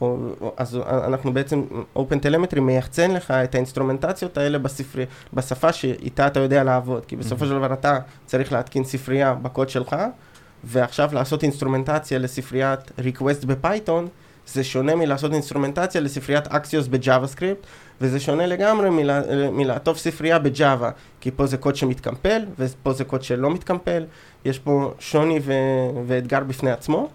או, 0.00 0.16
או, 0.40 0.52
אז 0.56 0.78
אנחנו 0.88 1.32
בעצם, 1.32 1.62
Open 1.96 2.24
Telemetry 2.24 2.60
מייחצן 2.60 3.10
לך 3.10 3.30
את 3.30 3.54
האינסטרומנטציות 3.54 4.38
האלה 4.38 4.58
בספרי, 4.58 5.04
בשפה 5.34 5.72
שאיתה 5.72 6.26
אתה 6.26 6.40
יודע 6.40 6.64
לעבוד, 6.64 7.06
כי 7.06 7.16
בסופו 7.16 7.46
של 7.46 7.50
דבר 7.50 7.72
אתה 7.72 7.98
צריך 8.26 8.52
להתקין 8.52 8.84
ספרייה 8.84 9.34
בקוד 9.34 9.68
שלך, 9.68 9.96
ועכשיו 10.64 11.10
לעשות 11.12 11.42
אינסטרומנטציה 11.42 12.18
לספריית 12.18 12.80
request 12.98 13.46
ב-Python, 13.46 14.08
זה 14.46 14.64
שונה 14.64 14.94
מלעשות 14.94 15.32
אינסטרומנטציה 15.32 16.00
לספריית 16.00 16.46
Axios 16.46 16.86
ב-JavaScript, 16.86 17.66
וזה 18.00 18.20
שונה 18.20 18.46
לגמרי 18.46 18.90
מלה, 18.90 19.20
מלעטוף 19.52 19.98
ספרייה 19.98 20.38
בג'אווה, 20.38 20.90
כי 21.20 21.30
פה 21.30 21.46
זה 21.46 21.56
קוד 21.56 21.76
שמתקמפל, 21.76 22.42
ופה 22.58 22.92
זה 22.92 23.04
קוד 23.04 23.22
שלא 23.22 23.50
מתקמפל, 23.50 24.04
יש 24.44 24.58
פה 24.58 24.92
שוני 24.98 25.40
ו, 25.42 25.52
ואתגר 26.06 26.40
בפני 26.40 26.70
עצמו, 26.70 27.08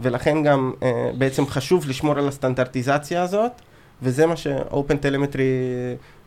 ולכן 0.00 0.42
גם 0.42 0.72
אה, 0.82 1.10
בעצם 1.18 1.46
חשוב 1.46 1.88
לשמור 1.88 2.18
על 2.18 2.28
הסטנדרטיזציה 2.28 3.22
הזאת, 3.22 3.52
וזה 4.02 4.26
מה 4.26 4.36
Telemetry 4.98 5.40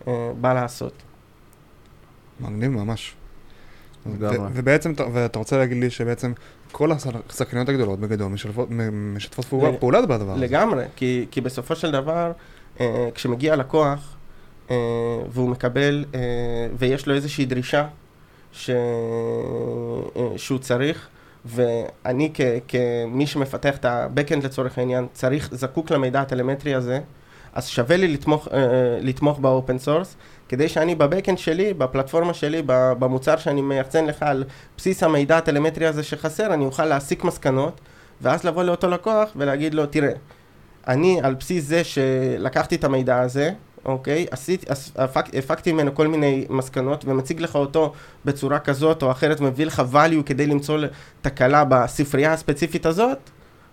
אה, 0.08 0.32
בא 0.42 0.54
לעשות. 0.54 0.94
מגניב 2.40 2.72
ממש. 2.72 3.14
ובעצם, 4.54 4.92
אתה- 4.92 5.06
ואתה 5.14 5.40
רוצה 5.40 5.58
להגיד 5.58 5.78
לי 5.78 5.90
שבעצם 5.90 6.34
כל 6.72 6.92
השחקניות 7.30 7.70
הגדולות 7.70 8.00
בגדול 8.00 8.32
משתפות- 8.32 8.70
פעולה- 9.50 9.72
בדבר 10.06 10.32
הזה. 10.32 10.42
לגמרי, 10.46 10.84
כי, 10.96 11.26
כי 11.32 11.42
בסופו 11.42 11.76
של 11.76 11.92
דבר, 11.92 12.32
אה, 12.80 13.10
כשמגיע 13.16 13.56
לקוח 13.56 14.16
אה, 14.72 14.76
והוא 15.30 15.50
מקבל, 15.50 16.06
אה, 16.16 16.20
ויש 16.78 17.08
לו 17.08 17.14
איזושהי 17.14 17.46
דרישה 17.46 17.88
ש, 18.52 18.70
אה, 18.70 18.76
שהוא 20.38 20.60
צריך, 20.60 21.08
ואני 21.46 22.32
כ, 22.34 22.42
כמי 22.68 23.28
שמפתח 23.28 23.78
את 23.78 23.86
ה-Backend 23.86 24.44
לצורך 24.44 24.78
העניין, 24.78 25.08
צריך, 25.14 25.50
זקוק 25.52 25.92
למידע 25.92 26.22
הטלמטרי 26.22 26.76
הזה, 26.76 27.00
אז 27.54 27.68
שווה 27.68 27.98
לי 27.98 28.08
לתמוך, 28.08 28.48
אה, 28.54 28.60
לתמוך 29.02 29.40
ב-open 29.42 29.86
source, 29.86 30.16
כדי 30.50 30.70
שאני 30.70 30.96
ב-Backend 30.96 31.38
שלי, 31.38 31.74
בפלטפורמה 31.74 32.34
שלי, 32.34 32.62
במוצר 33.00 33.38
שאני 33.38 33.62
מייחצן 33.62 34.06
לך 34.06 34.24
על 34.24 34.44
בסיס 34.78 35.04
המידע 35.04 35.38
הטלמטרי 35.38 35.86
הזה 35.86 36.04
שחסר, 36.04 36.54
אני 36.54 36.66
אוכל 36.66 36.86
להסיק 36.86 37.24
מסקנות, 37.24 37.82
ואז 38.22 38.44
לבוא 38.44 38.64
לאותו 38.64 38.90
לקוח 38.90 39.30
ולהגיד 39.36 39.74
לו, 39.74 39.86
תראה, 39.86 40.12
אני 40.88 41.20
על 41.24 41.34
בסיס 41.34 41.66
זה 41.66 41.84
שלקחתי 41.84 42.76
את 42.76 42.84
המידע 42.84 43.20
הזה, 43.20 43.52
אוקיי, 43.86 44.26
עשיתי, 44.32 44.66
הפק, 44.96 45.26
הפקתי 45.36 45.72
ממנו 45.72 45.96
כל 45.96 46.08
מיני 46.08 46.46
מסקנות 46.50 47.06
ומציג 47.06 47.42
לך 47.42 47.56
אותו 47.56 47.94
בצורה 48.26 48.60
כזאת 48.60 49.04
או 49.04 49.12
אחרת, 49.12 49.42
מביא 49.42 49.66
לך 49.66 49.84
value 49.94 50.24
כדי 50.26 50.48
למצוא 50.48 50.80
תקלה 51.22 51.64
בספרייה 51.64 52.34
הספציפית 52.34 52.86
הזאת, 52.86 53.18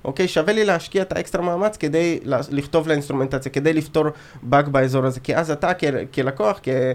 אוקיי, 0.05 0.29
שווה 0.29 0.53
לי 0.53 0.65
להשקיע 0.65 1.03
את 1.03 1.13
האקסטרה 1.13 1.43
מאמץ 1.43 1.77
כדי 1.77 2.21
לכתוב 2.51 2.89
לאינסטרומנטציה, 2.89 3.53
כדי 3.53 3.73
לפתור 3.73 4.05
באג 4.43 4.69
באזור 4.69 5.05
הזה, 5.07 5.21
כי 5.21 5.37
אז 5.37 5.51
אתה 5.51 5.75
כ- 5.75 5.85
כלקוח, 6.15 6.61
כ- 6.63 6.69
אה, 6.69 6.93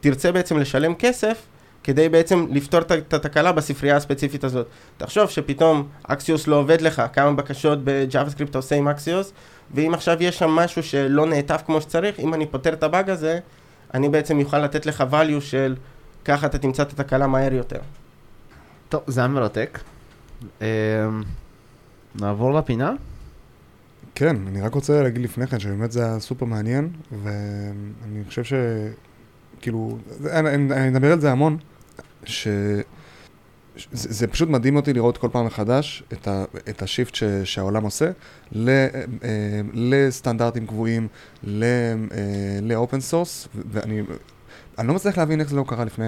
תרצה 0.00 0.32
בעצם 0.32 0.58
לשלם 0.58 0.94
כסף 0.94 1.46
כדי 1.84 2.08
בעצם 2.08 2.46
לפתור 2.50 2.80
את 2.80 3.14
התקלה 3.14 3.52
בספרייה 3.52 3.96
הספציפית 3.96 4.44
הזאת. 4.44 4.66
תחשוב 4.96 5.30
שפתאום 5.30 5.88
אקסיוס 6.02 6.46
לא 6.46 6.56
עובד 6.56 6.80
לך, 6.80 7.02
כמה 7.12 7.32
בקשות 7.32 7.78
בג'אווה 7.84 8.32
אתה 8.44 8.58
עושה 8.58 8.76
עם 8.76 8.88
אקסיוס, 8.88 9.32
ואם 9.74 9.94
עכשיו 9.94 10.16
יש 10.22 10.38
שם 10.38 10.50
משהו 10.50 10.82
שלא 10.82 11.26
נעטף 11.26 11.62
כמו 11.66 11.80
שצריך, 11.80 12.20
אם 12.20 12.34
אני 12.34 12.46
פותר 12.46 12.72
את 12.72 12.82
הבאג 12.82 13.10
הזה, 13.10 13.38
אני 13.94 14.08
בעצם 14.08 14.40
יוכל 14.40 14.58
לתת 14.58 14.86
לך 14.86 15.04
value 15.10 15.40
של 15.40 15.76
ככה 16.24 16.46
אתה 16.46 16.58
תמצא 16.58 16.82
את 16.82 16.92
התקלה 17.00 17.26
מהר 17.26 17.52
יותר. 17.54 17.80
טוב, 18.88 19.02
זה 19.06 19.20
היה 19.20 19.28
מרתק. 19.28 19.78
אמ, 20.60 20.66
נעבור 22.14 22.54
לפינה? 22.54 22.92
כן, 24.14 24.36
אני 24.46 24.60
רק 24.62 24.74
רוצה 24.74 25.02
להגיד 25.02 25.22
לפני 25.22 25.46
כן 25.46 25.58
שבאמת 25.58 25.92
זה 25.92 26.04
היה 26.04 26.20
סופר 26.20 26.46
מעניין, 26.46 26.88
ואני 27.22 28.24
חושב 28.28 28.44
ש... 28.44 28.52
כאילו, 29.60 29.98
זה- 30.08 30.38
אני, 30.38 30.54
אני, 30.54 30.72
אני 30.74 30.90
מדבר 30.90 31.12
על 31.12 31.20
זה 31.20 31.32
המון, 31.32 31.56
ש... 32.24 32.48
זה, 33.92 34.12
זה 34.12 34.26
פשוט 34.26 34.48
מדהים 34.48 34.76
אותי 34.76 34.92
לראות 34.92 35.18
כל 35.18 35.28
פעם 35.32 35.46
מחדש 35.46 36.02
את, 36.12 36.28
ה, 36.28 36.44
את 36.68 36.82
ה 36.82 36.87
shift 36.87 37.14
ש, 37.14 37.24
שהעולם 37.24 37.84
עושה 37.84 38.10
ל, 38.52 38.68
אה, 38.68 39.60
לסטנדרטים 39.72 40.66
קבועים, 40.66 41.08
ל 42.62 42.70
open 42.70 43.00
source, 43.00 43.48
ואני 43.70 44.02
אני 44.78 44.88
לא 44.88 44.94
מצליח 44.94 45.18
להבין 45.18 45.40
איך 45.40 45.48
זה 45.48 45.56
לא 45.56 45.64
קרה 45.68 45.84
לפני... 45.84 46.04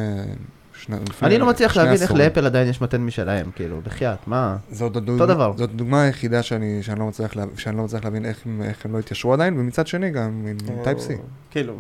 שני, 0.81 0.97
אני 1.23 1.39
לא 1.39 1.47
מצליח 1.47 1.77
להבין 1.77 2.03
איך. 2.03 2.13
לאפל 2.13 2.47
עדיין 2.47 2.69
יש 2.69 2.81
מטען 2.81 3.01
משלהם, 3.01 3.51
כאילו, 3.55 3.81
בחייאת, 3.85 4.19
מה? 4.27 4.57
זאת 4.71 4.97
הדוגמה, 4.97 5.23
אותו 5.23 5.35
דבר. 5.35 5.53
זאת 5.57 5.71
הדוגמה 5.71 6.03
היחידה 6.03 6.43
שאני, 6.43 6.83
שאני, 6.83 7.01
לא 7.01 7.07
מצליח 7.07 7.37
לה, 7.37 7.45
שאני 7.57 7.77
לא 7.77 7.85
מצליח 7.85 8.05
להבין 8.05 8.25
איך, 8.27 8.39
הם- 8.47 8.63
איך 8.63 8.85
הם 8.87 8.93
לא 8.93 8.99
התיישרו 8.99 9.33
עדיין, 9.33 9.59
ומצד 9.61 9.87
שני 9.87 10.11
גם 10.11 10.47
עם 10.49 10.57
Type 10.85 10.99
C. 10.99 11.11
אה, 11.11 11.17
כאילו, 11.51 11.75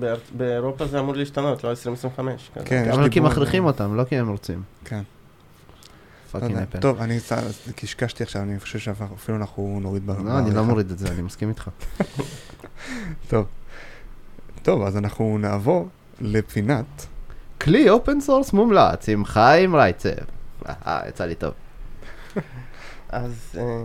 ב- 0.00 0.14
באירופה 0.36 0.86
זה 0.86 1.00
אמור 1.00 1.14
להשתנות, 1.14 1.64
לא 1.64 1.70
2025. 1.70 2.50
כזה. 2.54 2.64
כן, 2.66 2.84
יש 2.88 2.94
אבל 2.96 3.08
כי 3.10 3.20
מכריחים 3.20 3.64
אותם, 3.64 3.96
לא 3.96 4.04
כי 4.04 4.16
הם 4.18 4.28
רוצים. 4.28 4.62
כן. 4.84 4.96
לא 4.96 5.02
fucking 6.40 6.50
יודע. 6.52 6.62
אפל. 6.64 6.78
טוב, 6.78 7.00
אני 7.00 7.18
קשקשתי 7.76 8.22
עכשיו, 8.22 8.42
אני 8.42 8.60
חושב 8.60 8.78
שאפילו 8.78 9.36
אנחנו 9.38 9.78
נוריד 9.82 10.06
ב... 10.06 10.10
לא, 10.10 10.16
אני 10.16 10.24
בעריכה. 10.24 10.56
לא 10.56 10.64
מוריד 10.64 10.90
את 10.90 10.98
זה, 10.98 11.08
אני 11.08 11.22
מסכים 11.22 11.48
איתך. 11.48 11.68
טוב. 13.30 13.46
טוב, 14.62 14.82
אז 14.82 14.96
אנחנו 14.96 15.38
נעבור 15.40 15.88
לפינת. 16.20 17.06
כלי 17.64 17.90
open 17.90 18.20
source 18.20 18.52
מומלץ 18.52 19.08
עם 19.08 19.24
חיים 19.24 19.76
רייצב. 19.76 20.10
אה, 20.68 21.00
יצא 21.08 21.24
לי 21.24 21.34
טוב. 21.34 21.52
אז 23.08 23.58
אה, 23.58 23.82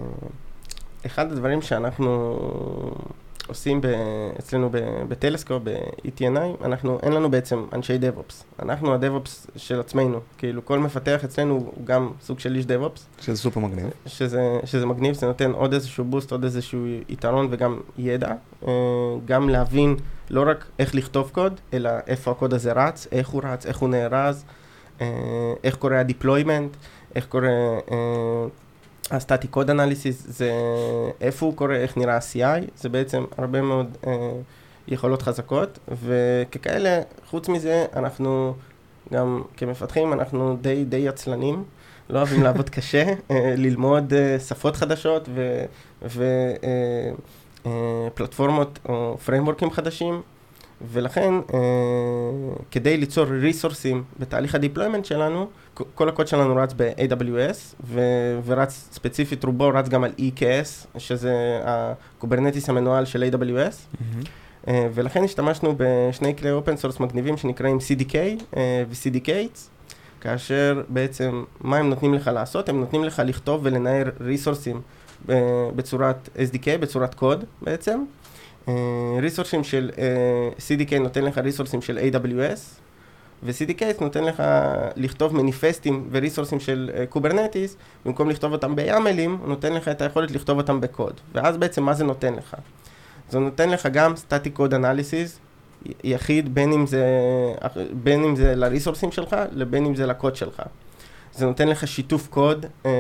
אחד 1.06 1.32
הדברים 1.32 1.62
שאנחנו 1.62 2.38
עושים 3.50 3.82
ב- 3.82 3.88
אצלנו 4.40 4.70
ב- 4.72 5.04
בטלסקופ, 5.08 5.62
ב-ETNI, 5.64 6.66
אנחנו, 6.66 7.00
אין 7.04 7.14
לנו 7.14 7.32
בעצם 7.32 7.66
אנשי 7.74 7.98
דב-אופס. 7.98 8.44
אנחנו 8.60 8.94
הדב-אופס 8.94 9.48
של 9.56 9.80
עצמנו. 9.80 10.20
כאילו, 10.38 10.66
כל 10.66 10.80
מפתח 10.80 11.24
אצלנו 11.24 11.54
הוא 11.54 11.86
גם 11.86 12.12
סוג 12.22 12.40
של 12.40 12.56
איש 12.56 12.66
דב-אופס, 12.66 13.06
שזה 13.22 13.38
סופר 13.38 13.60
מגניב. 13.60 13.90
שזה, 14.06 14.60
שזה 14.66 14.86
מגניב, 14.86 15.16
זה 15.16 15.28
נותן 15.28 15.52
עוד 15.52 15.74
איזשהו 15.74 16.04
בוסט, 16.06 16.32
עוד 16.32 16.44
איזשהו 16.44 16.86
יתרון 17.10 17.48
וגם 17.52 17.80
ידע. 17.98 18.32
אה, 18.68 18.74
גם 19.26 19.50
להבין 19.50 19.96
לא 20.30 20.44
רק 20.50 20.66
איך 20.80 20.96
לכתוב 20.96 21.30
קוד, 21.34 21.60
אלא 21.74 21.90
איפה 22.08 22.32
הקוד 22.32 22.54
הזה 22.54 22.72
רץ, 22.72 23.08
איך 23.12 23.30
הוא 23.30 23.42
רץ, 23.46 23.66
איך 23.66 23.78
הוא 23.78 23.90
נארז, 23.90 24.46
אה, 25.02 25.08
איך 25.64 25.76
קורה 25.76 26.00
ה-deployment, 26.00 26.78
איך 27.16 27.26
קורה 27.28 27.50
אה, 29.12 29.18
ה-static 29.18 29.56
code 29.56 29.68
analysis, 29.70 30.26
זה 30.28 30.52
איפה 31.22 31.46
הוא 31.46 31.56
קורה, 31.56 31.76
איך 31.76 31.98
נראה 31.98 32.16
ה-CI, 32.16 32.64
זה 32.78 32.90
בעצם 32.90 33.26
הרבה 33.38 33.62
מאוד 33.62 33.98
אה, 34.08 34.32
יכולות 34.88 35.22
חזקות, 35.22 35.80
וככאלה, 36.02 37.02
חוץ 37.30 37.50
מזה, 37.50 37.86
אנחנו 37.96 38.54
גם 39.14 39.42
כמפתחים, 39.58 40.14
אנחנו 40.14 40.58
די 40.62 40.86
די 40.86 41.08
עצלנים. 41.08 41.64
לא 42.10 42.18
אוהבים 42.18 42.44
לעבוד 42.44 42.70
קשה, 42.76 43.04
אה, 43.32 43.54
ללמוד 43.58 44.14
אה, 44.14 44.40
שפות 44.40 44.76
חדשות 44.76 45.30
ופלטפורמות 48.16 48.80
או 48.90 49.18
פריימורקים 49.26 49.72
חדשים, 49.72 50.22
ולכן 50.82 51.34
אה, 51.54 51.60
כדי 52.72 52.98
ליצור 52.98 53.26
ריסורסים 53.26 54.04
בתהליך 54.20 54.56
ה 54.56 54.60
deployment 54.60 55.06
שלנו, 55.06 55.50
כל 55.96 56.10
הקוד 56.10 56.28
שלנו 56.28 56.56
רץ 56.56 56.74
ב-AWS, 56.78 57.76
ו- 57.84 58.40
ורץ 58.46 58.90
ספציפית 58.92 59.44
רובו 59.44 59.70
רץ 59.74 59.88
גם 59.90 60.04
על 60.04 60.12
EKS, 60.20 61.00
שזה 61.00 61.62
ה 61.64 61.73
Kubernetes 61.73 62.70
המנוהל 62.70 63.06
של 63.06 63.24
AWS. 63.32 63.98
אה, 64.68 64.88
ולכן 64.94 65.24
השתמשנו 65.24 65.76
בשני 65.78 66.36
כלי 66.36 66.52
open 66.52 66.78
source 66.78 67.00
מגניבים 67.00 67.38
שנקראים 67.38 67.78
CDK 67.78 68.16
אה, 68.58 68.84
ו-CDKs, 68.90 69.60
כאשר 70.22 70.82
בעצם 70.90 71.44
מה 71.62 71.78
הם 71.78 71.90
נותנים 71.90 72.14
לך 72.14 72.32
לעשות? 72.34 72.70
הם 72.70 72.80
נותנים 72.80 73.04
לך 73.04 73.22
לכתוב 73.26 73.62
ולנהל 73.64 74.10
ריסורסים 74.22 74.82
אה, 75.30 75.36
בצורת 75.76 76.30
SDK, 76.36 76.78
בצורת 76.80 77.16
קוד 77.16 77.44
בעצם. 77.62 78.04
אה, 78.70 79.20
ריסורסים 79.22 79.64
של 79.64 79.92
אה, 79.98 80.50
CDK 80.58 81.00
נותן 81.00 81.26
לך 81.26 81.38
ריסורסים 81.38 81.82
של 81.82 81.98
AWS, 81.98 82.60
ו-CDK 83.44 84.02
נותן 84.02 84.24
לך 84.24 84.44
לכתוב 84.96 85.36
מניפסטים 85.36 86.08
וריסורסים 86.12 86.60
של 86.60 86.92
Kubernetes, 87.10 87.78
במקום 88.06 88.30
לכתוב 88.30 88.52
אותם 88.52 88.76
ביאמלים, 88.76 89.38
הוא 89.42 89.50
נותן 89.50 89.74
לך 89.74 89.88
את 89.88 90.02
היכולת 90.02 90.32
לכתוב 90.32 90.58
אותם 90.58 90.82
בקוד. 90.82 91.14
ואז 91.34 91.58
בעצם 91.58 91.84
מה 91.84 91.94
זה 91.94 92.04
נותן 92.04 92.34
לך? 92.34 92.56
זה 93.30 93.40
נותן 93.40 93.70
לך 93.70 93.86
גם 93.86 94.16
static 94.16 94.56
code 94.56 94.74
analysis, 94.74 95.40
יחיד, 96.04 96.56
בין 96.56 96.74
אם 96.74 96.88
זה, 96.88 97.06
בין 98.04 98.24
אם 98.24 98.36
זה 98.36 98.56
לריסורסים 98.56 99.12
שלך, 99.12 99.36
לבין 99.52 99.86
אם 99.86 99.96
זה 99.96 100.06
לקוד 100.06 100.36
שלך. 100.36 100.62
זה 101.34 101.46
נותן 101.46 101.68
לך 101.68 101.88
שיתוף 101.88 102.28
קוד 102.28 102.66
אה, 102.86 102.92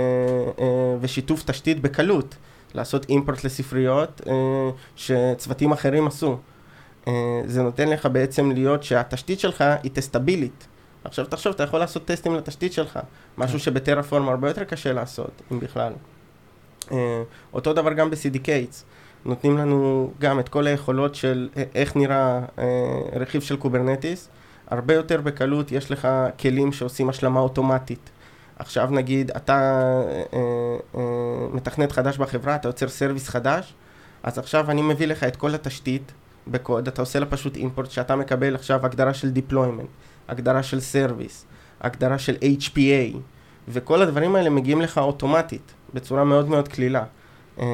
אה, 0.59 0.95
ושיתוף 1.01 1.43
תשתית 1.43 1.81
בקלות, 1.81 2.35
לעשות 2.73 3.09
import 3.09 3.43
לספריות 3.43 4.21
אה, 4.27 4.33
שצוותים 4.95 5.71
אחרים 5.71 6.07
עשו. 6.07 6.37
אה, 7.07 7.41
זה 7.45 7.61
נותן 7.61 7.89
לך 7.89 8.05
בעצם 8.05 8.51
להיות 8.51 8.83
שהתשתית 8.83 9.39
שלך 9.39 9.63
היא 9.83 9.91
טסטבילית. 9.91 10.67
עכשיו 11.03 11.25
תחשוב, 11.25 11.53
אתה 11.53 11.63
יכול 11.63 11.79
לעשות 11.79 12.05
טסטים 12.05 12.35
לתשתית 12.35 12.73
שלך, 12.73 12.99
משהו 13.37 13.59
שב 13.59 13.77
Terraform 13.77 14.29
הרבה 14.29 14.47
יותר 14.47 14.63
קשה 14.63 14.93
לעשות, 14.93 15.41
אם 15.51 15.59
בכלל. 15.59 15.93
אה, 16.91 17.23
אותו 17.53 17.73
דבר 17.73 17.93
גם 17.93 18.09
ב-CDKs. 18.09 18.83
נותנים 19.25 19.57
לנו 19.57 20.11
גם 20.19 20.39
את 20.39 20.49
כל 20.49 20.67
היכולות 20.67 21.15
של 21.15 21.49
איך 21.75 21.95
נראה 21.95 22.39
אה, 22.59 22.65
רכיב 23.13 23.41
של 23.41 23.57
Kubernetes. 23.57 24.29
הרבה 24.67 24.93
יותר 24.93 25.21
בקלות 25.21 25.71
יש 25.71 25.91
לך 25.91 26.07
כלים 26.39 26.71
שעושים 26.71 27.09
השלמה 27.09 27.39
אוטומטית. 27.39 28.09
עכשיו 28.59 28.89
נגיד 28.91 29.31
אתה 29.31 29.53
אה, 30.33 30.39
אה, 30.95 31.01
מתכנת 31.53 31.91
חדש 31.91 32.17
בחברה, 32.17 32.55
אתה 32.55 32.67
יוצר 32.67 32.87
service 32.87 33.29
חדש, 33.29 33.73
אז 34.23 34.37
עכשיו 34.37 34.71
אני 34.71 34.81
מביא 34.81 35.07
לך 35.07 35.23
את 35.23 35.35
כל 35.35 35.55
התשתית 35.55 36.11
בקוד, 36.47 36.87
אתה 36.87 37.01
עושה 37.01 37.19
לה 37.19 37.25
פשוט 37.25 37.55
import 37.55 37.91
שאתה 37.91 38.15
מקבל 38.15 38.55
עכשיו 38.55 38.85
הגדרה 38.85 39.13
של 39.13 39.31
deployment, 39.35 39.87
הגדרה 40.27 40.63
של 40.63 40.79
service, 40.79 41.45
הגדרה 41.81 42.19
של 42.19 42.35
HPA, 42.59 43.17
וכל 43.67 44.01
הדברים 44.01 44.35
האלה 44.35 44.49
מגיעים 44.49 44.81
לך 44.81 44.97
אוטומטית, 44.97 45.73
בצורה 45.93 46.23
מאוד 46.23 46.49
מאוד 46.49 46.67
קלילה. 46.67 47.03
אה, 47.59 47.65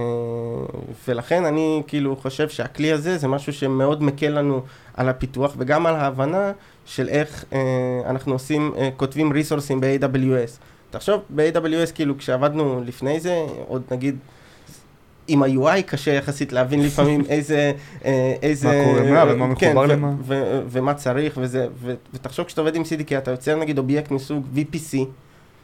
ולכן 1.07 1.45
אני 1.45 1.83
כאילו 1.87 2.15
חושב 2.15 2.49
שהכלי 2.49 2.91
הזה 2.91 3.17
זה 3.17 3.27
משהו 3.27 3.53
שמאוד 3.53 4.03
מקל 4.03 4.29
לנו 4.29 4.61
על 4.93 5.09
הפיתוח 5.09 5.53
וגם 5.57 5.85
על 5.85 5.95
ההבנה 5.95 6.51
של 6.85 7.09
איך 7.09 7.45
אה, 7.53 7.59
אנחנו 8.05 8.33
עושים, 8.33 8.73
אה, 8.77 8.89
כותבים 8.97 9.31
ריסורסים 9.31 9.81
ב-AWS. 9.81 10.74
תחשוב, 10.95 11.21
ב-AWS 11.29 11.91
כאילו 11.95 12.17
כשעבדנו 12.17 12.83
לפני 12.85 13.19
זה, 13.19 13.45
עוד 13.67 13.81
נגיד 13.91 14.17
עם 15.27 15.43
ה-UI 15.43 15.81
קשה 15.85 16.11
יחסית 16.13 16.53
להבין 16.53 16.83
לפעמים 16.83 17.21
איזה... 17.29 17.71
איזה... 18.41 18.67
מה 18.67 18.83
קורה 18.83 19.25
מה 19.25 19.33
ומה 19.33 19.55
כן, 19.55 19.67
מחובר 19.67 19.85
למה. 19.85 20.13
ומה 20.69 20.93
צריך 20.93 21.37
וזה, 21.41 21.67
ותחשוב 22.13 22.45
כשאתה 22.45 22.61
עובד 22.61 22.75
עם 22.75 22.81
CDK 22.81 23.17
אתה 23.17 23.31
יוצר 23.31 23.55
נגיד 23.55 23.77
אובייקט 23.77 24.11
מסוג 24.11 24.45
VPC, 24.55 24.97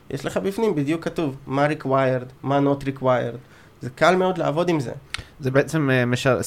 יש 0.09 0.25
לך 0.25 0.37
בפנים 0.37 0.75
בדיוק 0.75 1.03
כתוב 1.03 1.35
מה 1.47 1.67
required, 1.67 2.25
מה 2.43 2.59
not 2.59 2.83
required. 2.83 3.37
זה 3.81 3.89
קל 3.89 4.15
מאוד 4.15 4.37
לעבוד 4.37 4.69
עם 4.69 4.79
זה. 4.79 4.91
זה 5.39 5.51
בעצם 5.51 5.89
אה, 5.89 6.05
משר... 6.05 6.39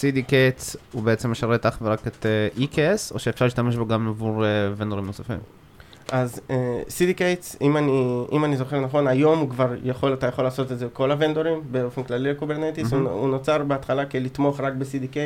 CDK 0.00 0.32
הוא 0.92 1.02
בעצם 1.02 1.30
משרת 1.30 1.66
אך 1.66 1.78
ורק 1.82 2.06
את 2.06 2.26
uh, 2.56 2.60
EKS, 2.60 3.14
או 3.14 3.18
שאפשר 3.18 3.44
להשתמש 3.44 3.76
בו 3.76 3.86
גם 3.86 4.08
עבור 4.08 4.44
ונדורים 4.76 5.06
נוספים? 5.06 5.38
אז 6.12 6.40
uh, 6.48 6.50
CDK, 6.88 7.22
אם 7.60 7.76
אני, 7.76 8.24
אם 8.32 8.44
אני 8.44 8.56
זוכר 8.56 8.80
נכון, 8.80 9.06
היום 9.06 9.38
הוא 9.38 9.50
כבר 9.50 9.74
יכול, 9.82 10.14
אתה 10.14 10.26
יכול 10.26 10.44
לעשות 10.44 10.72
את 10.72 10.78
זה 10.78 10.86
כל 10.92 11.10
הוונדורים, 11.12 11.62
באופן 11.70 12.02
כללי 12.02 12.30
ל 12.30 12.35
Kubernetes, 12.35 12.92
mm-hmm. 12.92 12.96
הוא, 12.96 13.08
הוא 13.10 13.28
נוצר 13.28 13.62
בהתחלה 13.62 14.06
כלתמוך 14.06 14.60
רק 14.60 14.72
ב-CDK, 14.72 15.16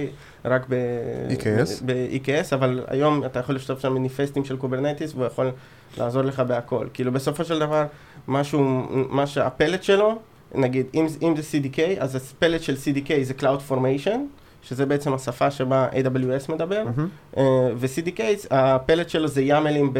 רק 0.44 0.66
ב-EKS, 0.68 1.82
ב-EKS, 1.84 2.54
אבל 2.54 2.84
היום 2.86 3.24
אתה 3.24 3.38
יכול 3.38 3.54
לשתף 3.54 3.78
שם 3.78 3.94
מניפסטים 3.94 4.44
של 4.44 4.56
Kubernetes, 4.56 5.14
והוא 5.14 5.26
יכול 5.26 5.50
לעזור 5.98 6.22
לך 6.22 6.40
בהכל. 6.40 6.86
כאילו 6.94 7.12
בסופו 7.12 7.44
של 7.44 7.58
דבר, 7.58 7.86
משהו, 8.28 8.86
מה 8.90 9.26
שהפלט 9.26 9.82
שלו, 9.82 10.18
נגיד, 10.54 10.86
אם, 10.94 11.06
אם 11.22 11.34
זה 11.36 11.42
CDK, 11.42 11.78
אז 11.98 12.14
הפלט 12.14 12.62
של 12.62 12.74
CDK 12.74 13.10
זה 13.22 13.34
Cloud 13.40 13.70
Formation, 13.70 14.18
שזה 14.62 14.86
בעצם 14.86 15.14
השפה 15.14 15.50
שבה 15.50 15.88
AWS 15.92 16.52
מדבר, 16.52 16.84
mm-hmm. 16.84 17.36
uh, 17.36 17.40
ו-CDK, 17.76 18.20
הפלט 18.50 19.08
שלו 19.08 19.28
זה 19.28 19.42
יאמלים 19.42 19.92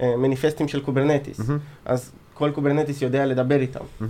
במניפסטים 0.00 0.68
של 0.68 0.80
Kubernetes, 0.80 1.40
mm-hmm. 1.40 1.52
אז 1.84 2.12
כל 2.34 2.50
Kubernetes 2.54 3.02
יודע 3.02 3.26
לדבר 3.26 3.60
איתם. 3.60 3.80
Mm-hmm. 3.80 4.04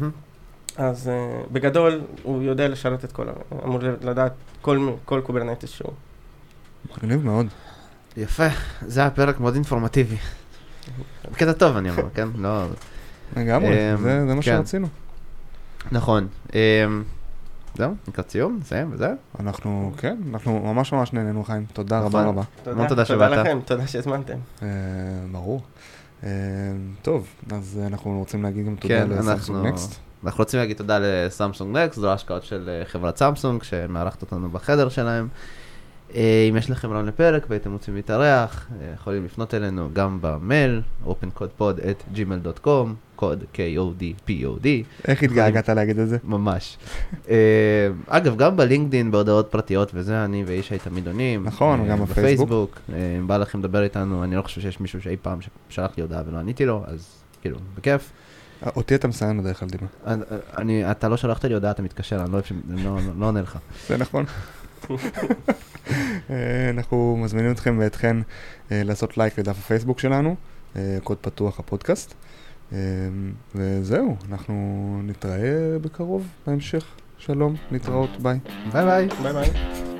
אז 0.77 1.07
uh, 1.07 1.53
בגדול, 1.53 2.01
הוא 2.23 2.43
יודע 2.43 2.69
לשרת 2.69 3.05
את 3.05 3.13
כל, 3.13 3.27
אמור 3.65 3.79
לדעת 4.03 4.33
כל, 4.61 4.89
כל 5.05 5.21
Kubernetes 5.25 5.71
שהוא. 5.71 5.93
מגניב 6.97 7.25
מאוד. 7.25 7.47
יפה, 8.17 8.49
זה 8.87 9.01
היה 9.01 9.11
פרק 9.11 9.41
מאוד 9.41 9.55
אינפורמטיבי. 9.55 10.17
בקטע 11.33 11.53
טוב 11.53 11.77
אני 11.77 11.91
אומר, 11.91 12.11
כן? 12.15 12.29
לא... 12.39 12.65
לגמרי, 13.37 13.95
um, 13.95 13.99
זה, 13.99 14.27
זה 14.27 14.35
מה 14.35 14.43
כן. 14.43 14.57
שרצינו. 14.57 14.89
נכון. 15.93 16.29
זהו, 17.77 17.95
לקראת 18.09 18.31
סיום, 18.31 18.59
נסיים 18.61 18.91
וזהו. 18.93 19.11
אנחנו, 19.41 19.93
כן, 19.97 20.17
אנחנו 20.31 20.75
ממש 20.75 20.93
ממש 20.93 21.13
נהנינו 21.13 21.45
חיים, 21.45 21.65
תודה 21.73 21.99
רבה 21.99 22.09
נכון. 22.09 22.27
רבה. 22.27 22.43
תודה, 22.63 23.05
תודה 23.05 23.29
לכם, 23.29 23.59
תודה 23.65 23.87
שהזמנתם. 23.87 24.39
אה, 24.63 24.69
ברור. 25.33 25.63
אה, 26.25 26.31
טוב, 27.03 27.27
אז 27.53 27.81
אנחנו 27.87 28.19
רוצים 28.19 28.43
להגיד 28.43 28.67
גם 28.67 28.77
תודה 28.77 28.95
כן, 28.95 29.11
לסמסונג 29.11 29.67
נקסט. 29.67 30.01
אנחנו 30.25 30.43
רוצים 30.43 30.61
להגיד 30.61 30.77
תודה 30.77 30.99
לסמסונג 31.01 31.77
נקסט, 31.77 32.01
זו 32.01 32.13
השקעות 32.13 32.45
של 32.45 32.69
אה, 32.69 32.85
חברת 32.85 33.17
סמסונג 33.17 33.63
שמארחת 33.63 34.23
אותנו 34.23 34.49
בחדר 34.49 34.89
שלהם. 34.89 35.29
אם 36.15 36.55
יש 36.59 36.71
לכם 36.71 36.91
רעיון 36.91 37.07
לפרק 37.07 37.47
והייתם 37.49 37.73
רוצים 37.73 37.95
להתארח, 37.95 38.69
יכולים 38.95 39.25
לפנות 39.25 39.55
אלינו 39.55 39.89
גם 39.93 40.19
במייל, 40.21 40.83
opencodepod@gmail.com, 41.07 42.89
קוד 43.17 43.45
K-O-D-P-O-D. 43.55 44.67
איך 45.09 45.23
התגעגעת 45.23 45.69
להגיד 45.69 45.99
את 45.99 46.09
זה? 46.09 46.17
ממש. 46.25 46.79
אה, 47.31 47.37
אגב, 48.07 48.37
גם 48.37 48.57
בלינקדין, 48.57 49.11
בהודעות 49.11 49.49
פרטיות 49.51 49.91
וזה, 49.95 50.25
אני 50.25 50.45
וישי 50.47 50.79
תמיד 50.79 51.07
עונים. 51.07 51.45
נכון, 51.45 51.89
גם 51.89 52.05
בפייסבוק. 52.05 52.81
אם 53.19 53.27
בא 53.27 53.37
לכם 53.37 53.59
לדבר 53.59 53.83
איתנו, 53.83 54.25
אני 54.25 54.37
לא 54.37 54.43
חושב 54.43 54.61
שיש 54.61 54.81
מישהו 54.81 55.03
שאי 55.03 55.17
פעם 55.23 55.39
שלח 55.69 55.91
לי 55.97 56.03
הודעה 56.03 56.23
ולא 56.27 56.39
עניתי 56.39 56.65
לו, 56.67 56.85
אז 56.87 57.09
כאילו, 57.43 57.59
בכיף. 57.77 58.13
אותי 58.77 58.95
אתה 58.95 59.09
מסיים 59.09 59.39
בדרך 59.39 59.61
כלל, 59.61 59.69
דימה. 59.69 60.91
אתה 60.91 61.09
לא 61.09 61.17
שלחת 61.17 61.45
לי 61.45 61.55
הודעה, 61.55 61.71
אתה 61.71 61.83
מתקשר, 61.83 62.23
אני 62.23 62.33
לא, 62.33 62.41
לא, 62.69 62.99
לא 63.19 63.27
עונה 63.27 63.41
לך. 63.41 63.59
זה 63.89 63.97
נכון. 63.97 64.25
אה, 66.31 66.71
אנחנו 66.71 67.17
מזמינים 67.23 67.51
אתכם 67.51 67.77
ואתכן 67.81 68.17
אה, 68.73 68.83
לעשות 68.85 69.19
לייק 69.19 69.39
לדף 69.39 69.59
הפייסבוק 69.59 70.01
שלנו, 70.01 70.37
אה, 70.77 70.99
קוד 71.05 71.19
פתוח 71.21 71.59
הפודקאסט. 71.59 72.15
וזהו, 73.55 74.17
אנחנו 74.31 74.55
נתראה 75.05 75.79
בקרוב 75.83 76.29
בהמשך. 76.47 76.85
שלום, 77.19 77.55
להתראות, 77.71 78.11
ביי. 78.23 78.39
ביי 78.73 78.85
ביי. 78.85 79.09
ביי 79.23 79.33
ביי. 79.33 79.96